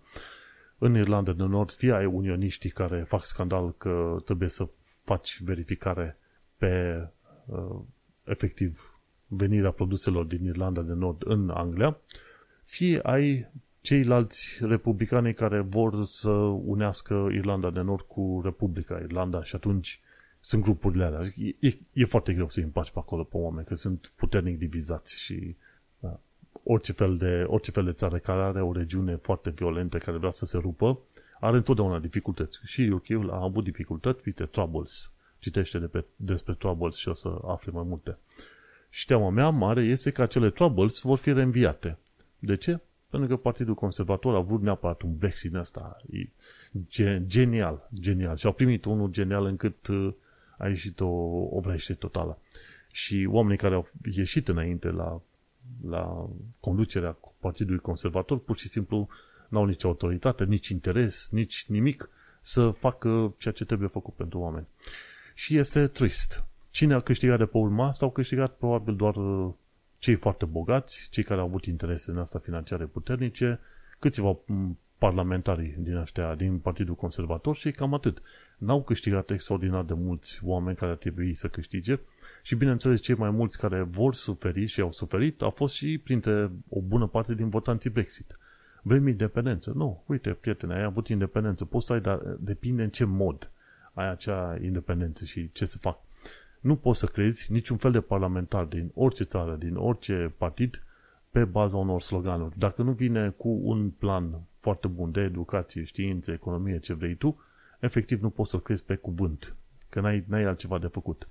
În 0.78 0.96
Irlanda 0.96 1.32
de 1.32 1.44
Nord, 1.44 1.72
fie 1.72 1.94
ai 1.94 2.06
unioniștii 2.06 2.70
care 2.70 3.06
fac 3.08 3.26
scandal 3.26 3.74
că 3.78 4.18
trebuie 4.26 4.50
să 4.50 4.68
faci 5.04 5.42
verificare 5.44 6.18
pe 6.58 7.04
uh, 7.46 7.80
efectiv 8.24 9.00
venirea 9.28 9.72
produselor 9.72 10.26
din 10.26 10.44
Irlanda 10.44 10.82
de 10.82 10.94
Nord 10.94 11.22
în 11.26 11.50
Anglia, 11.50 11.98
fie 12.64 13.00
ai 13.04 13.52
ceilalți 13.82 14.58
republicani 14.62 15.34
care 15.34 15.60
vor 15.60 16.06
să 16.06 16.32
unească 16.66 17.28
Irlanda 17.32 17.70
de 17.70 17.82
Nord 17.82 18.02
cu 18.02 18.42
Republica 18.44 19.00
Irlanda 19.04 19.44
și 19.44 19.56
atunci 19.56 20.02
sunt 20.40 20.64
grupurile 20.64 21.04
alea. 21.04 21.34
E, 21.36 21.68
e, 21.68 21.78
e 21.94 22.06
foarte 22.06 22.34
greu 22.34 22.50
să-i 22.50 22.64
împaci 22.64 22.92
pe 22.92 23.00
acolo 23.00 23.24
pe 23.24 23.38
oameni, 23.38 23.68
că 23.68 23.76
sunt 23.76 24.12
puternic 24.16 24.58
divizați 24.58 25.20
și 25.20 25.56
da, 26.00 26.20
orice, 26.64 26.92
fel 26.92 27.18
de, 27.18 27.44
orice 27.48 27.72
fel 27.72 27.86
de 27.86 27.92
țară 27.92 28.18
care 28.18 28.42
are 28.42 28.62
o 28.62 28.72
regiune 28.72 29.16
foarte 29.16 29.50
violentă 29.50 29.98
care 29.98 30.18
vrea 30.18 30.30
să 30.30 30.46
se 30.46 30.58
rupă, 30.58 31.00
are 31.40 31.56
întotdeauna 31.56 32.00
dificultăți. 32.00 32.60
Și 32.64 32.82
UK 32.82 33.06
a 33.30 33.42
avut 33.42 33.64
dificultăți, 33.64 34.24
uite, 34.26 34.44
Troubles. 34.44 35.12
Citește 35.40 35.80
de 35.80 35.86
pe, 35.86 36.06
despre 36.16 36.54
Troubles 36.54 36.96
și 36.96 37.10
o 37.10 37.14
să 37.14 37.38
afli 37.46 37.72
mai 37.72 37.84
multe. 37.88 38.18
Și 38.90 39.06
teama 39.06 39.30
mea 39.30 39.50
mare 39.50 39.84
este 39.84 40.12
că 40.12 40.22
acele 40.22 40.50
Troubles 40.50 41.00
vor 41.02 41.18
fi 41.18 41.32
reînviate. 41.34 41.98
De 42.40 42.56
ce? 42.56 42.80
Pentru 43.10 43.30
că 43.30 43.36
Partidul 43.36 43.74
Conservator 43.74 44.36
a 44.36 44.40
vrut 44.40 44.62
neapărat 44.62 45.02
un 45.02 45.18
Brexit 45.18 45.54
ăsta. 45.54 45.98
E 46.12 46.28
genial, 47.28 47.90
genial. 47.94 48.36
Și 48.36 48.46
au 48.46 48.54
primit 48.54 48.86
unul 48.86 49.10
genial 49.10 49.46
încât 49.46 49.88
uh, 49.88 50.14
a 50.58 50.68
ieșit 50.68 51.00
o 51.00 51.08
obrește 51.50 51.94
totală. 51.94 52.40
Și 52.92 53.28
oamenii 53.30 53.58
care 53.58 53.76
au 53.76 53.90
ieșit 54.12 54.48
înainte 54.48 54.90
la, 54.90 55.22
la 55.90 56.30
conducerea 56.60 57.18
Partidului 57.40 57.80
Conservator 57.80 58.40
pur 58.40 58.58
și 58.58 58.68
simplu 58.68 59.08
n-au 59.48 59.66
nici 59.66 59.84
autoritate, 59.84 60.44
nici 60.44 60.68
interes, 60.68 61.30
nici 61.32 61.66
nimic 61.68 62.10
să 62.42 62.70
facă 62.70 63.34
ceea 63.38 63.54
ce 63.54 63.66
trebuie 63.66 63.88
făcut 63.88 64.14
pentru 64.14 64.40
oameni. 64.40 64.68
Și 65.34 65.58
este 65.58 65.88
trist. 65.88 66.44
Cine 66.70 66.94
a 66.94 67.00
câștigat 67.00 67.38
de 67.38 67.46
pe 67.46 67.58
urma 67.58 67.88
asta? 67.88 68.06
Au 68.06 68.12
câștigat 68.12 68.56
probabil 68.56 68.96
doar 68.96 69.16
uh, 69.16 69.54
cei 69.98 70.16
foarte 70.16 70.46
bogați, 70.46 71.08
cei 71.12 71.24
care 71.24 71.40
au 71.40 71.46
avut 71.46 71.66
interese 71.66 72.12
în 72.12 72.18
asta 72.18 72.40
financiare 72.40 72.86
puternice, 72.86 73.60
câțiva 74.00 74.38
parlamentari 74.98 75.76
din 75.78 75.96
ăștia, 75.96 76.36
din 76.36 76.60
Partidul 76.60 76.96
Conservator 76.96 77.56
și 77.56 77.72
cam 77.72 77.94
atât. 77.94 78.22
N-au 78.58 78.84
câștigat 78.84 79.30
extraordinar 79.30 79.84
de 79.84 79.94
mulți 79.94 80.40
oameni 80.44 80.78
care 80.78 80.92
ar 80.92 80.98
trebui 80.98 81.34
să 81.34 81.48
câștige 81.48 82.00
și 82.42 82.56
bineînțeles 82.56 83.00
cei 83.00 83.16
mai 83.16 83.30
mulți 83.30 83.58
care 83.58 83.82
vor 83.82 84.14
suferi 84.14 84.66
și 84.66 84.82
au 84.82 84.92
suferit 84.92 85.42
au 85.42 85.50
fost 85.50 85.76
și 85.76 85.98
printre 85.98 86.52
o 86.70 86.82
bună 86.82 87.08
parte 87.08 87.36
din 87.36 87.50
votanții 87.50 87.90
Brexit. 87.90 88.38
Vrem 88.82 89.08
independență? 89.08 89.72
Nu. 89.76 90.04
Uite, 90.06 90.30
prietene, 90.30 90.74
ai 90.74 90.84
avut 90.84 91.08
independență. 91.08 91.66
Poți 91.66 91.86
să 91.86 91.94
ai, 91.94 92.02
dar 92.02 92.18
depinde 92.40 92.84
în 92.84 92.90
ce 92.90 93.06
mod 93.06 93.52
ai 93.94 94.10
acea 94.10 94.58
independență 94.62 95.26
și 95.26 95.52
ce 95.52 95.66
să 95.66 95.78
fac. 95.78 96.00
Nu 96.60 96.76
poți 96.76 97.00
să 97.00 97.06
crezi 97.06 97.52
niciun 97.52 97.78
fel 97.78 97.92
de 97.92 98.02
parlamentar 98.02 98.64
din 98.64 98.92
orice 98.94 99.24
țară, 99.24 99.56
din 99.56 99.76
orice 99.76 100.34
partid, 100.38 100.82
pe 101.32 101.44
baza 101.44 101.78
unor 101.78 102.02
sloganuri. 102.02 102.58
Dacă 102.58 102.82
nu 102.82 102.92
vine 102.92 103.34
cu 103.38 103.60
un 103.64 103.90
plan 103.90 104.42
foarte 104.58 104.88
bun 104.88 105.12
de 105.12 105.22
educație, 105.22 105.84
știință, 105.84 106.32
economie, 106.32 106.80
ce 106.80 106.94
vrei 106.94 107.16
tu, 107.16 107.40
efectiv 107.80 108.22
nu 108.22 108.30
poți 108.30 108.50
să-l 108.50 108.62
crezi 108.62 108.86
pe 108.86 108.96
cuvânt, 108.96 109.56
că 109.90 110.00
n-ai, 110.00 110.24
n-ai 110.28 110.44
altceva 110.44 110.80
de 110.80 110.88
făcut. 110.88 111.28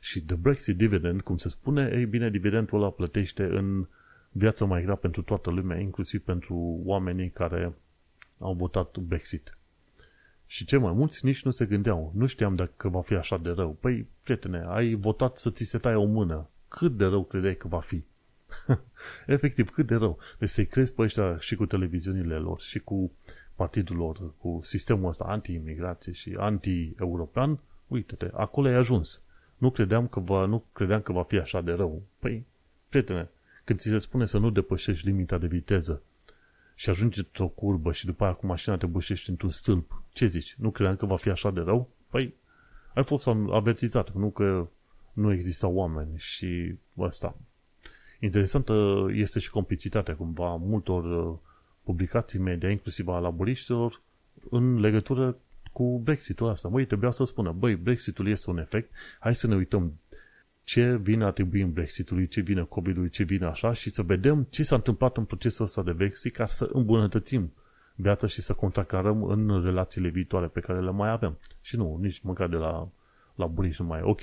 Și 0.00 0.22
the 0.22 0.36
Brexit 0.36 0.76
dividend, 0.76 1.20
cum 1.20 1.36
se 1.36 1.48
spune, 1.48 1.90
ei 1.94 2.06
bine, 2.06 2.30
dividendul 2.30 2.78
ăla 2.78 2.90
plătește 2.90 3.44
în 3.44 3.86
viața 4.32 4.64
mai 4.64 4.82
grea 4.82 4.94
pentru 4.94 5.22
toată 5.22 5.50
lumea, 5.50 5.78
inclusiv 5.78 6.20
pentru 6.20 6.80
oamenii 6.84 7.30
care 7.30 7.72
au 8.38 8.54
votat 8.54 8.98
Brexit. 8.98 9.58
Și 10.46 10.64
cei 10.64 10.78
mai 10.78 10.92
mulți 10.92 11.24
nici 11.24 11.44
nu 11.44 11.50
se 11.50 11.66
gândeau. 11.66 12.12
Nu 12.14 12.26
știam 12.26 12.54
dacă 12.54 12.88
va 12.88 13.00
fi 13.00 13.14
așa 13.14 13.38
de 13.38 13.50
rău. 13.50 13.76
Păi, 13.80 14.06
prietene, 14.22 14.60
ai 14.64 14.94
votat 14.94 15.36
să 15.36 15.50
ți 15.50 15.64
se 15.64 15.78
taie 15.78 15.94
o 15.94 16.04
mână. 16.04 16.48
Cât 16.68 16.96
de 16.96 17.04
rău 17.04 17.24
credeai 17.24 17.56
că 17.56 17.68
va 17.68 17.80
fi? 17.80 18.02
Efectiv, 19.26 19.70
cât 19.70 19.86
de 19.86 19.94
rău. 19.94 20.18
Deci 20.38 20.48
să-i 20.48 20.66
crezi 20.66 20.92
pe 20.92 21.02
ăștia 21.02 21.38
și 21.38 21.56
cu 21.56 21.66
televiziunile 21.66 22.36
lor 22.36 22.60
și 22.60 22.78
cu 22.78 23.12
partidul 23.60 23.96
lor, 23.96 24.32
cu 24.38 24.60
sistemul 24.62 25.08
ăsta 25.08 25.24
anti-imigrație 25.24 26.12
și 26.12 26.34
anti-european, 26.38 27.58
uite-te, 27.86 28.30
acolo 28.32 28.68
ai 28.68 28.74
ajuns. 28.74 29.24
Nu 29.56 29.70
credeam 29.70 30.06
că 30.06 30.20
va, 30.20 30.44
nu 30.44 30.64
credeam 30.72 31.00
că 31.00 31.12
va 31.12 31.22
fi 31.22 31.36
așa 31.36 31.60
de 31.60 31.72
rău. 31.72 32.02
Păi, 32.18 32.46
prietene, 32.88 33.28
când 33.64 33.78
ți 33.78 33.88
se 33.88 33.98
spune 33.98 34.24
să 34.26 34.38
nu 34.38 34.50
depășești 34.50 35.06
limita 35.06 35.38
de 35.38 35.46
viteză 35.46 36.02
și 36.74 36.90
ajungi 36.90 37.18
într-o 37.18 37.46
curbă 37.46 37.92
și 37.92 38.06
după 38.06 38.24
aia 38.24 38.32
cu 38.32 38.46
mașina 38.46 38.76
te 38.76 38.86
bușești 38.86 39.30
într-un 39.30 39.50
stâlp, 39.50 40.02
ce 40.12 40.26
zici? 40.26 40.54
Nu 40.58 40.70
credeam 40.70 40.96
că 40.96 41.06
va 41.06 41.16
fi 41.16 41.28
așa 41.28 41.50
de 41.50 41.60
rău? 41.60 41.88
Păi, 42.10 42.34
ai 42.94 43.04
fost 43.04 43.26
avertizat, 43.50 44.12
nu 44.12 44.30
că 44.30 44.68
nu 45.12 45.32
existau 45.32 45.74
oameni 45.74 46.12
și 46.16 46.74
ăsta. 46.98 47.36
Interesantă 48.20 49.06
este 49.12 49.38
și 49.38 49.50
complicitatea 49.50 50.16
cumva 50.16 50.54
multor 50.56 51.04
uh, 51.04 51.38
publicații 51.82 52.38
media, 52.38 52.70
inclusiv 52.70 53.08
a 53.08 53.18
laboriștilor, 53.18 54.00
în 54.50 54.80
legătură 54.80 55.36
cu 55.72 55.98
Brexitul 55.98 56.48
ăsta. 56.48 56.68
Băi, 56.68 56.86
trebuia 56.86 57.10
să 57.10 57.24
spună, 57.24 57.52
băi, 57.52 57.76
Brexitul 57.76 58.28
este 58.28 58.50
un 58.50 58.58
efect, 58.58 58.90
hai 59.18 59.34
să 59.34 59.46
ne 59.46 59.54
uităm 59.54 59.92
ce 60.64 60.96
vine 60.96 61.24
a 61.24 61.30
trebui 61.30 61.60
în 61.60 61.72
Brexitului, 61.72 62.28
ce 62.28 62.40
vine 62.40 62.62
COVID-ului, 62.62 63.10
ce 63.10 63.22
vine 63.22 63.46
așa 63.46 63.72
și 63.72 63.90
să 63.90 64.02
vedem 64.02 64.46
ce 64.50 64.62
s-a 64.62 64.74
întâmplat 64.74 65.16
în 65.16 65.24
procesul 65.24 65.64
ăsta 65.64 65.82
de 65.82 65.92
Brexit 65.92 66.34
ca 66.34 66.46
să 66.46 66.70
îmbunătățim 66.72 67.52
viața 67.94 68.26
și 68.26 68.40
să 68.40 68.52
contracarăm 68.52 69.24
în 69.24 69.62
relațiile 69.62 70.08
viitoare 70.08 70.46
pe 70.46 70.60
care 70.60 70.80
le 70.80 70.90
mai 70.90 71.10
avem. 71.10 71.38
Și 71.60 71.76
nu, 71.76 71.98
nici 72.00 72.20
măcar 72.20 72.48
de 72.48 72.56
la, 72.56 72.88
la 73.34 73.46
bunici 73.46 73.78
nu 73.78 73.86
mai. 73.86 74.00
Ok, 74.02 74.20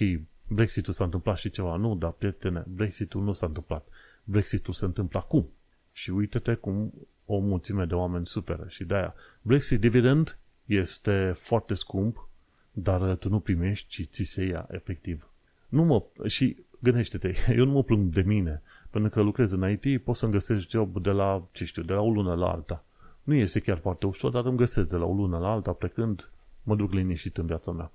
Brexitul 0.47 0.93
s-a 0.93 1.03
întâmplat 1.03 1.37
și 1.37 1.49
ceva. 1.49 1.75
Nu, 1.75 1.95
dar 1.95 2.11
prietene, 2.11 2.63
Brexitul 2.67 3.23
nu 3.23 3.33
s-a 3.33 3.45
întâmplat. 3.45 3.87
Brexitul 4.23 4.73
se 4.73 4.85
întâmplă 4.85 5.19
acum. 5.19 5.49
Și 5.91 6.09
uite-te 6.09 6.53
cum 6.53 6.93
o 7.27 7.37
mulțime 7.37 7.85
de 7.85 7.93
oameni 7.93 8.27
suferă. 8.27 8.65
Și 8.67 8.83
de-aia, 8.83 9.13
Brexit 9.41 9.79
dividend 9.79 10.37
este 10.65 11.31
foarte 11.35 11.73
scump, 11.73 12.27
dar 12.71 13.15
tu 13.15 13.29
nu 13.29 13.39
primești, 13.39 13.87
ci 13.87 14.09
ți 14.09 14.23
se 14.23 14.43
ia 14.43 14.67
efectiv. 14.71 15.29
Nu 15.69 15.83
mă, 15.83 16.03
și 16.25 16.57
gândește-te, 16.79 17.33
eu 17.57 17.65
nu 17.65 17.71
mă 17.71 17.83
plâng 17.83 18.13
de 18.13 18.21
mine, 18.21 18.61
pentru 18.89 19.09
că 19.09 19.21
lucrez 19.21 19.51
în 19.51 19.69
IT, 19.69 20.03
pot 20.03 20.15
să-mi 20.15 20.31
găsesc 20.31 20.69
job 20.69 21.01
de 21.01 21.09
la, 21.09 21.47
ce 21.51 21.65
știu, 21.65 21.83
de 21.83 21.93
la 21.93 22.01
o 22.01 22.11
lună 22.11 22.33
la 22.33 22.51
alta. 22.51 22.83
Nu 23.23 23.33
este 23.33 23.59
chiar 23.59 23.77
foarte 23.77 24.05
ușor, 24.05 24.31
dar 24.31 24.45
îmi 24.45 24.57
găsesc 24.57 24.89
de 24.89 24.95
la 24.95 25.05
o 25.05 25.13
lună 25.13 25.37
la 25.37 25.51
alta, 25.51 25.71
plecând, 25.71 26.31
mă 26.63 26.75
duc 26.75 26.91
liniștit 26.91 27.37
în 27.37 27.45
viața 27.45 27.71
mea. 27.71 27.91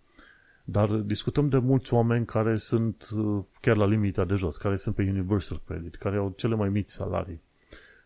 Dar 0.64 0.88
discutăm 0.88 1.48
de 1.48 1.58
mulți 1.58 1.94
oameni 1.94 2.26
care 2.26 2.56
sunt 2.56 3.08
uh, 3.16 3.42
chiar 3.60 3.76
la 3.76 3.86
limita 3.86 4.24
de 4.24 4.34
jos, 4.34 4.56
care 4.56 4.76
sunt 4.76 4.94
pe 4.94 5.02
Universal 5.02 5.60
Credit, 5.66 5.94
care 5.94 6.16
au 6.16 6.32
cele 6.36 6.54
mai 6.54 6.68
mici 6.68 6.88
salarii. 6.88 7.40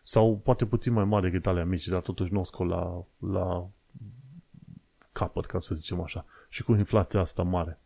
Sau 0.09 0.41
poate 0.43 0.65
puțin 0.65 0.93
mai 0.93 1.03
mari 1.03 1.23
decât 1.23 1.47
alea 1.47 1.65
mici, 1.65 1.87
dar 1.87 2.01
totuși 2.01 2.33
nu 2.33 2.43
scot 2.43 2.67
la, 2.67 3.05
la 3.31 3.69
capăt, 5.11 5.45
ca 5.45 5.59
să 5.59 5.75
zicem 5.75 6.01
așa. 6.01 6.25
Și 6.49 6.63
cu 6.63 6.73
inflația 6.73 7.19
asta 7.19 7.43
mare. 7.43 7.79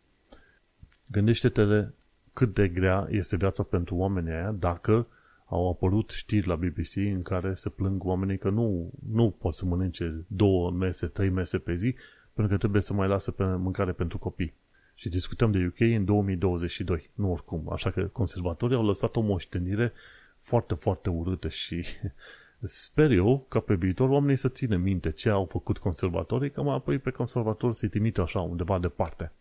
Gândește-te 1.12 1.88
cât 2.34 2.54
de 2.54 2.68
grea 2.68 3.08
este 3.10 3.36
viața 3.36 3.64
pentru 3.64 3.96
oamenii 3.96 4.32
aia 4.32 4.52
dacă 4.52 5.08
au 5.46 5.70
apărut 5.70 6.10
știri 6.10 6.48
la 6.48 6.56
BBC 6.56 6.96
în 6.96 7.22
care 7.22 7.54
se 7.54 7.70
plâng 7.70 8.04
oamenii 8.04 8.38
că 8.38 8.50
nu, 8.50 8.92
nu 9.12 9.30
pot 9.30 9.56
să 9.56 9.66
mănânce 9.66 10.26
două 10.28 10.72
mese, 10.72 11.08
trei 11.08 11.30
mese 11.30 11.58
pe 11.58 11.76
zi, 11.76 11.96
pentru 12.34 12.54
că 12.54 12.60
trebuie 12.60 12.82
să 12.82 12.94
mai 12.94 13.08
lasă 13.08 13.32
pe 13.32 13.44
mâncare 13.44 13.92
pentru 13.92 14.18
copii. 14.18 14.54
Și 14.96 15.10
discutăm 15.10 15.52
de 15.52 15.66
UK 15.66 15.80
în 15.80 16.06
2022, 16.06 17.10
nu 17.14 17.32
oricum. 17.32 17.70
Așa 17.72 17.92
că 17.92 18.04
conservatorii 18.04 18.76
au 18.76 18.86
lăsat 18.86 19.16
o 19.16 19.22
moștenire 19.22 19.94
foarte, 20.42 20.74
foarte 20.74 21.10
urâtă 21.10 21.50
și 21.50 21.86
sper 22.62 23.12
eu 23.12 23.46
ca 23.48 23.60
pe 23.60 23.74
viitor 23.74 24.10
oamenii 24.10 24.36
să 24.36 24.50
țină 24.50 24.76
minte 24.76 25.12
ce 25.12 25.30
au 25.30 25.46
făcut 25.46 25.78
conservatorii, 25.78 26.52
că 26.52 26.62
mai 26.62 26.76
apoi 26.76 26.98
pe 26.98 27.10
conservatori 27.10 27.76
să-i 27.76 27.90
trimită 27.90 28.22
așa 28.22 28.40
undeva 28.40 28.80
departe. 28.80 29.32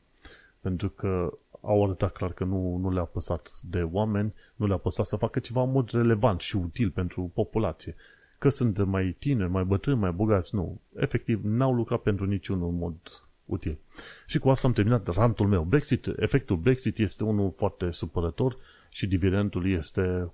Pentru 0.60 0.88
că 0.88 1.32
au 1.60 1.84
arătat 1.84 2.12
clar 2.12 2.32
că 2.32 2.44
nu, 2.44 2.76
nu 2.76 2.90
le-a 2.90 3.04
păsat 3.04 3.50
de 3.70 3.82
oameni, 3.82 4.34
nu 4.56 4.66
le-a 4.66 4.76
păsat 4.76 5.06
să 5.06 5.16
facă 5.16 5.38
ceva 5.38 5.62
în 5.62 5.70
mod 5.70 5.90
relevant 5.90 6.40
și 6.40 6.56
util 6.56 6.90
pentru 6.90 7.30
populație. 7.34 7.94
Că 8.38 8.48
sunt 8.48 8.84
mai 8.84 9.16
tineri, 9.18 9.50
mai 9.50 9.64
bătrâni, 9.64 9.98
mai 9.98 10.10
bogați, 10.10 10.54
nu. 10.54 10.80
Efectiv, 10.96 11.40
n-au 11.44 11.74
lucrat 11.74 12.00
pentru 12.00 12.24
niciunul 12.24 12.68
în 12.68 12.76
mod 12.76 12.96
util. 13.44 13.78
Și 14.26 14.38
cu 14.38 14.48
asta 14.48 14.66
am 14.66 14.72
terminat 14.72 15.06
rantul 15.06 15.46
meu. 15.46 15.62
Brexit, 15.62 16.06
efectul 16.16 16.56
Brexit 16.56 16.98
este 16.98 17.24
unul 17.24 17.52
foarte 17.56 17.90
supărător 17.90 18.56
și 18.88 19.06
dividendul 19.06 19.70
este 19.70 20.30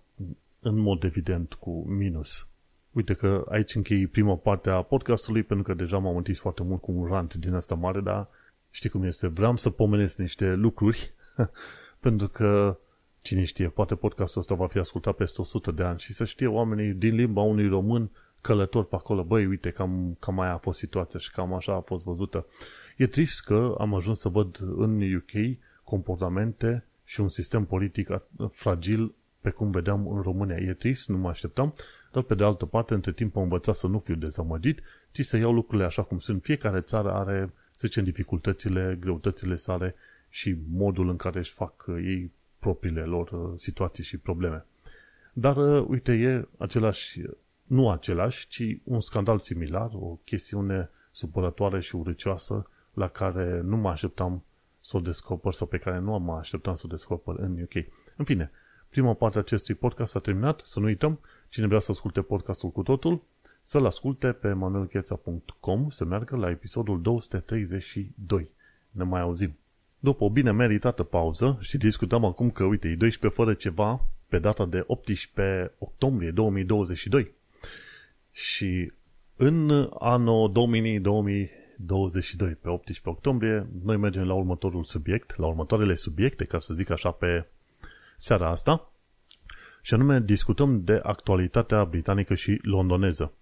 în 0.60 0.78
mod 0.78 1.04
evident 1.04 1.54
cu 1.54 1.88
minus. 1.88 2.48
Uite 2.92 3.14
că 3.14 3.46
aici 3.48 3.74
închei 3.74 4.06
prima 4.06 4.36
parte 4.36 4.70
a 4.70 4.82
podcastului 4.82 5.42
pentru 5.42 5.66
că 5.66 5.74
deja 5.74 5.98
m-am 5.98 6.16
întins 6.16 6.38
foarte 6.38 6.62
mult 6.62 6.80
cu 6.80 6.92
un 6.92 7.06
rant 7.06 7.34
din 7.34 7.54
asta 7.54 7.74
mare, 7.74 8.00
dar 8.00 8.28
știi 8.70 8.90
cum 8.90 9.02
este, 9.02 9.26
vreau 9.26 9.56
să 9.56 9.70
pomenesc 9.70 10.18
niște 10.18 10.54
lucruri 10.54 11.14
pentru 12.00 12.28
că 12.28 12.78
cine 13.20 13.44
știe, 13.44 13.68
poate 13.68 13.94
podcastul 13.94 14.40
ăsta 14.40 14.54
va 14.54 14.66
fi 14.66 14.78
ascultat 14.78 15.14
peste 15.14 15.40
100 15.40 15.70
de 15.70 15.82
ani 15.82 15.98
și 15.98 16.12
să 16.12 16.24
știe 16.24 16.46
oamenii 16.46 16.92
din 16.92 17.14
limba 17.14 17.40
unui 17.40 17.68
român 17.68 18.10
călător 18.40 18.84
pe 18.84 18.94
acolo, 18.94 19.22
băi, 19.22 19.46
uite, 19.46 19.70
cam, 19.70 20.16
cam 20.20 20.40
aia 20.40 20.52
a 20.52 20.58
fost 20.58 20.78
situația 20.78 21.18
și 21.18 21.30
cam 21.30 21.54
așa 21.54 21.74
a 21.74 21.80
fost 21.80 22.04
văzută. 22.04 22.46
E 22.96 23.06
trist 23.06 23.44
că 23.44 23.74
am 23.78 23.94
ajuns 23.94 24.20
să 24.20 24.28
văd 24.28 24.58
în 24.76 25.14
UK 25.14 25.58
comportamente 25.84 26.84
și 27.04 27.20
un 27.20 27.28
sistem 27.28 27.64
politic 27.64 28.08
fragil 28.50 29.14
pe 29.46 29.52
cum 29.52 29.70
vedeam 29.70 30.08
în 30.08 30.22
România. 30.22 30.56
E 30.56 30.72
trist, 30.72 31.08
nu 31.08 31.16
mă 31.16 31.28
așteptam, 31.28 31.72
dar 32.12 32.22
pe 32.22 32.34
de 32.34 32.44
altă 32.44 32.66
parte, 32.66 32.94
între 32.94 33.12
timp 33.12 33.36
am 33.36 33.42
învățat 33.42 33.74
să 33.74 33.86
nu 33.86 33.98
fiu 33.98 34.14
dezamăgit, 34.14 34.80
ci 35.12 35.24
să 35.24 35.36
iau 35.36 35.52
lucrurile 35.52 35.86
așa 35.86 36.02
cum 36.02 36.18
sunt. 36.18 36.42
Fiecare 36.42 36.80
țară 36.80 37.12
are, 37.12 37.50
să 37.70 37.86
zicem, 37.86 38.04
dificultățile, 38.04 38.96
greutățile 39.00 39.56
sale 39.56 39.94
și 40.28 40.56
modul 40.70 41.08
în 41.08 41.16
care 41.16 41.38
își 41.38 41.52
fac 41.52 41.84
uh, 41.86 41.96
ei 41.96 42.32
propriile 42.58 43.00
lor 43.00 43.30
uh, 43.30 43.52
situații 43.54 44.04
și 44.04 44.18
probleme. 44.18 44.64
Dar, 45.32 45.56
uh, 45.56 45.86
uite, 45.88 46.12
e 46.12 46.48
același, 46.58 47.20
nu 47.62 47.90
același, 47.90 48.48
ci 48.48 48.76
un 48.84 49.00
scandal 49.00 49.38
similar, 49.38 49.90
o 49.92 50.18
chestiune 50.24 50.90
supărătoare 51.10 51.80
și 51.80 51.96
urâcioasă 51.96 52.70
la 52.92 53.08
care 53.08 53.60
nu 53.64 53.76
mă 53.76 53.88
așteptam 53.88 54.42
să 54.80 54.96
o 54.96 55.00
descoper 55.00 55.52
sau 55.52 55.66
pe 55.66 55.78
care 55.78 55.98
nu 55.98 56.18
mă 56.18 56.34
așteptam 56.34 56.74
să 56.74 56.82
o 56.86 56.88
descoper 56.88 57.34
în 57.38 57.62
UK. 57.62 57.74
În 58.16 58.24
fine, 58.24 58.50
prima 58.96 59.14
parte 59.14 59.36
a 59.36 59.40
acestui 59.40 59.74
podcast 59.74 60.16
a 60.16 60.18
terminat, 60.18 60.60
să 60.64 60.80
nu 60.80 60.86
uităm, 60.86 61.20
cine 61.48 61.66
vrea 61.66 61.78
să 61.78 61.90
asculte 61.90 62.22
podcastul 62.22 62.70
cu 62.70 62.82
totul, 62.82 63.22
să-l 63.62 63.86
asculte 63.86 64.32
pe 64.32 64.52
manuelcheța.com, 64.52 65.88
să 65.88 66.04
meargă 66.04 66.36
la 66.36 66.50
episodul 66.50 67.02
232. 67.02 68.50
Ne 68.90 69.04
mai 69.04 69.20
auzim! 69.20 69.56
După 69.98 70.24
o 70.24 70.30
bine 70.30 70.52
meritată 70.52 71.02
pauză, 71.02 71.58
și 71.60 71.78
discutăm 71.78 72.24
acum 72.24 72.50
că, 72.50 72.64
uite, 72.64 72.88
e 72.88 72.96
12 72.96 73.40
fără 73.40 73.54
ceva 73.54 74.06
pe 74.28 74.38
data 74.38 74.66
de 74.66 74.84
18 74.86 75.72
octombrie 75.78 76.30
2022. 76.30 77.30
Și 78.32 78.92
în 79.36 79.88
anul 79.98 80.52
2022, 80.52 82.50
pe 82.50 82.68
18 82.68 83.08
octombrie, 83.08 83.66
noi 83.82 83.96
mergem 83.96 84.26
la 84.26 84.34
următorul 84.34 84.84
subiect, 84.84 85.38
la 85.38 85.46
următoarele 85.46 85.94
subiecte, 85.94 86.44
ca 86.44 86.58
să 86.58 86.74
zic 86.74 86.90
așa, 86.90 87.10
pe 87.10 87.46
seara 88.16 88.48
asta, 88.48 88.90
și 89.82 89.94
anume 89.94 90.20
discutăm 90.20 90.84
de 90.84 91.00
actualitatea 91.02 91.84
britanică 91.84 92.34
și 92.34 92.58
londoneză. 92.62 93.32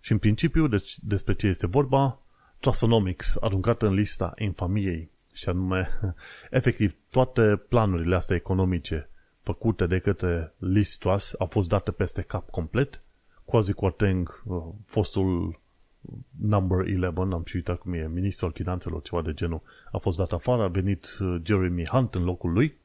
Și 0.00 0.12
în 0.12 0.18
principiu, 0.18 0.66
deci, 0.66 0.98
despre 1.02 1.34
ce 1.34 1.46
este 1.46 1.66
vorba, 1.66 2.20
Trustonomics, 2.60 3.36
aruncată 3.40 3.86
în 3.86 3.94
lista 3.94 4.32
infamiei 4.38 5.10
și 5.32 5.48
anume, 5.48 5.88
efectiv, 6.50 6.96
toate 7.10 7.62
planurile 7.68 8.16
astea 8.16 8.36
economice 8.36 9.08
făcute 9.42 9.86
de 9.86 9.98
către 9.98 10.54
Liz 10.58 10.96
Truss 10.96 11.34
au 11.38 11.46
fost 11.46 11.68
date 11.68 11.90
peste 11.90 12.22
cap 12.22 12.50
complet. 12.50 13.00
Quasi 13.44 13.72
Kwarteng, 13.72 14.42
uh, 14.44 14.62
fostul 14.84 15.60
number 16.40 16.78
11, 16.78 17.34
am 17.34 17.42
și 17.44 17.56
uitat 17.56 17.78
cum 17.78 17.92
e, 17.92 18.08
ministrul 18.08 18.52
finanțelor, 18.52 19.02
ceva 19.02 19.22
de 19.22 19.32
genul, 19.34 19.62
a 19.92 19.98
fost 19.98 20.18
dat 20.18 20.32
afară, 20.32 20.62
a 20.62 20.68
venit 20.68 21.18
uh, 21.20 21.40
Jeremy 21.42 21.86
Hunt 21.88 22.14
în 22.14 22.24
locul 22.24 22.52
lui 22.52 22.76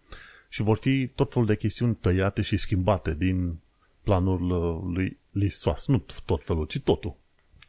și 0.51 0.61
vor 0.61 0.77
fi 0.77 1.07
tot 1.15 1.33
felul 1.33 1.47
de 1.47 1.55
chestiuni 1.55 1.95
tăiate 1.95 2.41
și 2.41 2.57
schimbate 2.57 3.13
din 3.13 3.57
planul 4.03 4.51
uh, 4.51 4.93
lui 4.95 5.17
Liz 5.31 5.55
Truss. 5.55 5.87
Nu 5.87 6.03
tot 6.25 6.43
felul, 6.43 6.65
ci 6.65 6.79
totul. 6.79 7.15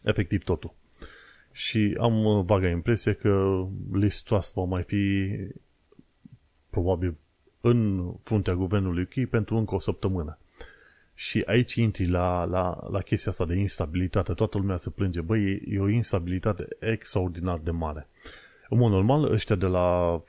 Efectiv 0.02 0.44
totul 0.44 0.74
și 1.52 1.96
am 2.00 2.24
uh, 2.24 2.44
vaga 2.44 2.68
impresie 2.68 3.12
că 3.12 3.64
Liz 3.92 4.22
Truss 4.22 4.52
va 4.54 4.62
mai 4.62 4.82
fi 4.82 5.30
probabil 6.70 7.14
în 7.60 8.10
fruntea 8.22 8.54
guvernului 8.54 9.02
UK 9.02 9.28
pentru 9.28 9.56
încă 9.56 9.74
o 9.74 9.78
săptămână. 9.78 10.38
Și 11.14 11.42
aici 11.46 11.74
intri 11.74 12.06
la, 12.08 12.44
la, 12.44 12.86
la 12.90 13.00
chestia 13.00 13.30
asta 13.30 13.44
de 13.44 13.54
instabilitate. 13.54 14.32
Toată 14.32 14.58
lumea 14.58 14.76
se 14.76 14.90
plânge. 14.90 15.20
Băi, 15.20 15.62
e 15.68 15.78
o 15.78 15.88
instabilitate 15.88 16.66
extraordinar 16.78 17.58
de 17.58 17.70
mare. 17.70 18.08
În 18.68 18.78
mod 18.78 18.90
normal, 18.90 19.32
ăștia 19.32 19.56
de 19.56 19.66
la, 19.66 20.20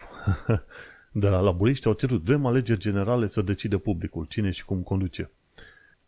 de 1.13 1.28
la 1.28 1.39
laburiști 1.39 1.88
au 1.88 1.93
cerut. 1.93 2.23
Vrem 2.23 2.45
alegeri 2.45 2.80
generale 2.80 3.28
să 3.28 3.41
decide 3.41 3.78
publicul 3.78 4.26
cine 4.26 4.49
și 4.49 4.65
cum 4.65 4.82
conduce. 4.82 5.32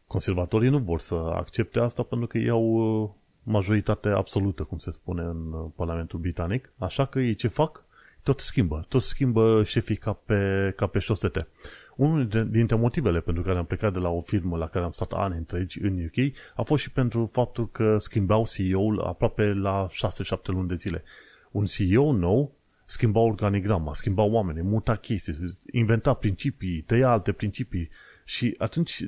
Conservatorii 0.07 0.69
nu 0.69 0.77
vor 0.77 0.99
să 0.99 1.15
accepte 1.15 1.79
asta 1.79 2.03
pentru 2.03 2.27
că 2.27 2.37
ei 2.37 2.49
au 2.49 2.63
uh, 2.63 3.09
majoritate 3.43 4.09
absolută, 4.09 4.63
cum 4.63 4.77
se 4.77 4.91
spune 4.91 5.21
în 5.21 5.51
uh, 5.51 5.65
Parlamentul 5.75 6.19
Britanic. 6.19 6.73
Așa 6.77 7.05
că 7.05 7.19
ei 7.19 7.35
ce 7.35 7.47
fac? 7.47 7.83
Tot 8.23 8.39
schimbă. 8.39 8.85
Tot 8.89 9.01
schimbă 9.01 9.63
șefii 9.63 9.95
ca 9.95 10.13
pe, 10.13 10.73
ca 10.75 10.87
pe 10.87 10.99
șosete. 10.99 11.47
Unul 11.95 12.27
dintre 12.49 12.75
motivele 12.75 13.19
pentru 13.19 13.43
care 13.43 13.57
am 13.57 13.65
plecat 13.65 13.93
de 13.93 13.99
la 13.99 14.09
o 14.09 14.21
firmă 14.21 14.57
la 14.57 14.67
care 14.67 14.85
am 14.85 14.91
stat 14.91 15.11
ani 15.11 15.37
întregi 15.37 15.81
în 15.81 16.05
UK 16.05 16.33
a 16.55 16.61
fost 16.61 16.83
și 16.83 16.91
pentru 16.91 17.29
faptul 17.31 17.69
că 17.69 17.97
schimbau 17.97 18.45
CEO-ul 18.45 19.01
aproape 19.01 19.53
la 19.53 19.87
6-7 19.87 20.45
luni 20.45 20.67
de 20.67 20.75
zile. 20.75 21.03
Un 21.51 21.65
CEO 21.65 22.11
nou 22.11 22.54
schimba 22.85 23.19
organigrama, 23.19 23.93
schimba 23.93 24.23
oameni, 24.23 24.61
muta 24.61 24.95
chestii, 24.95 25.57
inventa 25.71 26.13
principii, 26.13 26.81
tăia 26.81 27.09
alte 27.09 27.31
principii 27.31 27.89
și 28.25 28.55
atunci 28.57 29.05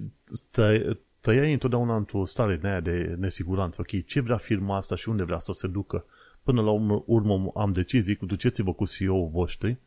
tăiai 1.19 1.53
întotdeauna 1.53 1.95
într-o 1.95 2.25
stare 2.25 2.55
de, 2.55 2.79
de 2.79 3.15
nesiguranță. 3.19 3.81
Ok, 3.81 4.05
ce 4.05 4.19
vrea 4.19 4.37
firma 4.37 4.75
asta 4.75 4.95
și 4.95 5.09
unde 5.09 5.23
vrea 5.23 5.39
să 5.39 5.51
se 5.51 5.67
ducă? 5.67 6.05
Până 6.43 6.61
la 6.61 6.71
urmă 7.05 7.51
am 7.55 7.71
decizii, 7.71 8.15
cu 8.15 8.25
duceți-vă 8.25 8.73
cu 8.73 8.85
CEO-ul 8.85 9.29
voștri, 9.29 9.77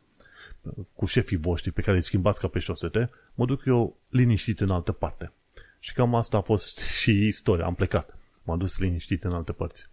cu 0.93 1.05
șefii 1.05 1.37
voștri 1.37 1.71
pe 1.71 1.81
care 1.81 1.95
îi 1.95 2.03
schimbați 2.03 2.39
ca 2.39 2.47
pe 2.47 2.59
șosete, 2.59 3.09
mă 3.33 3.45
duc 3.45 3.65
eu 3.65 3.97
liniștit 4.09 4.59
în 4.59 4.69
altă 4.69 4.91
parte. 4.91 5.31
Și 5.79 5.93
cam 5.93 6.15
asta 6.15 6.37
a 6.37 6.41
fost 6.41 6.79
și 6.79 7.25
istoria. 7.25 7.65
Am 7.65 7.75
plecat. 7.75 8.17
M-am 8.43 8.57
dus 8.57 8.79
liniștit 8.79 9.23
în 9.23 9.31
alte 9.31 9.51
părți. 9.51 9.89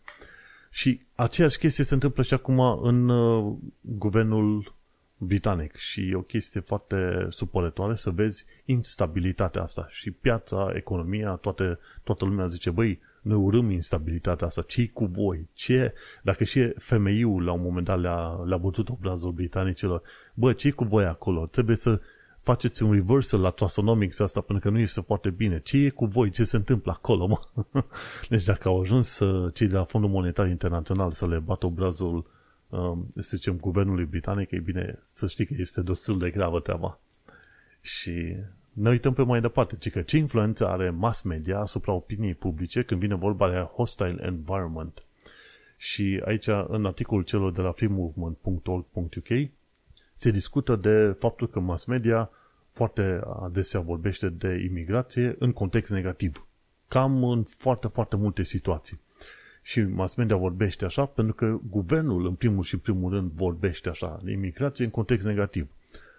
Și 0.79 1.01
aceeași 1.14 1.59
chestie 1.59 1.85
se 1.85 1.95
întâmplă 1.95 2.23
și 2.23 2.35
acum 2.35 2.61
în 2.83 3.09
uh, 3.09 3.57
guvernul 3.81 4.75
britanic 5.17 5.77
și 5.77 6.11
e 6.11 6.14
o 6.14 6.21
chestie 6.21 6.61
foarte 6.61 7.27
supărătoare 7.29 7.95
să 7.95 8.11
vezi 8.11 8.45
instabilitatea 8.64 9.62
asta 9.62 9.87
și 9.91 10.11
piața, 10.11 10.71
economia, 10.75 11.31
toate, 11.31 11.79
toată 12.03 12.25
lumea 12.25 12.47
zice, 12.47 12.71
băi, 12.71 13.01
noi 13.23 13.37
urâm 13.37 13.71
instabilitatea 13.71 14.47
asta, 14.47 14.62
ce 14.62 14.88
cu 14.88 15.05
voi? 15.05 15.49
Ce? 15.53 15.95
Dacă 16.23 16.45
și 16.45 16.73
femeiul 16.77 17.45
la 17.45 17.53
un 17.53 17.62
moment 17.62 17.87
dat 17.87 18.01
le-a, 18.01 18.43
le-a 18.45 18.57
bătut 18.57 18.88
obrazul 18.88 19.33
britanicilor, 19.33 20.03
bă, 20.35 20.53
ce 20.53 20.71
cu 20.71 20.85
voi 20.85 21.05
acolo? 21.05 21.47
Trebuie 21.47 21.77
să 21.77 22.01
faceți 22.51 22.83
un 22.83 22.93
reversal 22.93 23.41
la 23.41 23.51
Trussonomics 23.51 24.21
asta 24.21 24.41
pentru 24.41 24.69
că 24.69 24.75
nu 24.77 24.81
este 24.81 25.01
foarte 25.01 25.31
bine. 25.31 25.61
Ce 25.61 25.77
e 25.77 25.89
cu 25.89 26.05
voi? 26.05 26.31
Ce 26.31 26.45
se 26.45 26.57
întâmplă 26.57 26.93
acolo, 26.93 27.27
mă? 27.27 27.41
Deci 28.29 28.45
dacă 28.45 28.69
au 28.69 28.81
ajuns 28.81 29.21
cei 29.53 29.67
de 29.67 29.77
la 29.77 29.85
Fondul 29.85 30.11
Monetar 30.11 30.49
Internațional 30.49 31.13
să 31.13 31.27
le 31.27 31.39
bată 31.39 31.67
obrazul 31.67 32.27
Um, 32.69 33.13
să 33.15 33.37
zicem, 33.37 33.57
guvernului 33.57 34.05
britanic, 34.05 34.51
e 34.51 34.59
bine 34.59 34.99
să 35.01 35.27
știi 35.27 35.47
că 35.47 35.55
este 35.59 35.83
destul 35.83 36.19
de 36.19 36.31
gravă 36.31 36.61
treaba. 36.61 37.01
Și 37.81 38.37
ne 38.73 38.89
uităm 38.89 39.13
pe 39.13 39.23
mai 39.23 39.41
departe, 39.41 39.77
ci 39.79 39.91
că 39.91 40.03
ce 40.03 40.17
influență 40.17 40.69
are 40.69 40.91
mass 40.91 41.23
media 41.23 41.59
asupra 41.59 41.93
opiniei 41.93 42.35
publice 42.35 42.83
când 42.83 43.01
vine 43.01 43.15
vorba 43.15 43.51
de 43.51 43.57
hostile 43.57 44.17
environment. 44.21 45.05
Și 45.77 46.23
aici, 46.25 46.47
în 46.69 46.87
articolul 46.87 47.25
celor 47.25 47.53
de 47.53 47.61
la 47.61 47.73
freemovement.org.uk, 47.73 49.49
se 50.13 50.31
discută 50.31 50.77
de 50.77 51.17
faptul 51.19 51.49
că 51.49 51.61
mass 51.61 51.85
media 51.85 52.31
foarte 52.79 53.21
adesea 53.43 53.81
vorbește 53.81 54.29
de 54.29 54.64
imigrație 54.69 55.37
în 55.38 55.53
context 55.53 55.93
negativ. 55.93 56.47
Cam 56.88 57.25
în 57.25 57.43
foarte, 57.43 57.88
foarte 57.88 58.17
multe 58.17 58.43
situații 58.43 59.01
și 59.62 59.81
mass 59.81 60.14
media 60.14 60.37
vorbește 60.37 60.85
așa 60.85 61.07
pentru 61.07 61.35
că 61.35 61.59
guvernul, 61.71 62.27
în 62.27 62.35
primul 62.35 62.62
și 62.62 62.77
primul 62.77 63.12
rând, 63.12 63.31
vorbește 63.31 63.88
așa 63.88 64.21
de 64.23 64.33
imigrație 64.33 64.85
în 64.85 64.91
context 64.91 65.27
negativ. 65.27 65.69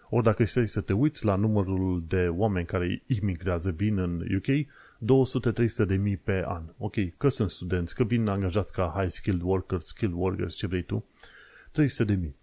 Ori 0.10 0.24
dacă 0.24 0.44
știi 0.44 0.68
să 0.68 0.82
te 0.82 0.94
uiți 0.94 1.26
la 1.26 1.36
numărul 1.36 2.04
de 2.08 2.28
oameni 2.28 2.66
care 2.66 3.04
imigrează, 3.08 3.72
vin 3.72 3.98
în 3.98 4.26
UK, 4.36 4.48
200-300 5.84 5.88
de 5.88 5.96
mii 5.96 6.18
pe 6.18 6.44
an. 6.46 6.64
Ok, 6.78 6.96
că 7.18 7.28
sunt 7.28 7.50
studenți, 7.50 7.96
că 7.96 8.04
vin 8.04 8.28
angajați 8.28 8.74
ca 8.74 8.94
high 8.98 9.10
skilled 9.10 9.42
workers, 9.42 9.86
skilled 9.86 10.16
workers, 10.16 10.56
ce 10.56 10.68
vrei 10.68 10.84
tu, 10.84 11.06
300 11.72 12.04
de 12.04 12.20
mii. 12.20 12.36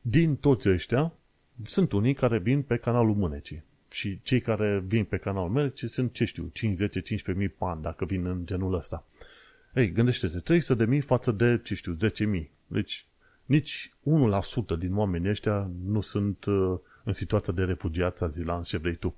Din 0.00 0.36
toți 0.36 0.70
ăștia, 0.70 1.12
sunt 1.62 1.92
unii 1.92 2.14
care 2.14 2.38
vin 2.38 2.62
pe 2.62 2.76
canalul 2.76 3.14
Mânecii. 3.14 3.62
Și 3.90 4.20
cei 4.22 4.40
care 4.40 4.82
vin 4.86 5.04
pe 5.04 5.16
canalul 5.16 5.48
Mânecii 5.48 5.88
sunt, 5.88 6.12
ce 6.12 6.24
știu, 6.24 6.50
5, 6.52 6.74
10, 6.74 7.00
15 7.00 7.44
mii 7.44 7.54
pe 7.58 7.64
an, 7.64 7.82
dacă 7.82 8.04
vin 8.04 8.26
în 8.26 8.46
genul 8.46 8.74
ăsta. 8.74 9.06
Ei, 9.74 9.92
gândește-te, 9.92 10.38
300 10.38 10.84
de 10.84 10.90
mii 10.90 11.00
față 11.00 11.32
de, 11.32 11.60
ce 11.64 11.74
știu, 11.74 11.92
10 11.92 12.24
mii. 12.24 12.50
Deci, 12.66 13.06
nici 13.44 13.92
1% 14.74 14.78
din 14.78 14.96
oamenii 14.96 15.30
ăștia 15.30 15.70
nu 15.84 16.00
sunt 16.00 16.44
uh, 16.44 16.78
în 17.04 17.12
situația 17.12 17.52
de 17.52 17.64
refugiați, 17.64 18.24
azilanți, 18.24 18.68
ce 18.68 18.76
vrei 18.76 18.94
tu. 18.94 19.14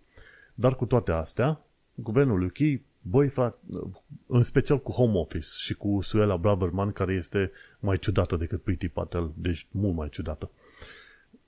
Dar 0.54 0.76
cu 0.76 0.86
toate 0.86 1.12
astea, 1.12 1.60
guvernul 1.94 2.42
UK, 2.42 2.80
băi, 3.00 3.28
frate, 3.28 3.56
în 4.26 4.42
special 4.42 4.80
cu 4.80 4.92
Home 4.92 5.18
Office 5.18 5.46
și 5.58 5.74
cu 5.74 6.00
Suela 6.00 6.36
Braverman, 6.36 6.92
care 6.92 7.14
este 7.14 7.50
mai 7.78 7.98
ciudată 7.98 8.36
decât 8.36 8.62
Priti 8.62 8.88
Patel, 8.88 9.32
deci 9.34 9.66
mult 9.70 9.94
mai 9.94 10.08
ciudată. 10.08 10.50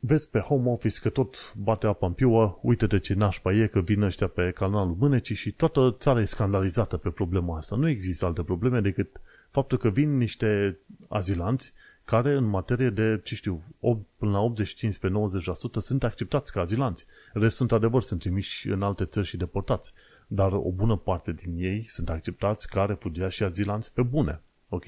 Vezi 0.00 0.30
pe 0.30 0.38
Home 0.38 0.70
Office 0.70 1.00
că 1.00 1.08
tot 1.08 1.54
bate 1.54 1.86
apa 1.86 2.06
în 2.06 2.12
piuă, 2.12 2.58
uite-te 2.62 2.98
ce 2.98 3.14
nașpa 3.14 3.52
e, 3.52 3.66
că 3.66 3.80
vin 3.80 4.02
ăștia 4.02 4.26
pe 4.26 4.50
canalul 4.54 4.96
Mânecii 4.98 5.34
și 5.34 5.52
toată 5.52 5.96
țara 5.98 6.20
e 6.20 6.24
scandalizată 6.24 6.96
pe 6.96 7.10
problema 7.10 7.56
asta. 7.56 7.76
Nu 7.76 7.88
există 7.88 8.26
alte 8.26 8.42
probleme 8.42 8.80
decât 8.80 9.20
faptul 9.50 9.78
că 9.78 9.88
vin 9.88 10.16
niște 10.16 10.78
azilanți 11.08 11.72
care 12.04 12.32
în 12.32 12.44
materie 12.44 12.90
de, 12.90 13.20
ce 13.24 13.34
știu, 13.34 13.62
8, 13.80 14.06
până 14.16 14.30
la 14.30 14.52
85-90% 14.52 15.78
sunt 15.78 16.04
acceptați 16.04 16.52
ca 16.52 16.60
azilanți. 16.60 17.06
Restul, 17.32 17.62
într-adevăr, 17.62 18.02
sunt 18.02 18.20
trimiși 18.20 18.68
în 18.68 18.82
alte 18.82 19.04
țări 19.04 19.26
și 19.26 19.36
deportați. 19.36 19.92
Dar 20.26 20.52
o 20.52 20.70
bună 20.70 20.96
parte 20.96 21.32
din 21.32 21.54
ei 21.56 21.84
sunt 21.88 22.08
acceptați 22.08 22.68
ca 22.68 22.84
refugiați 22.84 23.34
și 23.34 23.42
azilanți 23.42 23.92
pe 23.92 24.02
bune. 24.02 24.40
Ok? 24.68 24.84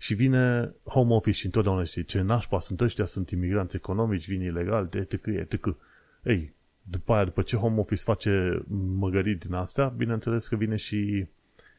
Și 0.00 0.14
vine 0.14 0.74
home 0.84 1.14
office 1.14 1.38
și 1.38 1.44
întotdeauna 1.44 1.84
știi 1.84 2.04
ce 2.04 2.20
nașpa 2.20 2.58
sunt 2.58 2.80
ăștia, 2.80 3.04
sunt 3.04 3.30
imigranți 3.30 3.76
economici, 3.76 4.28
vin 4.28 4.40
ilegal, 4.40 4.88
etc., 4.92 5.26
etc. 5.26 5.76
Ei, 6.22 6.52
după 6.82 7.12
aia, 7.12 7.24
după 7.24 7.42
ce 7.42 7.56
home 7.56 7.80
office 7.80 8.02
face 8.02 8.62
măgării 8.96 9.34
din 9.34 9.54
astea, 9.54 9.86
bineînțeles 9.86 10.48
că 10.48 10.56
vine 10.56 10.76
și, 10.76 11.26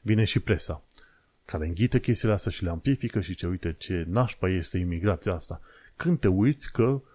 vine 0.02 0.24
și 0.24 0.40
presa 0.40 0.84
care 1.46 1.66
înghite 1.66 2.00
chestiile 2.00 2.34
astea 2.34 2.52
și 2.52 2.64
le 2.64 2.70
amplifică 2.70 3.20
și 3.20 3.36
ce 3.36 3.48
uite 3.48 3.76
ce 3.78 4.06
nașpa 4.10 4.50
este 4.50 4.78
imigrația 4.78 5.34
asta. 5.34 5.62
Când 5.96 6.20
te 6.20 6.28
uiți 6.28 6.72
că 6.72 7.02
99,99% 7.02 7.06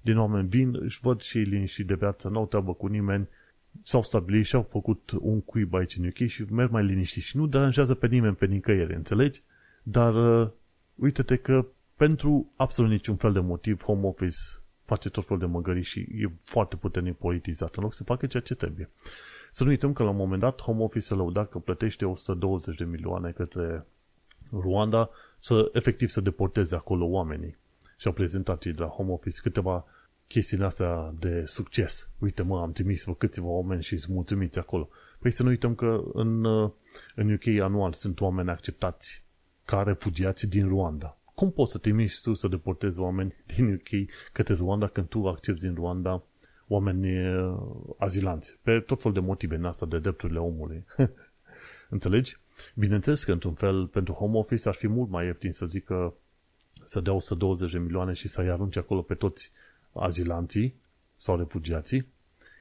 din 0.00 0.18
oameni 0.18 0.48
vin, 0.48 0.76
își 0.80 1.00
văd 1.02 1.20
și 1.20 1.38
liniști 1.38 1.84
de 1.84 1.94
viață, 1.94 2.28
nu 2.28 2.38
au 2.38 2.46
treabă 2.46 2.74
cu 2.74 2.86
nimeni, 2.86 3.28
s-au 3.82 4.02
stabilit 4.02 4.46
și 4.46 4.54
au 4.54 4.66
făcut 4.70 5.10
un 5.20 5.40
cuib 5.40 5.74
aici 5.74 5.96
în 5.96 6.06
UK 6.06 6.28
și 6.28 6.44
merg 6.50 6.70
mai 6.70 6.84
liniștit 6.84 7.22
și 7.22 7.36
nu 7.36 7.46
deranjează 7.46 7.94
pe 7.94 8.06
nimeni 8.06 8.34
pe 8.34 8.46
nicăieri, 8.46 8.94
înțelegi? 8.94 9.42
Dar 9.82 10.40
uh, 10.40 10.50
uite-te 10.94 11.36
că 11.36 11.66
pentru 11.96 12.52
absolut 12.56 12.90
niciun 12.90 13.16
fel 13.16 13.32
de 13.32 13.40
motiv 13.40 13.82
Home 13.82 14.06
Office 14.06 14.36
face 14.84 15.08
tot 15.10 15.26
felul 15.26 15.38
de 15.38 15.46
măgării 15.46 15.82
și 15.82 16.00
e 16.00 16.30
foarte 16.44 16.76
puternic 16.76 17.16
politizat 17.16 17.74
în 17.74 17.82
loc 17.82 17.94
să 17.94 18.04
facă 18.04 18.26
ceea 18.26 18.42
ce 18.42 18.54
trebuie. 18.54 18.90
Să 19.50 19.64
nu 19.64 19.70
uităm 19.70 19.92
că 19.92 20.02
la 20.02 20.10
un 20.10 20.16
moment 20.16 20.40
dat 20.40 20.62
Home 20.62 20.82
Office 20.82 21.04
se 21.04 21.14
lăuda 21.14 21.44
că 21.44 21.58
plătește 21.58 22.04
120 22.06 22.76
de 22.76 22.84
milioane 22.84 23.30
către 23.30 23.86
Rwanda 24.50 25.10
să 25.38 25.70
efectiv 25.72 26.08
să 26.08 26.20
deporteze 26.20 26.74
acolo 26.74 27.06
oamenii. 27.06 27.56
Și 27.96 28.06
au 28.06 28.12
prezentat 28.12 28.58
cei 28.58 28.72
de 28.72 28.80
la 28.80 28.86
Home 28.86 29.12
Office 29.12 29.40
câteva 29.40 29.84
chestiile 30.28 30.64
astea 30.64 31.14
de 31.18 31.44
succes. 31.44 32.08
Uite 32.18 32.42
mă, 32.42 32.60
am 32.60 32.72
trimis 32.72 33.04
vă 33.04 33.14
câțiva 33.14 33.46
oameni 33.46 33.82
și 33.82 33.92
îți 33.92 34.12
mulțumiți 34.12 34.58
acolo. 34.58 34.88
Păi 35.18 35.30
să 35.30 35.42
nu 35.42 35.48
uităm 35.48 35.74
că 35.74 36.02
în, 36.12 36.44
în 37.14 37.32
UK 37.32 37.46
anual 37.46 37.92
sunt 37.92 38.20
oameni 38.20 38.50
acceptați 38.50 39.24
ca 39.64 39.82
refugiați 39.82 40.48
din 40.48 40.68
Rwanda. 40.68 41.18
Cum 41.34 41.50
poți 41.50 41.70
să 41.70 41.78
trimiți 41.78 42.22
tu 42.22 42.34
să 42.34 42.48
deportezi 42.48 42.98
oameni 42.98 43.34
din 43.54 43.72
UK 43.72 44.10
către 44.32 44.54
Rwanda 44.54 44.86
când 44.86 45.08
tu 45.08 45.28
accepti 45.28 45.60
din 45.60 45.74
Rwanda 45.74 46.22
oameni 46.66 47.08
azilanți? 47.98 48.58
Pe 48.62 48.80
tot 48.80 49.00
fel 49.02 49.12
de 49.12 49.20
motive 49.20 49.54
în 49.54 49.64
asta 49.64 49.86
de 49.86 49.98
drepturile 49.98 50.38
omului. 50.38 50.84
Înțelegi? 51.88 52.36
Bineînțeles 52.74 53.24
că, 53.24 53.32
într-un 53.32 53.54
fel, 53.54 53.86
pentru 53.86 54.12
home 54.12 54.38
office 54.38 54.68
ar 54.68 54.74
fi 54.74 54.88
mult 54.88 55.10
mai 55.10 55.26
ieftin 55.26 55.52
să 55.52 55.66
zică 55.66 56.14
să 56.84 57.00
dea 57.00 57.12
120 57.12 57.72
de 57.72 57.78
milioane 57.78 58.12
și 58.12 58.28
să-i 58.28 58.50
arunce 58.50 58.78
acolo 58.78 59.02
pe 59.02 59.14
toți 59.14 59.52
azilanții 59.92 60.74
sau 61.16 61.36
refugiații, 61.36 62.06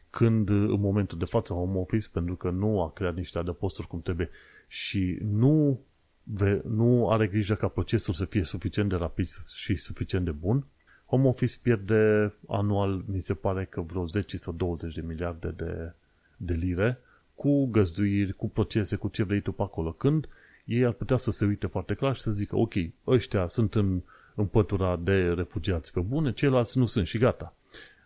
când 0.10 0.50
în 0.50 0.80
momentul 0.80 1.18
de 1.18 1.26
față 1.26 1.54
Home 1.54 1.78
Office, 1.78 2.08
pentru 2.12 2.36
că 2.36 2.50
nu 2.50 2.82
a 2.82 2.92
creat 2.92 3.16
niște 3.16 3.38
adăposturi 3.38 3.88
cum 3.88 4.02
trebuie 4.02 4.30
și 4.68 5.18
nu, 5.22 5.80
ve, 6.24 6.62
nu 6.68 7.10
are 7.10 7.28
grijă 7.28 7.56
ca 7.56 7.68
procesul 7.68 8.14
să 8.14 8.26
fie 8.26 8.44
suficient 8.44 8.90
de 8.90 8.96
rapid 8.96 9.28
și 9.56 9.76
suficient 9.76 10.26
de 10.26 10.32
bun, 10.32 10.66
Home 11.08 11.28
Office 11.28 11.58
pierde 11.62 12.34
anual, 12.48 13.04
mi 13.06 13.20
se 13.20 13.34
pare 13.34 13.66
că 13.66 13.82
vreo 13.82 14.06
10 14.06 14.38
sau 14.38 14.54
20 14.54 14.94
de 14.94 15.02
miliarde 15.02 15.54
de, 15.58 15.94
de 16.38 16.54
lire 16.54 17.00
cu 17.36 17.66
găzduiri, 17.66 18.34
cu 18.34 18.50
procese, 18.50 18.96
cu 18.96 19.08
ce 19.08 19.24
vrei 19.24 19.42
tu 19.42 19.52
pe 19.52 19.62
acolo. 19.62 19.92
Când 19.92 20.28
ei 20.66 20.86
ar 20.86 20.92
putea 20.92 21.18
să 21.18 21.32
se 21.32 21.46
uite 21.46 21.68
foarte 21.68 21.94
clar 21.94 22.16
și 22.16 22.22
să 22.22 22.32
zică, 22.32 22.56
ok, 22.56 22.74
ăștia 23.08 23.48
sunt 23.48 23.76
în, 23.76 24.02
în 24.38 24.46
pătura 24.46 24.96
de 24.96 25.34
refugiați 25.34 25.94
pe 25.94 26.00
bune, 26.00 26.32
ceilalți 26.32 26.78
nu 26.78 26.86
sunt 26.86 27.08
și 27.08 27.18
gata. 27.18 27.56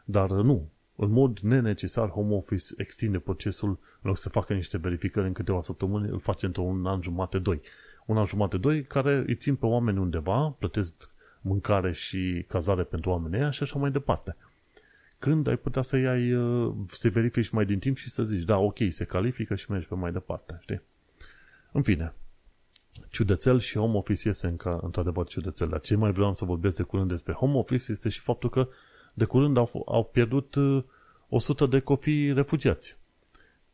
Dar 0.06 0.30
nu, 0.30 0.70
în 0.96 1.12
mod 1.12 1.40
nenecesar, 1.40 2.10
Home 2.10 2.34
Office 2.34 2.66
extinde 2.78 3.20
procesul, 3.20 3.70
în 3.70 3.78
loc 4.02 4.18
să 4.18 4.30
facă 4.30 4.54
niște 4.54 4.78
verificări 4.78 5.28
în 5.28 5.34
câteva 5.34 5.62
săptămâni, 5.62 6.10
îl 6.10 6.20
face 6.20 6.46
într-un 6.46 6.86
an 6.86 7.02
jumate, 7.02 7.40
doi. 7.40 7.62
Un 8.06 8.18
an 8.18 8.26
jumate, 8.26 8.58
doi, 8.58 8.84
care 8.84 9.24
îi 9.28 9.36
țin 9.36 9.56
pe 9.56 9.66
oameni 9.66 9.98
undeva, 9.98 10.56
plătesc 10.60 11.10
mâncare 11.42 11.92
și 11.92 12.46
cazare 12.48 12.84
pentru 12.84 13.10
oamenii 13.10 13.40
ăia 13.40 13.50
și 13.50 13.64
așa 13.64 13.80
mai 13.80 13.92
departe. 13.92 14.36
Când 15.20 15.48
ai 15.48 15.58
putea 15.58 15.82
să 15.82 15.98
iai, 15.98 16.34
uh, 16.34 16.74
să 16.88 17.10
verifici 17.10 17.50
mai 17.50 17.66
din 17.66 17.80
timp 17.80 17.98
și 17.98 18.10
să 18.10 18.24
zici, 18.24 18.44
da, 18.44 18.58
ok, 18.58 18.78
se 18.90 19.06
califică 19.06 19.56
și 19.56 19.72
mergi 19.72 19.88
pe 19.88 19.96
mai 19.96 20.12
departe, 20.12 20.58
știi? 20.62 20.82
În 21.72 21.82
fine, 21.82 22.14
ciudățel 23.10 23.60
și 23.60 23.78
home 23.78 23.98
office 23.98 24.30
este 24.30 24.48
încă, 24.48 24.80
într-adevăr 24.84 25.28
ciudățel. 25.28 25.68
Dar 25.70 25.80
ce 25.80 25.96
mai 25.96 26.12
vreau 26.12 26.34
să 26.34 26.46
vorbesc 26.46 26.76
de 26.76 26.84
curând 26.84 27.10
despre 27.10 27.34
home 27.34 27.58
office 27.58 27.92
este 27.92 28.10
și 28.10 28.20
faptul 28.20 28.50
că 28.50 28.68
de 29.14 29.26
curând 29.26 29.58
au, 29.58 29.84
au 29.86 30.04
pierdut 30.04 30.56
100 31.30 31.64
uh, 31.64 31.70
de 31.70 31.80
copii 31.80 32.34
refugiați. 32.34 32.98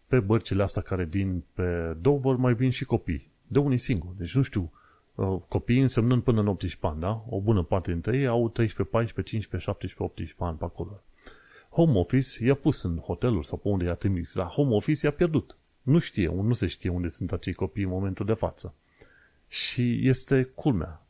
Pe 0.08 0.20
bărcile 0.20 0.64
astea 0.64 0.82
care 0.82 1.04
vin 1.04 1.44
pe 1.54 1.98
Dover 2.02 2.36
mai 2.36 2.54
vin 2.54 2.70
și 2.70 2.86
copii. 2.86 3.32
De 3.48 3.60
unii 3.60 3.78
singuri. 3.78 4.18
Deci 4.18 4.36
nu 4.36 4.42
știu, 4.42 4.72
uh, 5.16 5.38
copiii 5.48 5.82
însemnând 5.82 6.24
până 6.24 6.40
în 6.40 6.48
18 6.48 6.88
ani, 6.88 7.00
da? 7.00 7.24
O 7.30 7.40
bună 7.42 7.64
parte 7.64 7.92
dintre 7.92 8.18
ei 8.18 8.28
au 8.28 8.50
13, 8.50 8.96
14, 8.96 9.36
15, 9.36 9.70
17, 9.70 10.04
18 10.04 10.44
ani 10.44 10.58
pe 10.58 10.64
acolo. 10.64 11.02
Home 11.70 12.00
Office 12.00 12.46
i-a 12.46 12.56
pus 12.56 12.84
în 12.84 12.98
hoteluri 12.98 13.48
sau 13.48 13.58
pe 13.58 13.68
unde 13.68 13.86
i-a 13.86 13.94
trimis, 13.94 14.34
dar 14.34 14.46
Home 14.46 14.76
Office 14.76 15.06
i-a 15.06 15.12
pierdut. 15.12 15.58
Nu 15.82 16.00
știe, 16.00 16.28
nu 16.28 16.54
se 16.54 16.68
știe 16.68 16.90
unde 16.90 17.08
sunt 17.08 17.32
acei 17.32 17.54
copii 17.54 17.84
în 17.84 17.90
momentul 17.90 18.26
de 18.26 18.34
față. 18.34 18.74
Și 19.48 20.08
este 20.08 20.44
culmea. 20.44 21.06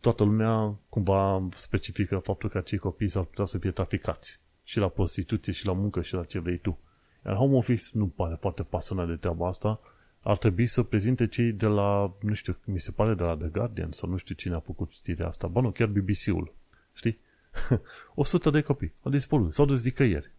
Toată 0.00 0.24
lumea 0.24 0.76
cumva 0.88 1.48
specifică 1.54 2.18
faptul 2.18 2.48
că 2.48 2.58
acei 2.58 2.78
copii 2.78 3.08
s-ar 3.08 3.24
putea 3.24 3.44
să 3.44 3.58
fie 3.58 3.70
traficați. 3.70 4.40
Și 4.64 4.78
la 4.78 4.88
prostituție, 4.88 5.52
și 5.52 5.66
la 5.66 5.72
muncă, 5.72 6.02
și 6.02 6.14
la 6.14 6.24
ce 6.24 6.38
vrei 6.38 6.58
tu. 6.58 6.78
Iar 7.26 7.34
Home 7.34 7.56
Office 7.56 7.84
nu 7.92 8.06
pare 8.06 8.36
foarte 8.40 8.62
pasionat 8.62 9.06
de 9.06 9.16
treaba 9.16 9.48
asta. 9.48 9.80
Ar 10.20 10.36
trebui 10.36 10.66
să 10.66 10.82
prezinte 10.82 11.26
cei 11.26 11.52
de 11.52 11.66
la, 11.66 12.16
nu 12.20 12.34
știu, 12.34 12.56
mi 12.64 12.80
se 12.80 12.90
pare 12.90 13.14
de 13.14 13.22
la 13.22 13.36
The 13.36 13.48
Guardian 13.48 13.92
sau 13.92 14.08
nu 14.08 14.16
știu 14.16 14.34
cine 14.34 14.54
a 14.54 14.60
făcut 14.60 14.90
știrea 14.90 15.26
asta. 15.26 15.46
Bă, 15.46 15.60
nu, 15.60 15.70
chiar 15.70 15.88
BBC-ul. 15.88 16.54
Știi? 16.92 17.18
100 18.14 18.50
de 18.50 18.60
copii 18.60 18.92
au 19.02 19.10
dispărut, 19.10 19.52
s-au 19.52 19.64
dus 19.64 19.82
dicăieri. 19.82 20.30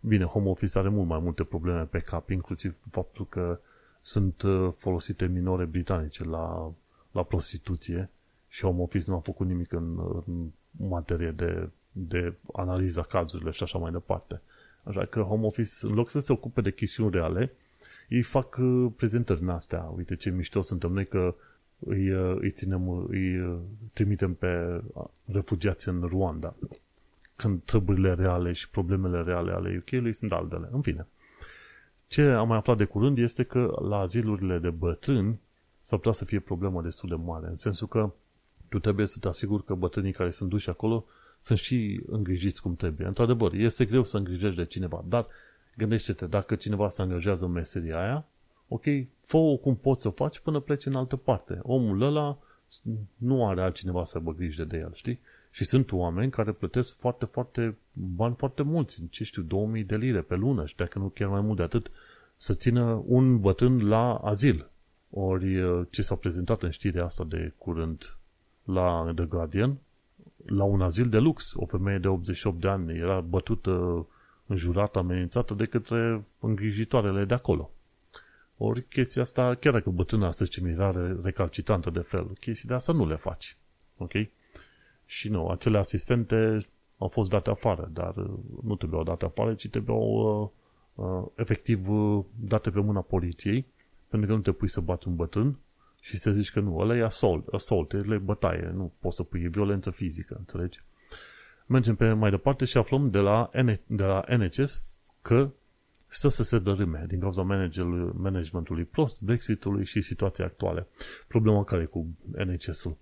Bine, 0.00 0.24
home 0.24 0.48
office 0.48 0.78
are 0.78 0.88
mult 0.88 1.08
mai 1.08 1.18
multe 1.18 1.44
probleme 1.44 1.84
pe 1.84 1.98
cap, 1.98 2.30
inclusiv 2.30 2.74
faptul 2.90 3.26
că 3.26 3.60
sunt 4.06 4.42
uh, 4.42 4.72
folosite 4.76 5.26
minore 5.26 5.64
britanice 5.64 6.24
la, 6.24 6.72
la 7.12 7.22
prostituție 7.22 8.10
și 8.48 8.60
home 8.60 8.82
office 8.82 9.10
nu 9.10 9.16
a 9.16 9.20
făcut 9.20 9.46
nimic 9.46 9.72
în, 9.72 9.98
în 10.26 10.50
materie 10.88 11.30
de, 11.30 11.68
de 11.92 12.34
analiza 12.52 13.02
cazurilor 13.02 13.54
și 13.54 13.62
așa 13.62 13.78
mai 13.78 13.92
departe. 13.92 14.40
Așa 14.82 15.04
că 15.04 15.20
home 15.20 15.46
office, 15.46 15.70
în 15.82 15.94
loc 15.94 16.10
să 16.10 16.20
se 16.20 16.32
ocupe 16.32 16.60
de 16.60 16.72
chestiuni 16.72 17.10
reale, 17.10 17.52
ei 18.08 18.22
fac 18.22 18.56
uh, 18.60 18.92
prezentări 18.96 19.40
în 19.40 19.48
astea. 19.48 19.92
Uite 19.96 20.16
ce 20.16 20.30
mișto 20.30 20.60
suntem 20.60 20.92
noi 20.92 21.06
că 21.06 21.34
îi, 21.78 22.10
uh, 22.10 22.36
îi, 22.40 22.50
ținem, 22.50 23.06
îi 23.08 23.38
uh, 23.40 23.56
trimitem 23.92 24.34
pe 24.34 24.82
refugiați 25.24 25.88
în 25.88 26.00
Ruanda. 26.00 26.54
Când 27.36 27.62
treburile 27.62 28.14
reale 28.14 28.52
și 28.52 28.70
problemele 28.70 29.22
reale 29.22 29.52
ale 29.52 29.82
UK-ului 29.82 30.12
sunt 30.12 30.32
altele. 30.32 30.68
În 30.72 30.80
fine. 30.80 31.06
Ce 32.14 32.22
am 32.22 32.48
mai 32.48 32.56
aflat 32.56 32.76
de 32.76 32.84
curând 32.84 33.18
este 33.18 33.42
că 33.42 33.82
la 33.88 33.98
azilurile 33.98 34.58
de 34.58 34.70
bătrâni 34.70 35.40
s-ar 35.82 35.98
putea 35.98 36.12
să 36.12 36.24
fie 36.24 36.38
problemă 36.38 36.82
destul 36.82 37.08
de 37.08 37.14
mare, 37.14 37.46
în 37.46 37.56
sensul 37.56 37.86
că 37.86 38.12
tu 38.68 38.78
trebuie 38.78 39.06
să 39.06 39.18
te 39.20 39.28
asiguri 39.28 39.64
că 39.64 39.74
bătrânii 39.74 40.12
care 40.12 40.30
sunt 40.30 40.50
duși 40.50 40.70
acolo 40.70 41.04
sunt 41.40 41.58
și 41.58 42.00
îngrijiți 42.06 42.62
cum 42.62 42.76
trebuie. 42.76 43.06
Într-adevăr, 43.06 43.52
este 43.52 43.84
greu 43.84 44.04
să 44.04 44.16
îngrijești 44.16 44.56
de 44.56 44.64
cineva, 44.64 45.04
dar 45.08 45.26
gândește-te, 45.76 46.26
dacă 46.26 46.54
cineva 46.54 46.88
se 46.88 47.02
angajează 47.02 47.44
în 47.44 47.52
meseria 47.52 48.02
aia, 48.02 48.24
ok, 48.68 48.84
fă 49.20 49.38
cum 49.62 49.76
poți 49.76 50.02
să 50.02 50.08
o 50.08 50.10
faci 50.10 50.38
până 50.38 50.60
pleci 50.60 50.86
în 50.86 50.94
altă 50.94 51.16
parte. 51.16 51.58
Omul 51.62 52.02
ăla 52.02 52.38
nu 53.16 53.48
are 53.48 53.62
altcineva 53.62 54.04
să 54.04 54.18
aibă 54.18 54.34
grijă 54.34 54.64
de 54.64 54.76
el, 54.76 54.90
știi? 54.94 55.20
Și 55.54 55.64
sunt 55.64 55.92
oameni 55.92 56.30
care 56.30 56.52
plătesc 56.52 56.96
foarte, 56.96 57.24
foarte 57.24 57.76
bani 57.92 58.34
foarte 58.34 58.62
mulți, 58.62 59.02
ce 59.10 59.24
știu, 59.24 59.42
2000 59.42 59.84
de 59.84 59.96
lire 59.96 60.20
pe 60.20 60.34
lună 60.34 60.66
și 60.66 60.76
dacă 60.76 60.98
nu 60.98 61.08
chiar 61.08 61.28
mai 61.28 61.40
mult 61.40 61.56
de 61.56 61.62
atât, 61.62 61.90
să 62.36 62.54
țină 62.54 63.02
un 63.06 63.40
bătrân 63.40 63.88
la 63.88 64.14
azil. 64.14 64.68
Ori 65.10 65.56
ce 65.90 66.02
s-a 66.02 66.14
prezentat 66.14 66.62
în 66.62 66.70
știrea 66.70 67.04
asta 67.04 67.24
de 67.24 67.52
curând 67.58 68.16
la 68.64 69.12
The 69.14 69.24
Guardian, 69.24 69.76
la 70.46 70.64
un 70.64 70.80
azil 70.80 71.08
de 71.08 71.18
lux, 71.18 71.52
o 71.56 71.66
femeie 71.66 71.98
de 71.98 72.08
88 72.08 72.60
de 72.60 72.68
ani 72.68 72.98
era 72.98 73.20
bătută, 73.20 74.06
înjurată, 74.46 74.98
amenințată 74.98 75.54
de 75.54 75.64
către 75.64 76.24
îngrijitoarele 76.40 77.24
de 77.24 77.34
acolo. 77.34 77.70
Ori 78.56 78.82
chestia 78.88 79.22
asta, 79.22 79.54
chiar 79.54 79.72
dacă 79.72 79.90
bătrâna 79.90 80.30
să 80.30 80.44
zicem, 80.44 80.66
era 80.66 81.16
recalcitantă 81.22 81.90
de 81.90 82.00
fel, 82.00 82.26
chestii 82.40 82.68
de 82.68 82.74
asta 82.74 82.92
nu 82.92 83.06
le 83.06 83.16
faci. 83.16 83.56
Ok? 83.96 84.12
Și 85.14 85.28
nu, 85.28 85.48
acele 85.48 85.78
asistente 85.78 86.58
au 86.98 87.08
fost 87.08 87.30
date 87.30 87.50
afară, 87.50 87.90
dar 87.92 88.16
uh, 88.16 88.30
nu 88.62 88.76
trebuiau 88.76 89.04
date 89.04 89.24
afară, 89.24 89.54
ci 89.54 89.68
trebuiau 89.68 90.02
uh, 90.02 91.04
uh, 91.06 91.26
efectiv 91.34 91.88
uh, 91.88 92.24
date 92.40 92.70
pe 92.70 92.80
mâna 92.80 93.00
poliției, 93.00 93.66
pentru 94.08 94.28
că 94.28 94.34
nu 94.34 94.40
te 94.40 94.52
pui 94.52 94.68
să 94.68 94.80
bați 94.80 95.08
un 95.08 95.16
bătrân 95.16 95.58
și 96.00 96.16
să 96.16 96.30
zici 96.30 96.50
că 96.50 96.60
nu, 96.60 96.78
ăla 96.78 96.96
e 96.96 97.04
assault, 97.04 97.46
assault, 97.46 97.92
e 97.92 98.18
bătaie, 98.18 98.70
nu 98.74 98.92
poți 98.98 99.16
să 99.16 99.22
pui, 99.22 99.42
e 99.42 99.48
violență 99.48 99.90
fizică, 99.90 100.34
înțelegi? 100.38 100.82
Mergem 101.66 101.94
pe 101.96 102.12
mai 102.12 102.30
departe 102.30 102.64
și 102.64 102.76
aflăm 102.76 103.10
de 103.10 103.18
la, 103.18 103.50
N- 103.50 103.86
de 103.86 104.04
la 104.04 104.24
NHS 104.36 104.96
că 105.22 105.50
stă 106.06 106.28
să 106.28 106.42
se 106.42 106.58
dărâme 106.58 107.04
din 107.08 107.20
cauza 107.20 107.42
managementului 108.12 108.84
prost, 108.84 109.22
Brexitului 109.22 109.84
și 109.84 110.00
situația 110.00 110.44
actuală. 110.44 110.86
Problema 111.28 111.64
care 111.64 111.82
e 111.82 111.84
cu 111.84 112.06
NHS-ul? 112.36 112.96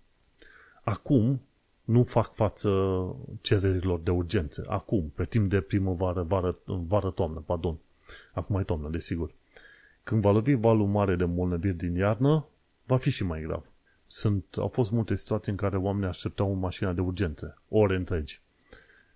Acum 0.82 1.40
nu 1.84 2.04
fac 2.04 2.34
față 2.34 2.70
cererilor 3.40 4.00
de 4.00 4.10
urgențe. 4.10 4.62
Acum, 4.66 5.12
pe 5.14 5.24
timp 5.24 5.50
de 5.50 5.60
primăvară, 5.60 6.22
vară, 6.22 6.58
vară 6.64 7.10
toamnă, 7.10 7.42
pardon. 7.46 7.76
Acum 8.32 8.58
e 8.58 8.62
toamnă, 8.62 8.88
desigur. 8.88 9.30
Când 10.02 10.22
va 10.22 10.30
lovi 10.30 10.54
valul 10.54 10.86
mare 10.86 11.16
de 11.16 11.22
îmbolnăviri 11.22 11.76
din 11.76 11.94
iarnă, 11.94 12.46
va 12.86 12.96
fi 12.96 13.10
și 13.10 13.24
mai 13.24 13.40
grav. 13.40 13.64
Sunt, 14.06 14.44
au 14.58 14.68
fost 14.68 14.90
multe 14.90 15.14
situații 15.14 15.52
în 15.52 15.58
care 15.58 15.76
oamenii 15.76 16.08
așteptau 16.08 16.50
o 16.50 16.54
mașină 16.54 16.92
de 16.92 17.00
urgențe, 17.00 17.54
ore 17.68 17.96
întregi. 17.96 18.40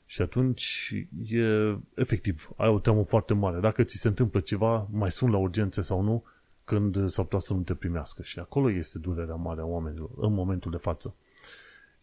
Și 0.06 0.22
atunci 0.22 0.94
e 1.28 1.76
efectiv, 1.94 2.50
ai 2.56 2.68
o 2.68 2.78
teamă 2.78 3.02
foarte 3.02 3.34
mare. 3.34 3.60
Dacă 3.60 3.82
ți 3.82 3.96
se 3.96 4.08
întâmplă 4.08 4.40
ceva, 4.40 4.88
mai 4.90 5.10
sun 5.10 5.30
la 5.30 5.36
urgențe 5.36 5.82
sau 5.82 6.00
nu, 6.00 6.24
când 6.64 7.08
s-ar 7.08 7.24
putea 7.24 7.38
să 7.38 7.52
nu 7.52 7.60
te 7.60 7.74
primească. 7.74 8.22
Și 8.22 8.38
acolo 8.38 8.70
este 8.70 8.98
durerea 8.98 9.34
mare 9.34 9.60
a 9.60 9.64
oamenilor, 9.64 10.10
în 10.16 10.32
momentul 10.32 10.70
de 10.70 10.76
față. 10.76 11.14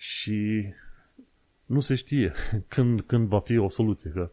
Și 0.03 0.65
nu 1.65 1.79
se 1.79 1.95
știe 1.95 2.31
când, 2.73 3.01
când 3.01 3.27
va 3.27 3.39
fi 3.39 3.57
o 3.57 3.69
soluție. 3.69 4.11
Că 4.11 4.31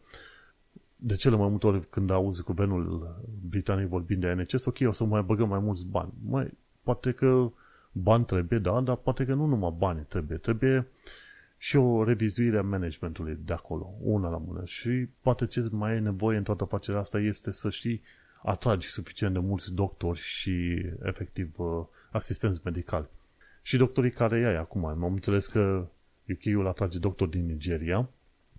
de 0.95 1.13
cele 1.13 1.35
mai 1.35 1.49
multe 1.49 1.67
ori 1.67 1.89
când 1.89 2.09
auzi 2.09 2.43
guvernul 2.43 3.15
britanic 3.49 3.87
vorbind 3.87 4.21
de 4.21 4.33
NHS, 4.33 4.65
ok, 4.65 4.77
o 4.81 4.91
să 4.91 5.03
mai 5.03 5.21
băgăm 5.21 5.47
mai 5.47 5.59
mulți 5.59 5.87
bani. 5.87 6.13
Mai, 6.25 6.51
poate 6.83 7.11
că 7.11 7.51
bani 7.91 8.25
trebuie, 8.25 8.59
da, 8.59 8.81
dar 8.81 8.95
poate 8.95 9.25
că 9.25 9.33
nu 9.33 9.45
numai 9.45 9.75
bani 9.77 10.05
trebuie. 10.07 10.37
Trebuie 10.37 10.87
și 11.57 11.75
o 11.77 12.03
revizuire 12.03 12.57
a 12.57 12.61
managementului 12.61 13.37
de 13.45 13.53
acolo, 13.53 13.93
una 14.01 14.29
la 14.29 14.37
mână. 14.37 14.65
Și 14.65 15.07
poate 15.21 15.45
ce 15.45 15.67
mai 15.71 15.95
e 15.95 15.99
nevoie 15.99 16.37
în 16.37 16.43
toată 16.43 16.63
afacerea 16.63 16.99
asta 16.99 17.19
este 17.19 17.51
să 17.51 17.69
știi 17.69 18.01
atragi 18.43 18.87
suficient 18.87 19.33
de 19.33 19.39
mulți 19.39 19.73
doctori 19.73 20.19
și 20.19 20.85
efectiv 21.03 21.59
uh, 21.59 21.85
asistenți 22.11 22.61
medicali. 22.63 23.09
Și 23.61 23.77
doctorii 23.77 24.11
care 24.11 24.45
ai 24.45 24.55
acum. 24.55 24.85
Am 24.85 25.03
înțeles 25.03 25.47
că 25.47 25.87
UK-ul 26.29 26.67
atrage 26.67 26.99
doctori 26.99 27.29
din 27.29 27.45
Nigeria, 27.45 28.09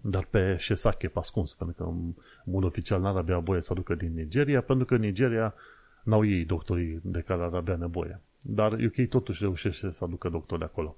dar 0.00 0.24
pe 0.24 0.56
șesache, 0.56 1.08
pe 1.08 1.18
ascuns, 1.18 1.54
pentru 1.54 1.76
că 1.76 1.90
în 1.90 2.14
mod 2.44 2.64
oficial 2.64 3.00
n-ar 3.00 3.16
avea 3.16 3.38
voie 3.38 3.60
să 3.60 3.72
aducă 3.72 3.94
din 3.94 4.14
Nigeria, 4.14 4.60
pentru 4.60 4.84
că 4.84 4.96
Nigeria 4.96 5.54
n-au 6.02 6.24
ei 6.24 6.44
doctorii 6.44 7.00
de 7.02 7.20
care 7.20 7.42
ar 7.42 7.54
avea 7.54 7.76
nevoie. 7.76 8.20
Dar 8.40 8.72
UK 8.72 9.08
totuși 9.08 9.42
reușește 9.42 9.90
să 9.90 10.04
aducă 10.04 10.28
doctori 10.28 10.60
de 10.60 10.66
acolo. 10.66 10.96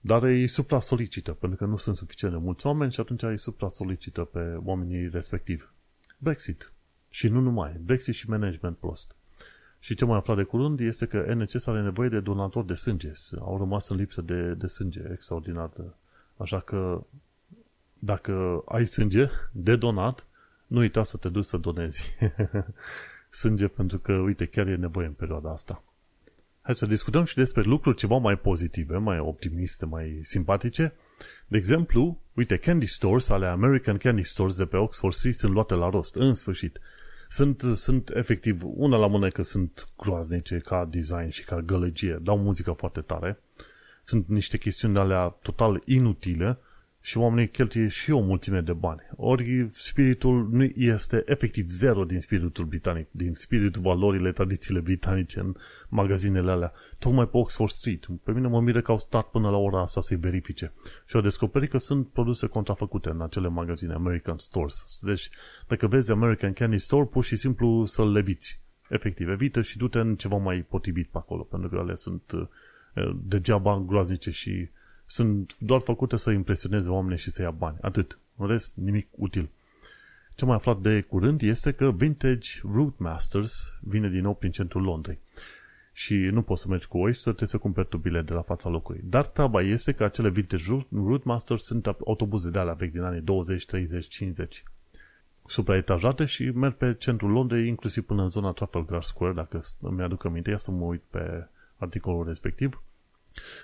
Dar 0.00 0.22
îi 0.22 0.46
supra-solicită, 0.46 1.32
pentru 1.32 1.58
că 1.58 1.64
nu 1.64 1.76
sunt 1.76 1.96
suficient 1.96 2.34
de 2.34 2.40
mulți 2.40 2.66
oameni 2.66 2.92
și 2.92 3.00
atunci 3.00 3.22
îi 3.22 3.38
supra-solicită 3.38 4.24
pe 4.24 4.58
oamenii 4.64 5.08
respectivi. 5.08 5.64
Brexit. 6.18 6.72
Și 7.08 7.28
nu 7.28 7.40
numai. 7.40 7.72
Brexit 7.80 8.14
și 8.14 8.28
management 8.28 8.76
prost. 8.76 9.16
Și 9.82 9.94
ce 9.94 10.04
mai 10.04 10.16
aflat 10.16 10.36
de 10.36 10.42
curând 10.42 10.80
este 10.80 11.06
că 11.06 11.34
NHS 11.34 11.66
are 11.66 11.82
nevoie 11.82 12.08
de 12.08 12.20
donatori 12.20 12.66
de 12.66 12.74
sânge. 12.74 13.12
Au 13.38 13.58
rămas 13.58 13.88
în 13.88 13.96
lipsă 13.96 14.20
de, 14.20 14.54
de 14.54 14.66
sânge 14.66 15.00
extraordinară. 15.12 15.96
Așa 16.36 16.60
că 16.60 17.04
dacă 17.98 18.62
ai 18.66 18.86
sânge 18.86 19.28
de 19.52 19.76
donat, 19.76 20.26
nu 20.66 20.78
uita 20.78 21.02
să 21.02 21.16
te 21.16 21.28
duci 21.28 21.44
să 21.44 21.56
donezi 21.56 22.16
sânge 23.40 23.68
pentru 23.68 23.98
că, 23.98 24.12
uite, 24.12 24.46
chiar 24.46 24.66
e 24.66 24.76
nevoie 24.76 25.06
în 25.06 25.12
perioada 25.12 25.50
asta. 25.50 25.82
Hai 26.60 26.74
să 26.74 26.86
discutăm 26.86 27.24
și 27.24 27.34
despre 27.34 27.62
lucruri 27.62 27.96
ceva 27.96 28.16
mai 28.16 28.36
pozitive, 28.36 28.96
mai 28.96 29.18
optimiste, 29.18 29.86
mai 29.86 30.20
simpatice. 30.22 30.92
De 31.46 31.56
exemplu, 31.56 32.20
uite, 32.34 32.56
candy 32.56 32.86
stores 32.86 33.28
ale 33.28 33.46
American 33.46 33.96
Candy 33.96 34.22
Stores 34.22 34.56
de 34.56 34.64
pe 34.64 34.76
Oxford 34.76 35.14
Street 35.14 35.34
sunt 35.34 35.52
luate 35.52 35.74
la 35.74 35.88
rost, 35.88 36.14
în 36.14 36.34
sfârșit. 36.34 36.80
Sunt, 37.32 37.62
sunt 37.74 38.10
efectiv, 38.14 38.62
una 38.64 38.96
la 38.96 39.06
mână 39.06 39.28
că 39.28 39.42
sunt 39.42 39.88
groaznice 39.96 40.58
ca 40.58 40.84
design 40.90 41.28
și 41.28 41.44
ca 41.44 41.60
gălăgie, 41.60 42.18
dau 42.22 42.38
muzică 42.38 42.72
foarte 42.72 43.00
tare. 43.00 43.42
Sunt 44.04 44.28
niște 44.28 44.58
chestiuni 44.58 44.94
de 44.94 45.00
alea 45.00 45.36
total 45.42 45.82
inutile, 45.84 46.58
și 47.04 47.18
oamenii 47.18 47.48
cheltuie 47.48 47.88
și 47.88 48.10
o 48.10 48.20
mulțime 48.20 48.60
de 48.60 48.72
bani. 48.72 49.00
Ori 49.16 49.68
spiritul 49.72 50.48
nu 50.50 50.64
este 50.64 51.22
efectiv 51.26 51.70
zero 51.70 52.04
din 52.04 52.20
spiritul 52.20 52.64
britanic, 52.64 53.06
din 53.10 53.34
spiritul 53.34 53.82
valorile, 53.82 54.32
tradițiile 54.32 54.80
britanice 54.80 55.40
în 55.40 55.54
magazinele 55.88 56.50
alea, 56.50 56.72
tocmai 56.98 57.28
pe 57.28 57.36
Oxford 57.36 57.70
Street. 57.70 58.06
Pe 58.24 58.32
mine 58.32 58.48
mă 58.48 58.60
miră 58.60 58.80
că 58.80 58.90
au 58.90 58.98
stat 58.98 59.30
până 59.30 59.50
la 59.50 59.56
ora 59.56 59.80
asta 59.80 60.00
să-i 60.00 60.16
verifice. 60.16 60.72
Și 61.06 61.16
au 61.16 61.22
descoperit 61.22 61.70
că 61.70 61.78
sunt 61.78 62.08
produse 62.08 62.46
contrafăcute 62.46 63.08
în 63.08 63.22
acele 63.22 63.48
magazine 63.48 63.92
American 63.92 64.38
Stores. 64.38 64.98
Deci, 65.02 65.30
dacă 65.68 65.86
vezi 65.86 66.10
American 66.10 66.52
Candy 66.52 66.78
Store, 66.78 67.04
pur 67.04 67.24
și 67.24 67.36
simplu 67.36 67.84
să-l 67.84 68.12
leviți. 68.12 68.60
Efectiv, 68.88 69.28
evită 69.28 69.62
și 69.62 69.76
du-te 69.76 69.98
în 69.98 70.16
ceva 70.16 70.36
mai 70.36 70.66
potrivit 70.68 71.08
pe 71.08 71.18
acolo, 71.18 71.42
pentru 71.42 71.68
că 71.68 71.76
alea 71.78 71.94
sunt 71.94 72.32
uh, 72.32 72.46
degeaba 73.24 73.84
groaznice 73.86 74.30
și 74.30 74.68
sunt 75.12 75.56
doar 75.58 75.80
făcute 75.80 76.16
să 76.16 76.30
impresioneze 76.30 76.88
oamenii 76.88 77.18
și 77.18 77.30
să 77.30 77.42
ia 77.42 77.50
bani. 77.50 77.76
Atât. 77.80 78.18
În 78.36 78.46
rest, 78.46 78.76
nimic 78.76 79.08
util. 79.10 79.48
Ce 80.34 80.44
mai 80.44 80.54
aflat 80.54 80.80
de 80.80 81.00
curând 81.00 81.42
este 81.42 81.72
că 81.72 81.90
Vintage 81.90 82.48
Root 82.74 82.98
Masters 82.98 83.78
vine 83.80 84.08
din 84.08 84.20
nou 84.20 84.34
prin 84.34 84.50
centrul 84.50 84.82
Londrei. 84.82 85.18
Și 85.92 86.14
nu 86.14 86.42
poți 86.42 86.62
să 86.62 86.68
mergi 86.68 86.86
cu 86.86 86.98
Oyster, 86.98 87.32
trebuie 87.32 87.48
să 87.48 87.58
cumperi 87.58 87.88
tu 87.88 87.96
bilet 87.96 88.26
de 88.26 88.32
la 88.32 88.42
fața 88.42 88.68
locului. 88.68 89.00
Dar 89.04 89.26
treaba 89.26 89.60
este 89.60 89.92
că 89.92 90.04
acele 90.04 90.30
Vintage 90.30 90.64
Root 90.90 91.24
Masters 91.24 91.64
sunt 91.64 91.86
autobuze 91.86 92.50
de 92.50 92.58
alea 92.58 92.74
vechi 92.74 92.92
din 92.92 93.02
anii 93.02 93.20
20, 93.20 93.64
30, 93.64 94.08
50 94.08 94.62
supraetajate 95.46 96.24
și 96.24 96.50
merg 96.50 96.74
pe 96.74 96.94
centrul 96.94 97.30
Londrei, 97.30 97.68
inclusiv 97.68 98.04
până 98.04 98.22
în 98.22 98.30
zona 98.30 98.52
Trafalgar 98.52 99.02
Square, 99.02 99.34
dacă 99.34 99.60
îmi 99.80 100.02
aduc 100.02 100.24
aminte, 100.24 100.50
ia 100.50 100.56
să 100.56 100.70
mă 100.70 100.84
uit 100.84 101.02
pe 101.10 101.48
articolul 101.76 102.26
respectiv. 102.26 102.82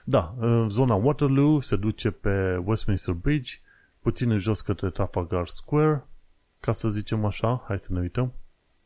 Da, 0.04 0.34
zona 0.68 0.94
Waterloo 0.94 1.60
se 1.60 1.76
duce 1.76 2.10
pe 2.10 2.56
Westminster 2.64 3.14
Bridge, 3.14 3.54
puțin 4.00 4.30
în 4.30 4.38
jos 4.38 4.60
către 4.60 4.90
Trafalgar 4.90 5.46
Square, 5.46 6.06
ca 6.60 6.72
să 6.72 6.88
zicem 6.88 7.24
așa, 7.24 7.64
hai 7.66 7.78
să 7.78 7.92
ne 7.92 8.00
uităm. 8.00 8.32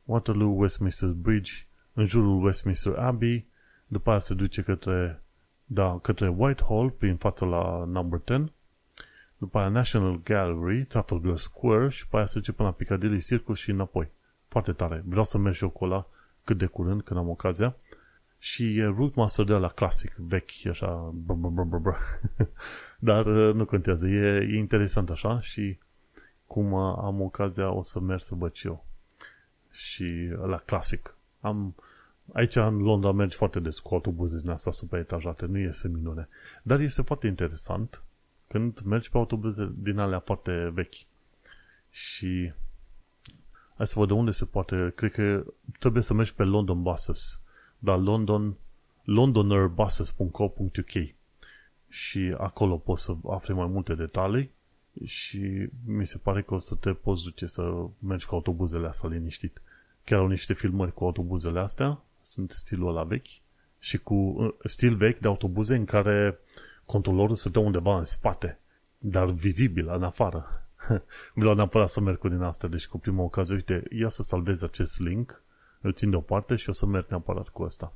Waterloo, 0.05 0.49
Westminster 0.49 1.09
Bridge, 1.09 1.53
în 1.93 2.05
jurul 2.05 2.45
Westminster 2.45 2.95
Abbey, 2.95 3.47
după 3.87 4.11
aia 4.11 4.18
se 4.18 4.35
duce 4.35 4.62
către, 4.62 5.22
da, 5.64 5.99
către 6.03 6.28
Whitehall, 6.28 6.91
prin 6.91 7.16
fața 7.16 7.47
la 7.47 7.85
Number 7.85 8.20
10, 8.28 8.53
după 9.37 9.59
aia 9.59 9.68
National 9.68 10.20
Gallery, 10.22 10.85
Trafalgar 10.85 11.37
Square 11.37 11.89
și 11.89 12.03
după 12.03 12.16
aia 12.16 12.26
se 12.26 12.39
duce 12.39 12.53
până 12.53 12.68
la 12.68 12.74
Piccadilly 12.74 13.20
Circus 13.20 13.59
și 13.59 13.70
înapoi. 13.70 14.11
Foarte 14.49 14.72
tare. 14.72 15.03
Vreau 15.07 15.24
să 15.24 15.39
merg 15.39 15.55
și 15.55 15.62
eu 15.62 15.70
cu 15.70 15.85
ăla 15.85 16.07
cât 16.45 16.59
de 16.59 16.66
curând, 16.66 17.03
când 17.03 17.18
am 17.18 17.28
ocazia 17.28 17.76
și 18.45 18.76
e 18.76 18.84
Rootmaster 18.84 19.45
de 19.45 19.53
la 19.53 19.68
clasic, 19.68 20.14
vechi, 20.16 20.66
așa, 20.70 21.12
brr, 21.14 21.34
brr, 21.34 21.62
brr, 21.62 21.76
brr. 21.76 21.95
dar 23.11 23.26
uh, 23.26 23.55
nu 23.55 23.64
contează, 23.64 24.07
e, 24.07 24.36
e 24.36 24.57
interesant 24.57 25.11
așa 25.11 25.40
și 25.40 25.78
cum 26.47 26.72
uh, 26.72 26.95
am 26.99 27.20
ocazia 27.20 27.72
o 27.72 27.82
să 27.82 28.01
merg 28.01 28.20
să 28.20 28.34
văd 28.34 28.53
și 28.53 28.66
eu. 28.66 28.86
Și 29.70 30.28
la 30.47 30.57
clasic. 30.57 31.14
Am, 31.40 31.74
aici 32.32 32.57
în 32.57 32.78
Londra 32.78 33.12
mergi 33.12 33.36
foarte 33.36 33.61
des 33.61 33.78
cu 33.78 33.95
autobuze 33.95 34.38
din 34.38 34.51
asta 34.51 34.70
super 34.70 34.99
etajate, 34.99 35.47
nu 35.47 35.59
iese 35.59 35.88
minune. 35.88 36.28
Dar 36.62 36.80
este 36.80 37.03
foarte 37.03 37.26
interesant 37.26 38.03
când 38.49 38.80
mergi 38.80 39.11
pe 39.11 39.16
autobuze 39.16 39.72
din 39.76 39.99
alea 39.99 40.20
foarte 40.20 40.70
vechi. 40.74 41.07
Și 41.90 42.53
hai 43.76 43.86
să 43.86 43.99
văd 43.99 44.09
de 44.09 44.14
unde 44.14 44.30
se 44.30 44.45
poate, 44.45 44.93
cred 44.95 45.12
că 45.12 45.45
trebuie 45.78 46.03
să 46.03 46.14
mergi 46.14 46.34
pe 46.34 46.43
London 46.43 46.82
Buses 46.82 47.41
dar 47.85 47.99
London, 47.99 48.57
londonerbuses.co.uk 49.05 50.91
și 51.89 52.35
acolo 52.39 52.76
poți 52.76 53.03
să 53.03 53.14
afli 53.28 53.55
mai 53.55 53.66
multe 53.66 53.95
detalii 53.95 54.51
și 55.05 55.68
mi 55.87 56.07
se 56.07 56.18
pare 56.18 56.43
că 56.43 56.55
o 56.55 56.59
să 56.59 56.74
te 56.74 56.93
poți 56.93 57.22
duce 57.22 57.47
să 57.47 57.87
mergi 57.99 58.26
cu 58.26 58.35
autobuzele 58.35 58.87
astea 58.87 59.09
liniștit. 59.09 59.62
Chiar 60.05 60.18
au 60.18 60.26
niște 60.26 60.55
filmări 60.55 60.95
cu 60.95 61.05
autobuzele 61.05 61.61
astea, 61.61 62.01
sunt 62.22 62.51
stilul 62.51 62.89
ăla 62.89 63.03
vechi 63.03 63.26
și 63.78 63.99
cu 63.99 64.14
uh, 64.14 64.55
stil 64.64 64.97
vechi 64.97 65.18
de 65.18 65.26
autobuze 65.26 65.74
în 65.74 65.85
care 65.85 66.39
controlorul 66.85 67.37
se 67.37 67.49
dă 67.49 67.59
undeva 67.59 67.99
în 67.99 68.05
spate, 68.05 68.59
dar 68.99 69.30
vizibil, 69.30 69.89
în 69.89 70.03
afară. 70.03 70.66
Vreau 71.35 71.55
neapărat 71.55 71.89
să 71.89 72.01
merg 72.01 72.18
cu 72.18 72.28
din 72.28 72.41
astea, 72.41 72.68
deci 72.68 72.87
cu 72.87 72.99
prima 72.99 73.22
ocazie, 73.22 73.55
uite, 73.55 73.83
ia 73.91 74.09
să 74.09 74.22
salvezi 74.22 74.64
acest 74.64 75.01
link 75.01 75.43
îl 75.83 75.93
țin 75.93 76.11
deoparte 76.11 76.57
și 76.57 76.68
o 76.68 76.72
să 76.72 76.87
merg 76.87 77.07
neapărat 77.09 77.49
cu 77.49 77.62
asta. 77.62 77.93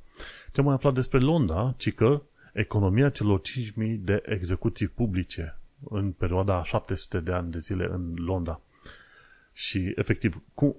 Ce 0.51 0.61
mai 0.61 0.73
aflat 0.73 0.93
despre 0.93 1.19
Londra, 1.19 1.73
ci 1.77 1.93
că 1.93 2.21
economia 2.53 3.09
celor 3.09 3.41
5.000 3.41 3.95
de 3.99 4.21
execuții 4.25 4.87
publice 4.87 5.57
în 5.89 6.11
perioada 6.11 6.59
a 6.59 6.63
700 6.63 7.19
de 7.19 7.31
ani 7.31 7.51
de 7.51 7.57
zile 7.57 7.85
în 7.91 8.13
Londra. 8.15 8.61
Și, 9.53 9.93
efectiv, 9.95 10.41
cu, 10.53 10.75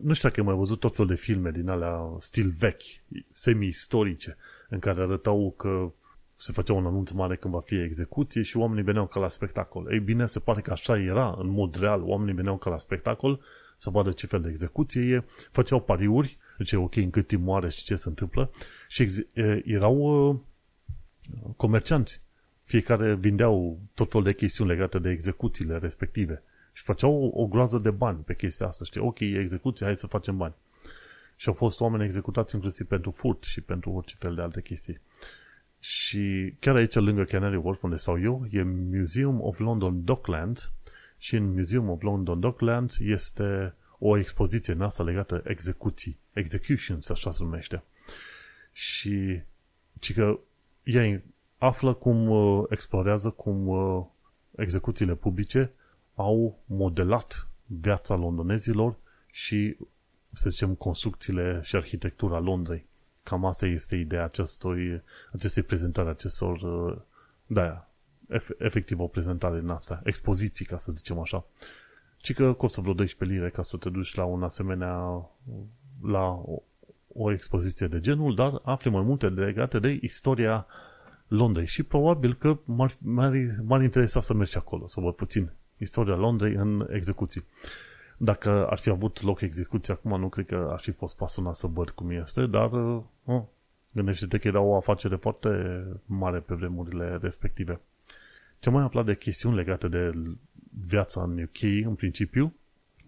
nu 0.00 0.12
știu 0.12 0.28
dacă 0.28 0.40
ai 0.40 0.46
mai 0.46 0.56
văzut 0.56 0.80
tot 0.80 0.94
felul 0.94 1.10
de 1.10 1.16
filme 1.16 1.50
din 1.50 1.68
alea 1.68 2.16
stil 2.18 2.54
vechi, 2.58 2.82
semi-istorice, 3.30 4.36
în 4.68 4.78
care 4.78 5.00
arătau 5.00 5.54
că 5.56 5.92
se 6.34 6.52
făcea 6.52 6.72
un 6.72 6.86
anunț 6.86 7.10
mare 7.10 7.36
când 7.36 7.54
va 7.54 7.60
fi 7.60 7.74
execuție 7.74 8.42
și 8.42 8.56
oamenii 8.56 8.82
veneau 8.82 9.06
ca 9.06 9.20
la 9.20 9.28
spectacol. 9.28 9.92
Ei 9.92 10.00
bine, 10.00 10.26
se 10.26 10.38
pare 10.38 10.60
că 10.60 10.70
așa 10.70 10.98
era, 10.98 11.34
în 11.38 11.50
mod 11.50 11.74
real, 11.74 12.02
oamenii 12.02 12.34
veneau 12.34 12.56
ca 12.56 12.70
la 12.70 12.78
spectacol 12.78 13.40
să 13.80 13.90
vadă 13.90 14.10
ce 14.10 14.26
fel 14.26 14.40
de 14.40 14.48
execuție 14.48 15.02
e, 15.02 15.24
făceau 15.50 15.80
pariuri, 15.80 16.38
deci 16.58 16.72
ok, 16.72 16.96
în 16.96 17.10
cât 17.10 17.26
timp 17.26 17.42
moare 17.42 17.68
și 17.68 17.84
ce 17.84 17.96
se 17.96 18.08
întâmplă, 18.08 18.50
și 18.88 19.26
erau 19.64 19.96
uh, 19.96 20.36
comercianți. 21.56 22.20
Fiecare 22.64 23.14
vindeau 23.14 23.78
tot 23.94 24.10
felul 24.10 24.26
de 24.26 24.34
chestiuni 24.34 24.70
legate 24.70 24.98
de 24.98 25.10
execuțiile 25.10 25.78
respective 25.78 26.42
și 26.72 26.82
făceau 26.82 27.12
o, 27.12 27.42
o 27.42 27.46
groază 27.46 27.78
de 27.78 27.90
bani 27.90 28.18
pe 28.18 28.34
chestia 28.34 28.66
asta, 28.66 28.84
știi? 28.84 29.00
Ok, 29.00 29.20
execuție, 29.20 29.86
hai 29.86 29.96
să 29.96 30.06
facem 30.06 30.36
bani. 30.36 30.54
Și 31.36 31.48
au 31.48 31.54
fost 31.54 31.80
oameni 31.80 32.04
executați 32.04 32.54
inclusiv 32.54 32.86
pentru 32.86 33.10
furt 33.10 33.42
și 33.42 33.60
pentru 33.60 33.90
orice 33.90 34.14
fel 34.18 34.34
de 34.34 34.42
alte 34.42 34.62
chestii. 34.62 35.00
Și 35.78 36.54
chiar 36.58 36.76
aici, 36.76 36.94
lângă 36.94 37.24
Canary 37.24 37.56
Wharf, 37.56 37.82
unde 37.82 37.96
stau 37.96 38.20
eu, 38.20 38.46
e 38.50 38.62
Museum 38.62 39.40
of 39.40 39.58
London 39.58 40.04
Docklands, 40.04 40.72
și 41.20 41.36
în 41.36 41.54
Museum 41.54 41.88
of 41.88 42.02
London 42.02 42.40
Docklands 42.40 42.98
este 42.98 43.74
o 43.98 44.18
expoziție 44.18 44.72
în 44.72 44.80
asta 44.80 45.02
legată 45.02 45.42
execuții, 45.44 46.18
executions, 46.32 47.08
așa 47.08 47.30
se 47.30 47.42
numește. 47.42 47.82
Și 48.72 49.42
ci 49.98 50.14
că 50.14 50.38
ea 50.82 51.22
află 51.58 51.94
cum 51.94 52.28
uh, 52.28 52.64
explorează 52.68 53.30
cum 53.30 53.66
uh, 53.66 54.04
execuțiile 54.56 55.14
publice 55.14 55.72
au 56.14 56.58
modelat 56.66 57.48
viața 57.66 58.14
londonezilor 58.14 58.96
și, 59.30 59.76
să 60.32 60.50
zicem, 60.50 60.74
construcțiile 60.74 61.60
și 61.62 61.76
arhitectura 61.76 62.38
Londrei. 62.38 62.86
Cam 63.22 63.44
asta 63.44 63.66
este 63.66 63.96
ideea 63.96 64.24
acestui, 64.24 65.02
acestei 65.32 65.62
prezentări, 65.62 66.08
acestor, 66.08 66.60
uh, 66.60 66.96
da, 67.46 67.89
efectiv 68.58 69.00
o 69.00 69.06
prezentare 69.06 69.60
din 69.60 69.68
asta, 69.68 70.00
expoziții, 70.04 70.64
ca 70.64 70.78
să 70.78 70.92
zicem 70.92 71.18
așa. 71.18 71.44
Ci 72.16 72.34
că 72.34 72.52
costă 72.52 72.80
vreo 72.80 72.94
12 72.94 73.38
lire 73.38 73.50
ca 73.50 73.62
să 73.62 73.76
te 73.76 73.88
duci 73.88 74.14
la 74.14 74.24
un 74.24 74.42
asemenea, 74.42 75.30
la 76.02 76.26
o, 76.28 76.62
o 77.08 77.32
expoziție 77.32 77.86
de 77.86 78.00
genul, 78.00 78.34
dar 78.34 78.60
afli 78.62 78.90
mai 78.90 79.02
multe 79.02 79.28
legate 79.28 79.78
de 79.78 79.98
istoria 80.02 80.66
Londrei 81.28 81.66
și 81.66 81.82
probabil 81.82 82.34
că 82.34 82.58
m-ar, 82.64 82.92
m-ar, 82.98 83.32
m-ar 83.62 83.82
interesa 83.82 84.20
să 84.20 84.34
mergi 84.34 84.56
acolo, 84.56 84.86
să 84.86 85.00
văd 85.00 85.14
puțin 85.14 85.52
istoria 85.76 86.14
Londrei 86.14 86.54
în 86.54 86.88
execuții. 86.90 87.44
Dacă 88.16 88.66
ar 88.66 88.78
fi 88.78 88.90
avut 88.90 89.22
loc 89.22 89.40
execuție 89.40 89.92
acum, 89.92 90.20
nu 90.20 90.28
cred 90.28 90.46
că 90.46 90.68
ar 90.72 90.80
fi 90.80 90.90
fost 90.90 91.16
pasionat 91.16 91.54
să 91.54 91.66
văd 91.66 91.90
cum 91.90 92.10
este, 92.10 92.46
dar 92.46 92.70
oh, 93.24 93.42
gândește-te 93.92 94.38
că 94.38 94.48
era 94.48 94.60
o 94.60 94.76
afacere 94.76 95.16
foarte 95.16 95.82
mare 96.06 96.38
pe 96.38 96.54
vremurile 96.54 97.18
respective. 97.22 97.80
Ce 98.60 98.70
mai 98.70 98.82
aflat 98.82 99.04
de 99.04 99.16
chestiuni 99.16 99.56
legate 99.56 99.88
de 99.88 100.12
viața 100.86 101.22
în 101.22 101.42
UK, 101.42 101.62
în 101.62 101.94
principiu, 101.94 102.54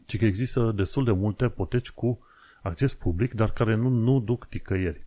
ci 0.07 0.19
că 0.19 0.25
există 0.25 0.73
destul 0.77 1.05
de 1.05 1.13
multe 1.13 1.49
poteci 1.49 1.91
cu 1.91 2.19
acces 2.63 2.95
public, 2.95 3.35
dar 3.35 3.51
care 3.51 3.75
nu, 3.75 3.89
nu 3.89 4.21
duc 4.21 4.47
ticăieri. 4.49 5.07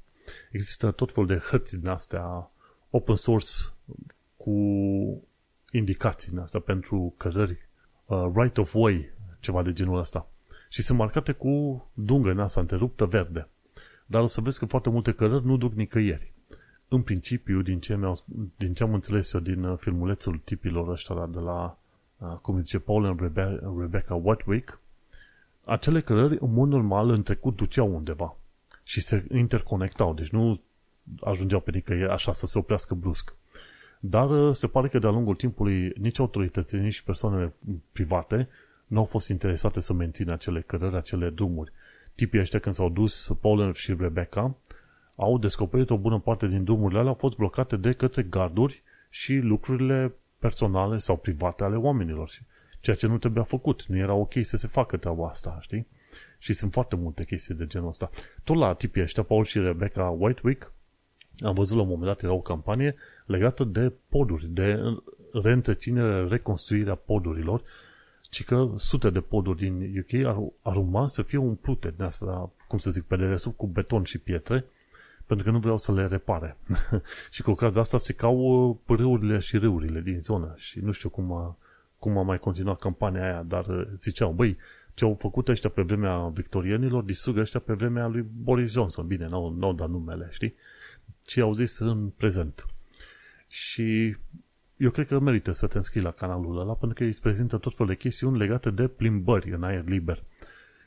Există 0.51 0.91
tot 0.91 1.11
felul 1.11 1.27
de 1.29 1.35
hărți 1.35 1.79
din 1.79 1.89
astea 1.89 2.51
open 2.89 3.15
source 3.15 3.51
cu 4.37 4.51
indicații 5.71 6.29
din 6.29 6.39
astea 6.39 6.59
pentru 6.59 7.13
cărări 7.17 7.57
uh, 8.05 8.31
right 8.33 8.57
of 8.57 8.73
way, 8.73 9.09
ceva 9.39 9.63
de 9.63 9.73
genul 9.73 9.99
ăsta. 9.99 10.29
Și 10.69 10.81
sunt 10.81 10.97
marcate 10.97 11.31
cu 11.31 11.85
dungă 11.93 12.29
în 12.29 12.39
asta 12.39 12.59
întreruptă 12.59 13.05
verde. 13.05 13.47
Dar 14.05 14.21
o 14.21 14.25
să 14.25 14.41
vezi 14.41 14.59
că 14.59 14.65
foarte 14.65 14.89
multe 14.89 15.11
cărări 15.11 15.45
nu 15.45 15.57
duc 15.57 15.73
nicăieri. 15.73 16.33
În 16.87 17.01
principiu, 17.01 17.61
din 17.61 17.79
ce, 17.79 17.95
mi-au, 17.95 18.17
din 18.57 18.73
ce 18.73 18.83
am 18.83 18.93
înțeles 18.93 19.33
eu 19.33 19.39
din 19.39 19.63
uh, 19.63 19.77
filmulețul 19.77 20.37
tipilor 20.43 20.89
ăștia 20.89 21.25
de 21.25 21.39
la, 21.39 21.77
uh, 22.17 22.37
cum 22.41 22.61
zice, 22.61 22.79
Paul 22.79 23.05
and 23.05 23.19
Rebe- 23.19 23.59
Rebecca 23.79 24.15
Whitewick, 24.15 24.79
acele 25.63 26.01
cărări, 26.01 26.37
în 26.39 26.53
mod 26.53 26.69
normal, 26.69 27.09
în 27.09 27.23
trecut 27.23 27.55
duceau 27.55 27.95
undeva 27.95 28.35
și 28.83 29.01
se 29.01 29.25
interconectau, 29.31 30.13
deci 30.13 30.29
nu 30.29 30.61
ajungeau 31.21 31.59
pe 31.59 31.71
nicăieri 31.71 32.11
așa 32.11 32.31
să 32.31 32.45
se 32.45 32.57
oprească 32.57 32.93
brusc. 32.93 33.35
Dar 33.99 34.29
uh, 34.29 34.55
se 34.55 34.67
pare 34.67 34.87
că 34.87 34.99
de-a 34.99 35.09
lungul 35.09 35.35
timpului 35.35 35.93
nici 35.97 36.19
autoritățile, 36.19 36.81
nici 36.81 37.01
persoanele 37.01 37.53
private 37.91 38.47
nu 38.87 38.99
au 38.99 39.05
fost 39.05 39.29
interesate 39.29 39.79
să 39.79 39.93
mențină 39.93 40.33
acele 40.33 40.61
cărări, 40.61 40.95
acele 40.95 41.29
drumuri. 41.29 41.71
Tipii 42.15 42.39
ăștia 42.39 42.59
când 42.59 42.75
s-au 42.75 42.89
dus, 42.89 43.31
Paul 43.41 43.73
și 43.73 43.95
Rebecca, 43.99 44.55
au 45.15 45.37
descoperit 45.37 45.89
o 45.89 45.97
bună 45.97 46.19
parte 46.19 46.47
din 46.47 46.63
drumurile 46.63 46.99
alea 46.99 47.11
au 47.11 47.17
fost 47.17 47.35
blocate 47.35 47.75
de 47.75 47.91
către 47.91 48.23
garduri 48.23 48.83
și 49.09 49.35
lucrurile 49.35 50.13
personale 50.39 50.97
sau 50.97 51.17
private 51.17 51.63
ale 51.63 51.75
oamenilor. 51.75 52.29
Ceea 52.79 52.95
ce 52.95 53.07
nu 53.07 53.17
trebuia 53.17 53.43
făcut. 53.43 53.85
Nu 53.85 53.97
era 53.97 54.13
ok 54.13 54.33
să 54.41 54.57
se 54.57 54.67
facă 54.67 54.97
treaba 54.97 55.27
asta, 55.27 55.57
știi? 55.61 55.87
Și 56.37 56.53
sunt 56.53 56.71
foarte 56.71 56.95
multe 56.95 57.25
chestii 57.25 57.55
de 57.55 57.67
genul 57.67 57.87
ăsta. 57.87 58.09
Tot 58.43 58.55
la 58.55 58.73
tipii 58.73 59.01
ăștia, 59.01 59.23
Paul 59.23 59.43
și 59.43 59.59
Rebecca 59.59 60.09
Whitewick, 60.09 60.71
am 61.39 61.53
văzut 61.53 61.75
la 61.75 61.81
un 61.81 61.87
moment 61.87 62.07
dat, 62.07 62.23
era 62.23 62.33
o 62.33 62.41
campanie 62.41 62.95
legată 63.25 63.63
de 63.63 63.93
poduri, 64.09 64.47
de 64.47 64.79
reîntreținere, 65.31 66.27
reconstruirea 66.27 66.95
podurilor, 66.95 67.61
ci 68.21 68.43
că 68.43 68.69
sute 68.75 69.09
de 69.09 69.19
poduri 69.19 69.57
din 69.57 69.97
UK 69.99 70.25
ar, 70.25 70.37
ar 70.61 70.75
urma 70.75 71.07
să 71.07 71.21
fie 71.21 71.37
umplute 71.37 71.93
de 71.97 72.03
asta, 72.03 72.51
cum 72.67 72.77
să 72.77 72.89
zic, 72.89 73.03
pe 73.03 73.15
dedesubt 73.15 73.57
cu 73.57 73.67
beton 73.67 74.03
și 74.03 74.17
pietre, 74.17 74.65
pentru 75.25 75.45
că 75.45 75.51
nu 75.51 75.59
vreau 75.59 75.77
să 75.77 75.93
le 75.93 76.07
repare. 76.07 76.57
și 77.31 77.41
cu 77.41 77.51
ocazia 77.51 77.81
asta 77.81 77.97
se 77.97 78.13
cau 78.13 78.37
uh, 78.37 78.75
pârâurile 78.85 79.39
și 79.39 79.57
râurile 79.57 80.01
din 80.01 80.19
zonă 80.19 80.53
și 80.57 80.79
nu 80.79 80.91
știu 80.91 81.09
cum 81.09 81.31
a, 81.31 81.57
cum 81.99 82.17
a 82.17 82.21
mai 82.21 82.39
continuat 82.39 82.79
campania 82.79 83.23
aia, 83.23 83.43
dar 83.43 83.65
uh, 83.65 83.87
ziceau, 83.97 84.31
băi, 84.31 84.57
ce 84.93 85.03
au 85.03 85.13
făcut 85.13 85.47
ăștia 85.47 85.69
pe 85.69 85.81
vremea 85.81 86.27
victorienilor, 86.27 87.03
distrug 87.03 87.37
ăștia 87.37 87.59
pe 87.59 87.73
vremea 87.73 88.07
lui 88.07 88.25
Boris 88.41 88.71
Johnson. 88.71 89.07
Bine, 89.07 89.27
nu 89.27 89.57
au 89.61 89.73
dat 89.73 89.89
numele, 89.89 90.27
știi? 90.31 90.55
Ce 91.25 91.41
au 91.41 91.53
zis 91.53 91.79
în 91.79 92.09
prezent. 92.09 92.65
Și 93.47 94.17
eu 94.77 94.89
cred 94.89 95.07
că 95.07 95.19
merită 95.19 95.51
să 95.51 95.67
te 95.67 95.77
înscrii 95.77 96.01
la 96.01 96.11
canalul 96.11 96.59
ăla, 96.59 96.73
pentru 96.73 96.97
că 96.97 97.09
îți 97.09 97.21
prezintă 97.21 97.57
tot 97.57 97.75
felul 97.75 97.91
de 97.91 97.97
chestiuni 97.97 98.37
legate 98.37 98.69
de 98.69 98.87
plimbări 98.87 99.51
în 99.51 99.63
aer 99.63 99.85
liber. 99.85 100.23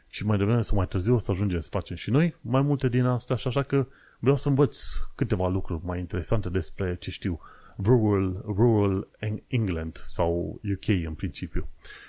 Și 0.09 0.27
mai 0.27 0.39
devreme 0.39 0.63
sau 0.63 0.77
mai 0.77 0.87
târziu 0.87 1.15
o 1.15 1.19
să 1.19 1.31
ajungem 1.31 1.61
să 1.61 1.69
facem 1.71 1.97
și 1.97 2.11
noi 2.11 2.35
mai 2.41 2.63
multe 2.63 2.89
din 2.89 3.05
astea 3.05 3.37
și 3.37 3.49
așa 3.49 3.63
că 3.63 3.87
vreau 4.19 4.37
să 4.37 4.49
învăț 4.49 4.97
câteva 5.15 5.49
lucruri 5.49 5.85
mai 5.85 5.99
interesante 5.99 6.49
despre, 6.49 6.97
ce 7.01 7.11
știu, 7.11 7.41
rural, 7.83 8.43
rural 8.47 9.09
England 9.47 10.05
sau 10.07 10.61
UK 10.73 10.89
în 10.89 11.15
principiu. 11.15 11.69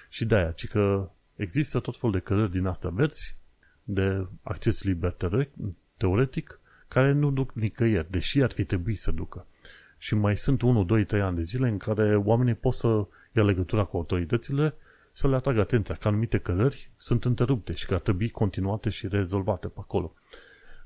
Și 0.10 0.26
de 0.26 0.36
aia, 0.36 0.52
ci 0.52 0.68
că 0.68 1.10
există 1.36 1.80
tot 1.80 1.98
felul 1.98 2.16
de 2.16 2.22
cărări 2.22 2.52
din 2.52 2.66
astea 2.66 2.90
verzi, 2.90 3.38
de 3.84 4.28
acces 4.42 4.84
liber 4.84 5.16
teoretic, 5.98 6.60
care 6.88 7.12
nu 7.12 7.32
duc 7.32 7.52
nicăieri, 7.54 8.12
deși 8.12 8.42
ar 8.42 8.52
fi 8.52 8.64
trebuit 8.64 9.00
să 9.00 9.12
ducă. 9.12 9.46
Și 9.98 10.16
mai 10.16 10.38
sunt 10.38 10.62
1, 10.62 10.84
2, 10.84 11.06
3 11.06 11.22
ani 11.22 11.36
de 11.36 11.42
zile 11.42 11.68
în 11.68 11.78
care 11.78 12.16
oamenii 12.16 12.54
pot 12.54 12.74
să 12.74 13.06
ia 13.36 13.44
legătura 13.44 13.84
cu 13.84 13.98
autoritățile 13.98 14.74
să 15.12 15.28
le 15.28 15.36
atragă 15.36 15.60
atenția 15.60 15.96
că 15.96 16.08
anumite 16.08 16.38
cărări 16.38 16.90
sunt 16.98 17.26
întrerupte 17.26 17.74
și 17.74 17.86
că 17.86 17.94
ar 17.94 18.00
trebui 18.00 18.30
continuate 18.30 18.90
și 18.90 19.08
rezolvate 19.08 19.68
pe 19.68 19.78
acolo. 19.80 20.14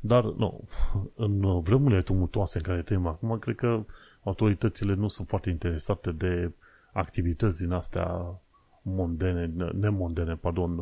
Dar, 0.06 0.24
nu, 0.24 0.68
în 1.16 1.62
vremurile 1.62 2.02
tumultoase 2.02 2.58
în 2.58 2.64
care 2.64 2.82
trăim 2.82 3.08
acum, 3.08 3.40
cred 3.40 3.56
că 3.56 3.86
autoritățile 4.24 4.94
nu 4.94 5.08
sunt 5.08 5.28
foarte 5.28 5.50
interesate 5.50 6.12
de 6.12 6.52
activități 6.94 7.62
din 7.62 7.72
astea 7.72 8.40
mondene, 8.82 9.46
nemondene, 9.74 10.36
pardon, 10.36 10.80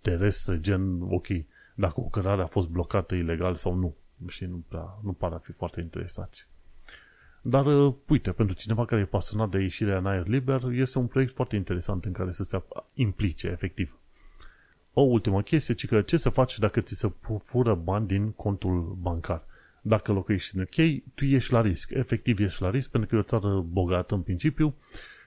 terestre, 0.00 0.60
gen, 0.60 1.00
ok, 1.00 1.26
dacă 1.74 2.00
o 2.00 2.02
cărare 2.02 2.42
a 2.42 2.46
fost 2.46 2.68
blocată 2.68 3.14
ilegal 3.14 3.54
sau 3.54 3.74
nu. 3.74 3.94
Și 4.28 4.44
nu, 4.44 4.64
prea, 4.68 4.98
nu 5.02 5.12
par 5.12 5.32
a 5.32 5.38
fi 5.38 5.52
foarte 5.52 5.80
interesați. 5.80 6.48
Dar, 7.42 7.66
uite, 8.08 8.32
pentru 8.32 8.54
cineva 8.54 8.84
care 8.84 9.00
e 9.00 9.04
pasionat 9.04 9.50
de 9.50 9.58
ieșirea 9.58 9.98
în 9.98 10.06
aer 10.06 10.26
liber, 10.26 10.62
este 10.70 10.98
un 10.98 11.06
proiect 11.06 11.34
foarte 11.34 11.56
interesant 11.56 12.04
în 12.04 12.12
care 12.12 12.30
să 12.30 12.42
se 12.42 12.62
implice, 12.94 13.46
efectiv. 13.46 13.98
O 14.98 15.02
ultimă 15.02 15.42
chestie, 15.42 15.74
ci 15.74 15.86
că 15.86 16.02
ce 16.02 16.16
să 16.16 16.28
faci 16.28 16.58
dacă 16.58 16.80
ți 16.80 16.94
se 16.94 17.12
fură 17.42 17.74
bani 17.74 18.06
din 18.06 18.32
contul 18.32 18.96
bancar? 19.00 19.44
Dacă 19.80 20.12
locuiești 20.12 20.56
în 20.56 20.62
UK, 20.62 21.02
tu 21.14 21.24
ești 21.24 21.52
la 21.52 21.60
risc. 21.60 21.90
Efectiv 21.90 22.40
ești 22.40 22.62
la 22.62 22.70
risc 22.70 22.90
pentru 22.90 23.08
că 23.08 23.14
e 23.14 23.18
o 23.18 23.22
țară 23.22 23.64
bogată 23.68 24.14
în 24.14 24.20
principiu 24.20 24.74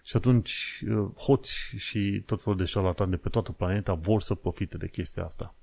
și 0.03 0.17
atunci 0.17 0.83
uh, 0.89 1.07
hoți 1.17 1.53
și 1.77 2.23
tot 2.25 2.41
felul 2.41 2.57
de 2.57 2.63
șarlatani 2.63 3.09
de 3.09 3.17
pe 3.17 3.29
toată 3.29 3.51
planeta 3.51 3.93
vor 3.93 4.21
să 4.21 4.35
profite 4.35 4.77
de 4.77 4.87
chestia 4.87 5.23
asta. 5.23 5.55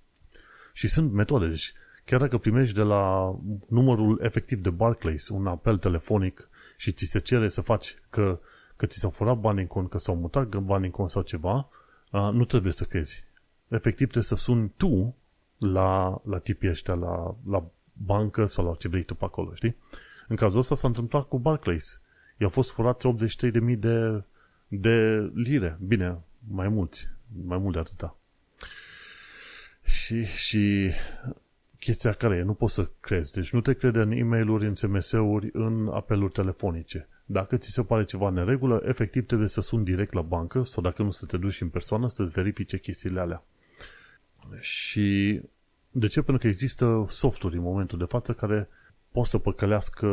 Și 0.72 0.88
sunt 0.88 1.12
metode. 1.12 1.46
Deci, 1.46 1.72
chiar 2.04 2.20
dacă 2.20 2.38
primești 2.38 2.74
de 2.74 2.82
la 2.82 3.34
numărul 3.68 4.20
efectiv 4.22 4.61
de 4.61 4.70
Barclays 4.70 5.28
un 5.28 5.46
apel 5.46 5.78
telefonic 5.78 6.48
și 6.76 6.92
ți 6.92 7.04
se 7.04 7.18
cere 7.18 7.48
să 7.48 7.61
faci 7.61 7.94
că, 8.11 8.40
că 8.76 8.86
ți 8.86 8.98
s-au 8.98 9.11
furat 9.11 9.38
bani 9.38 9.61
în 9.61 9.66
cont, 9.66 9.90
că 9.90 9.98
s-au 9.98 10.16
mutat 10.16 10.57
bani 10.57 10.84
în 10.84 10.90
cont 10.90 11.11
sau 11.11 11.22
ceva, 11.22 11.68
uh, 12.11 12.30
nu 12.32 12.44
trebuie 12.44 12.72
să 12.72 12.84
crezi 12.84 13.26
efectiv 13.69 14.07
trebuie 14.07 14.23
să 14.23 14.35
suni 14.35 14.73
tu 14.77 15.14
la, 15.59 16.21
la 16.25 16.39
tipii 16.39 16.71
ăștia, 16.71 16.95
la, 16.95 17.37
la 17.49 17.64
bancă 17.93 18.47
sau 18.47 18.64
la 18.64 18.75
ce 18.75 18.89
vrei 18.89 19.03
tu 19.03 19.14
pe 19.14 19.25
acolo, 19.25 19.55
știi? 19.55 19.77
În 20.29 20.37
cazul 20.37 20.59
ăsta 20.59 20.75
s-a 20.75 20.87
întâmplat 20.87 21.29
cu 21.29 21.39
Barclays. 21.39 22.03
I-au 22.39 22.49
fost 22.49 22.71
furați 22.73 23.09
83.000 23.09 23.79
de, 23.79 24.23
de 24.69 25.31
lire. 25.35 25.79
Bine, 25.87 26.19
mai 26.49 26.69
mulți. 26.69 27.09
Mai 27.45 27.59
mult 27.59 27.75
de 27.75 27.79
atâta. 27.79 28.17
Și, 29.85 30.25
și 30.25 30.91
chestia 31.79 32.12
care 32.12 32.37
e, 32.37 32.43
nu 32.43 32.55
poți 32.55 32.75
să 32.75 32.89
crezi. 33.01 33.33
Deci 33.33 33.53
nu 33.53 33.61
te 33.61 33.75
crede 33.75 33.99
în 33.99 34.11
e 34.11 34.23
mail 34.23 34.51
în 34.51 34.75
SMS-uri, 34.75 35.51
în 35.53 35.89
apeluri 35.93 36.33
telefonice. 36.33 37.09
Dacă 37.25 37.57
ți 37.57 37.71
se 37.71 37.83
pare 37.83 38.05
ceva 38.05 38.31
neregulă, 38.31 38.83
efectiv 38.87 39.27
trebuie 39.27 39.49
să 39.49 39.61
suni 39.61 39.85
direct 39.85 40.12
la 40.12 40.23
bancă 40.23 40.62
sau 40.62 40.83
dacă 40.83 41.03
nu 41.03 41.11
să 41.11 41.27
te 41.27 41.37
duci 41.37 41.61
în 41.61 41.69
persoană 41.69 42.09
să-ți 42.09 42.33
verifice 42.33 42.79
chestiile 42.79 43.21
alea. 43.21 43.43
Și 44.61 45.40
de 45.90 46.07
ce? 46.07 46.22
Pentru 46.22 46.42
că 46.42 46.47
există 46.47 47.05
softuri 47.09 47.57
în 47.57 47.62
momentul 47.62 47.99
de 47.99 48.05
față 48.05 48.32
care 48.32 48.68
pot 49.11 49.26
să 49.26 49.38
păcălească 49.38 50.09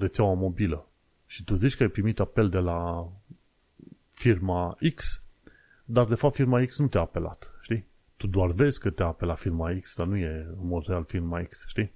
rețeaua 0.00 0.34
mobilă. 0.34 0.88
Și 1.26 1.44
tu 1.44 1.54
zici 1.54 1.76
că 1.76 1.82
ai 1.82 1.88
primit 1.88 2.20
apel 2.20 2.48
de 2.48 2.58
la 2.58 3.08
firma 4.10 4.76
X, 4.94 5.24
dar 5.84 6.06
de 6.06 6.14
fapt 6.14 6.34
firma 6.34 6.64
X 6.64 6.78
nu 6.78 6.86
te-a 6.86 7.00
apelat, 7.00 7.52
știi? 7.62 7.84
Tu 8.16 8.26
doar 8.26 8.50
vezi 8.50 8.80
că 8.80 8.90
te-a 8.90 9.06
apelat 9.06 9.38
firma 9.38 9.78
X, 9.80 9.96
dar 9.96 10.06
nu 10.06 10.16
e 10.16 10.46
în 10.60 10.66
mod 10.66 10.86
real 10.86 11.04
firma 11.04 11.42
X, 11.42 11.64
știi? 11.68 11.92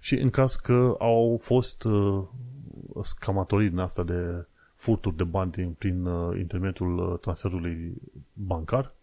Și 0.00 0.14
în 0.14 0.30
caz 0.30 0.54
că 0.54 0.96
au 0.98 1.38
fost 1.42 1.84
uh, 1.84 2.24
scamatorii 3.02 3.68
din 3.68 3.78
asta 3.78 4.02
de 4.02 4.46
furturi 4.74 5.16
de 5.16 5.24
bani 5.24 5.74
prin 5.78 6.06
uh, 6.06 6.38
intermediul 6.38 6.98
uh, 6.98 7.18
transferului 7.18 7.94
bancar, 8.32 8.93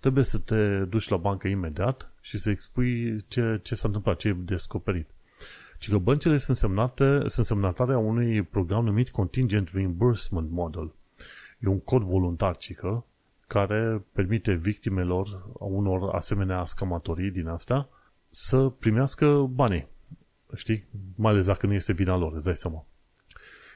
trebuie 0.00 0.24
să 0.24 0.38
te 0.38 0.78
duci 0.84 1.08
la 1.08 1.16
bancă 1.16 1.48
imediat 1.48 2.12
și 2.20 2.38
să 2.38 2.50
expui 2.50 3.24
ce, 3.28 3.60
ce 3.62 3.74
s-a 3.74 3.86
întâmplat, 3.86 4.16
ce 4.16 4.28
e 4.28 4.32
descoperit. 4.32 5.08
Și 5.78 5.90
că 5.90 5.98
băncile 5.98 6.36
sunt, 6.36 6.56
semnate, 6.56 7.22
sunt 7.26 7.46
semnatare 7.46 7.92
a 7.92 7.98
unui 7.98 8.42
program 8.42 8.84
numit 8.84 9.10
Contingent 9.10 9.70
Reimbursement 9.72 10.50
Model. 10.50 10.92
E 11.58 11.68
un 11.68 11.80
cod 11.80 12.02
voluntar, 12.02 12.56
cică, 12.56 13.04
care 13.46 14.04
permite 14.12 14.52
victimelor 14.52 15.48
a 15.60 15.64
unor 15.64 16.14
asemenea 16.14 16.64
scamatorii 16.64 17.30
din 17.30 17.46
asta 17.46 17.88
să 18.30 18.68
primească 18.68 19.50
banii. 19.50 19.88
Știi? 20.54 20.84
Mai 21.14 21.32
ales 21.32 21.46
dacă 21.46 21.66
nu 21.66 21.72
este 21.72 21.92
vina 21.92 22.16
lor, 22.16 22.32
îți 22.34 22.44
dai 22.44 22.56
seama. 22.56 22.86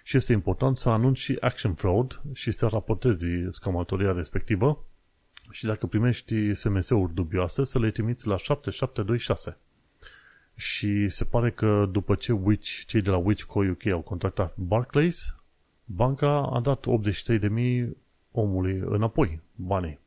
Și 0.03 0.17
este 0.17 0.33
important 0.33 0.77
să 0.77 0.89
anunți 0.89 1.41
action 1.41 1.75
fraud 1.75 2.21
și 2.33 2.51
să 2.51 2.67
raportezi 2.67 3.27
scamatoria 3.51 4.13
respectivă 4.13 4.85
și 5.51 5.65
dacă 5.67 5.87
primești 5.87 6.55
SMS-uri 6.55 7.15
dubioase, 7.15 7.65
să 7.65 7.79
le 7.79 7.91
trimiți 7.91 8.27
la 8.27 8.37
7726. 8.37 9.57
Și 10.55 11.09
se 11.09 11.25
pare 11.25 11.51
că 11.51 11.89
după 11.91 12.15
ce 12.15 12.33
Witch, 12.33 12.85
cei 12.87 13.03
de 13.03 13.11
la 13.11 13.17
Witch 13.17 13.43
Co 13.43 13.61
UK 13.61 13.87
au 13.87 14.01
contactat 14.01 14.57
Barclays, 14.57 15.35
banca 15.85 16.43
a 16.43 16.61
dat 16.61 16.87
83.000 16.87 17.89
omului 18.33 18.83
înapoi 18.85 19.41
banii. 19.55 19.99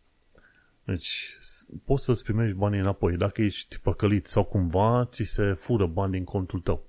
Deci 0.84 1.38
poți 1.86 2.04
să-ți 2.04 2.24
primești 2.24 2.56
banii 2.56 2.80
înapoi. 2.80 3.18
Dacă 3.18 3.42
ești 3.42 3.80
păcălit 3.80 4.26
sau 4.26 4.44
cumva 4.44 5.06
ți 5.06 5.24
se 5.24 5.54
fură 5.54 5.86
bani 5.86 6.12
din 6.12 6.24
contul 6.24 6.60
tău. 6.60 6.86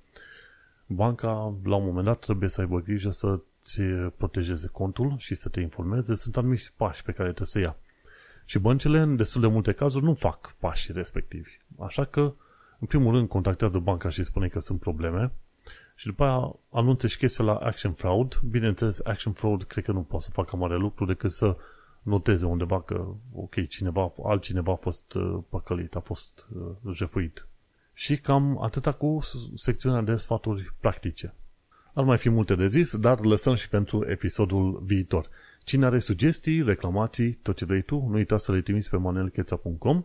Banca, 0.87 1.55
la 1.65 1.77
un 1.77 1.85
moment 1.85 2.05
dat, 2.05 2.19
trebuie 2.19 2.49
să 2.49 2.61
aibă 2.61 2.81
grijă 2.81 3.11
să 3.11 3.41
să-ți 3.69 3.83
protejeze 4.17 4.69
contul 4.69 5.15
și 5.19 5.35
să 5.35 5.49
te 5.49 5.61
informeze, 5.61 6.15
sunt 6.15 6.37
anumiți 6.37 6.73
pași 6.77 7.03
pe 7.03 7.13
care 7.13 7.29
trebuie 7.29 7.49
să 7.49 7.59
ia. 7.59 7.77
Și 8.49 8.59
băncile, 8.59 9.01
în 9.01 9.17
destul 9.17 9.41
de 9.41 9.47
multe 9.47 9.73
cazuri, 9.73 10.05
nu 10.05 10.15
fac 10.15 10.53
pașii 10.53 10.95
respectivi. 10.95 11.51
Așa 11.79 12.05
că, 12.05 12.35
în 12.79 12.87
primul 12.87 13.15
rând, 13.15 13.29
contactează 13.29 13.79
banca 13.79 14.09
și 14.09 14.23
spune 14.23 14.49
că 14.49 14.61
sunt 14.61 14.81
probleme 14.81 15.33
și 15.95 16.07
după 16.07 16.25
aia 16.25 16.57
anunță 16.71 17.07
și 17.07 17.19
chestia 17.19 17.45
la 17.45 17.55
Action 17.55 17.93
Fraud. 17.93 18.41
Bineînțeles, 18.51 19.01
Action 19.05 19.33
Fraud 19.33 19.63
cred 19.63 19.85
că 19.85 19.93
nu 19.93 20.03
poate 20.03 20.25
să 20.25 20.31
facă 20.31 20.57
mare 20.57 20.77
lucru 20.77 21.05
decât 21.05 21.33
să 21.33 21.57
noteze 22.03 22.47
undeva 22.47 22.83
că, 22.83 23.07
ok, 23.33 23.69
cineva, 23.69 24.13
altcineva 24.25 24.73
a 24.73 24.77
fost 24.77 25.15
uh, 25.15 25.39
păcălit, 25.49 25.95
a 25.95 26.01
fost 26.01 26.47
uh, 26.55 26.93
jefuit. 26.95 27.47
Și 27.93 28.17
cam 28.17 28.63
atâta 28.63 28.93
cu 28.93 29.19
secțiunea 29.55 30.01
de 30.01 30.17
sfaturi 30.17 30.75
practice. 30.81 31.35
Ar 31.95 32.05
mai 32.05 32.17
fi 32.19 32.29
multe 32.29 32.55
de 32.55 32.69
zis, 32.69 32.97
dar 32.97 33.21
lăsăm 33.21 33.55
și 33.55 33.69
pentru 33.69 34.05
episodul 34.11 34.83
viitor. 34.85 35.29
Cine 35.69 35.87
are 35.87 35.99
sugestii, 35.99 36.63
reclamații, 36.63 37.33
tot 37.33 37.57
ce 37.57 37.65
vrei 37.65 37.83
tu, 37.83 37.95
nu 38.09 38.15
uita 38.15 38.37
să 38.37 38.53
le 38.53 38.61
trimiți 38.61 38.91
pe 38.91 38.97
manelcheța.com. 38.97 40.05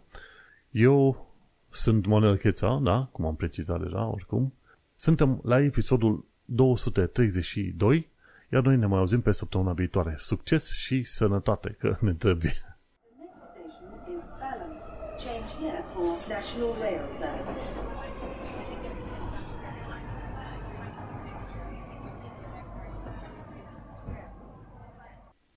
Eu 0.72 1.28
sunt 1.70 2.06
Manuel 2.06 2.38
Cheța, 2.38 2.80
da, 2.84 3.10
cum 3.12 3.26
am 3.26 3.36
precizat 3.36 3.82
deja, 3.82 4.06
oricum. 4.06 4.54
Suntem 4.96 5.40
la 5.44 5.62
episodul 5.62 6.26
232, 6.46 8.10
iar 8.52 8.64
noi 8.64 8.78
ne 8.78 8.86
mai 8.86 9.00
auzim 9.00 9.22
pe 9.22 9.32
săptămâna 9.32 9.74
viitoare. 9.74 10.14
Succes 10.18 10.72
și 10.72 11.04
sănătate, 11.04 11.76
că 11.80 11.98
ne 12.00 12.14
trebuie. 12.14 12.54
The 12.54 13.20
next 13.20 13.44
station 13.50 14.18
is 14.18 14.24
Balham. 14.40 14.72
Change 15.24 15.50
here 15.60 15.84
for 15.94 16.10
National 16.36 16.72
Rail 16.82 17.06
Service. 17.20 17.63